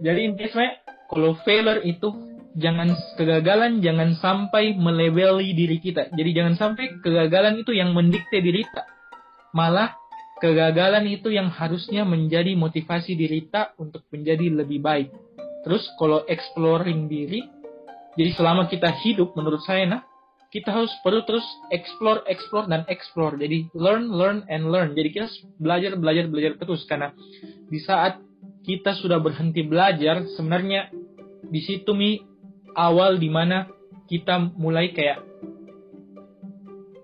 jadi 0.01 0.21
intinya 0.31 0.49
sebenarnya 0.51 0.75
kalau 1.11 1.31
failure 1.45 1.81
itu 1.85 2.09
jangan 2.55 2.95
kegagalan 3.19 3.83
jangan 3.83 4.15
sampai 4.19 4.75
melebeli 4.79 5.55
diri 5.55 5.79
kita. 5.83 6.11
Jadi 6.15 6.31
jangan 6.35 6.55
sampai 6.55 7.03
kegagalan 7.03 7.61
itu 7.61 7.75
yang 7.75 7.95
mendikte 7.95 8.39
diri 8.39 8.63
kita. 8.67 8.87
Malah 9.55 9.95
kegagalan 10.43 11.07
itu 11.07 11.31
yang 11.31 11.51
harusnya 11.51 12.03
menjadi 12.03 12.55
motivasi 12.59 13.15
diri 13.15 13.47
kita 13.47 13.75
untuk 13.79 14.03
menjadi 14.11 14.51
lebih 14.51 14.83
baik. 14.83 15.09
Terus 15.67 15.87
kalau 15.99 16.27
exploring 16.27 17.07
diri 17.11 17.43
jadi 18.15 18.31
selama 18.35 18.71
kita 18.71 18.95
hidup 19.03 19.35
menurut 19.35 19.63
saya 19.67 19.91
nah 19.91 20.03
kita 20.55 20.71
harus 20.71 20.95
perlu 21.03 21.27
terus 21.27 21.43
explore, 21.75 22.23
explore 22.31 22.71
dan 22.71 22.87
explore. 22.87 23.35
Jadi 23.35 23.75
learn, 23.75 24.07
learn 24.07 24.47
and 24.47 24.71
learn. 24.71 24.95
Jadi 24.95 25.11
kita 25.11 25.27
belajar, 25.59 25.99
belajar, 25.99 26.31
belajar 26.31 26.53
terus 26.63 26.87
karena 26.87 27.11
di 27.67 27.83
saat 27.83 28.23
kita 28.63 28.95
sudah 28.95 29.19
berhenti 29.19 29.67
belajar, 29.67 30.23
sebenarnya 30.39 30.95
di 31.51 31.59
situ 31.59 31.91
mi 31.91 32.23
awal 32.79 33.19
di 33.19 33.27
mana 33.27 33.67
kita 34.07 34.55
mulai 34.55 34.95
kayak 34.95 35.27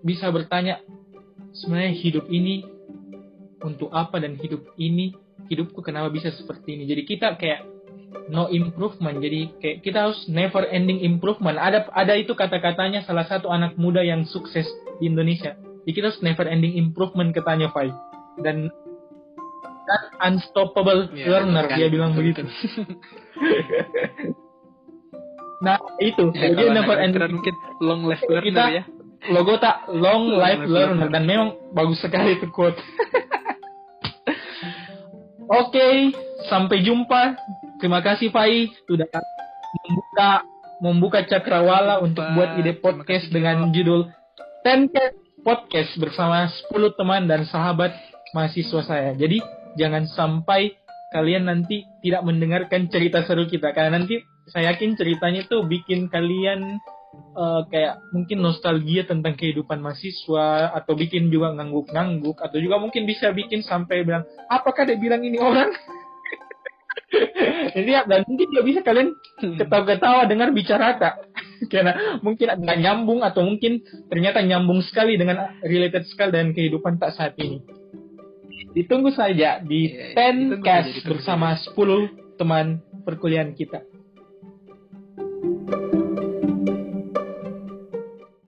bisa 0.06 0.30
bertanya 0.30 0.78
sebenarnya 1.50 1.98
hidup 1.98 2.30
ini 2.30 2.62
untuk 3.66 3.90
apa 3.90 4.22
dan 4.22 4.38
hidup 4.38 4.62
ini 4.78 5.10
hidupku 5.50 5.82
kenapa 5.82 6.06
bisa 6.14 6.30
seperti 6.30 6.78
ini. 6.78 6.86
Jadi 6.86 7.02
kita 7.02 7.34
kayak 7.34 7.79
no 8.26 8.46
improvement. 8.48 9.18
Jadi 9.18 9.54
kayak 9.58 9.76
kita 9.80 9.98
harus 10.06 10.20
never 10.26 10.66
ending 10.66 11.00
improvement. 11.00 11.54
Ada 11.54 11.90
ada 11.90 12.14
itu 12.14 12.32
kata-katanya 12.32 13.02
salah 13.02 13.24
satu 13.24 13.48
anak 13.48 13.74
muda 13.74 14.00
yang 14.00 14.22
sukses 14.24 14.66
di 14.98 15.06
Indonesia. 15.06 15.54
Jadi 15.82 15.92
kita 15.92 16.06
harus 16.08 16.20
never 16.20 16.46
ending 16.46 16.74
improvement 16.74 17.30
katanya 17.30 17.70
Fai 17.70 17.90
dan 18.40 18.70
dan 19.82 20.02
unstoppable 20.22 21.10
Ya, 21.10 21.26
learner 21.26 21.66
betul 21.66 21.76
dia 21.76 21.88
bilang 21.88 22.10
betul, 22.12 22.22
begitu. 22.22 22.42
nah 25.60 25.76
itu. 25.98 26.24
Ya, 26.32 26.48
jadi 26.50 26.70
never 26.72 26.96
ending 26.96 27.34
mungkin 27.34 27.54
long 27.80 28.02
life 28.04 28.22
learner 28.24 28.46
Kita- 28.48 28.70
ya. 28.72 28.84
logo 29.28 29.58
tak 29.58 29.84
long 29.90 30.32
Long 30.32 30.40
life 30.40 30.62
life 30.62 30.68
learner. 30.68 30.96
learner. 31.04 31.08
dan 31.10 31.22
memang 31.24 31.48
bagus 31.72 32.00
sekali 32.00 32.38
itu 32.38 32.48
quote. 32.48 32.78
Oke, 35.50 36.14
sampai 36.46 36.78
jumpa. 36.80 37.34
Terima 37.80 38.04
kasih 38.04 38.28
Fai 38.28 38.68
sudah 38.84 39.08
membuka 39.88 40.28
membuka 40.84 41.20
cakrawala 41.24 42.04
untuk 42.04 42.20
buat 42.36 42.60
ide 42.60 42.76
podcast 42.76 43.32
dengan 43.32 43.72
judul 43.72 44.04
Tencast 44.60 45.16
Podcast 45.40 45.96
bersama 45.96 46.44
10 46.44 46.76
teman 47.00 47.24
dan 47.24 47.48
sahabat 47.48 47.96
mahasiswa 48.36 48.84
saya. 48.84 49.16
Jadi 49.16 49.40
jangan 49.80 50.04
sampai 50.12 50.76
kalian 51.16 51.48
nanti 51.48 51.88
tidak 52.04 52.20
mendengarkan 52.28 52.92
cerita 52.92 53.24
seru 53.24 53.48
kita. 53.48 53.72
Karena 53.72 53.96
nanti 53.96 54.20
saya 54.52 54.76
yakin 54.76 55.00
ceritanya 55.00 55.48
itu 55.48 55.64
bikin 55.64 56.12
kalian 56.12 56.76
eh, 57.16 57.60
kayak 57.72 58.04
mungkin 58.12 58.44
nostalgia 58.44 59.08
tentang 59.08 59.40
kehidupan 59.40 59.80
mahasiswa 59.80 60.76
atau 60.76 60.92
bikin 60.92 61.32
juga 61.32 61.56
ngangguk-ngangguk 61.56 62.44
atau 62.44 62.60
juga 62.60 62.76
mungkin 62.76 63.08
bisa 63.08 63.32
bikin 63.32 63.64
sampai 63.64 64.04
bilang 64.04 64.28
apakah 64.52 64.84
dia 64.84 65.00
bilang 65.00 65.24
ini 65.24 65.40
orang 65.40 65.72
jadi 67.74 67.90
ya, 67.98 68.00
dan 68.06 68.22
mungkin 68.26 68.46
juga 68.54 68.62
bisa 68.62 68.80
kalian 68.86 69.18
ketawa-ketawa 69.58 70.30
dengar 70.30 70.54
bicara 70.54 70.94
tak 70.94 71.14
karena 71.72 72.22
mungkin 72.22 72.54
nggak 72.54 72.78
nyambung 72.78 73.20
atau 73.26 73.42
mungkin 73.42 73.82
ternyata 74.06 74.40
nyambung 74.46 74.78
sekali 74.86 75.18
dengan 75.18 75.58
related 75.66 76.06
sekali 76.06 76.38
dengan 76.38 76.54
kehidupan 76.54 77.02
tak 77.02 77.18
saat 77.18 77.34
ini. 77.42 77.58
Ditunggu 78.70 79.10
saja 79.10 79.58
di 79.58 79.90
Iya, 79.90 80.14
iya, 80.14 80.30
10 80.30 80.46
ditunggu 80.46 80.62
cast 80.62 80.94
bersama 81.02 81.58
10 81.58 82.38
teman 82.38 82.78
perkuliahan 83.02 83.52
kita 83.58 83.89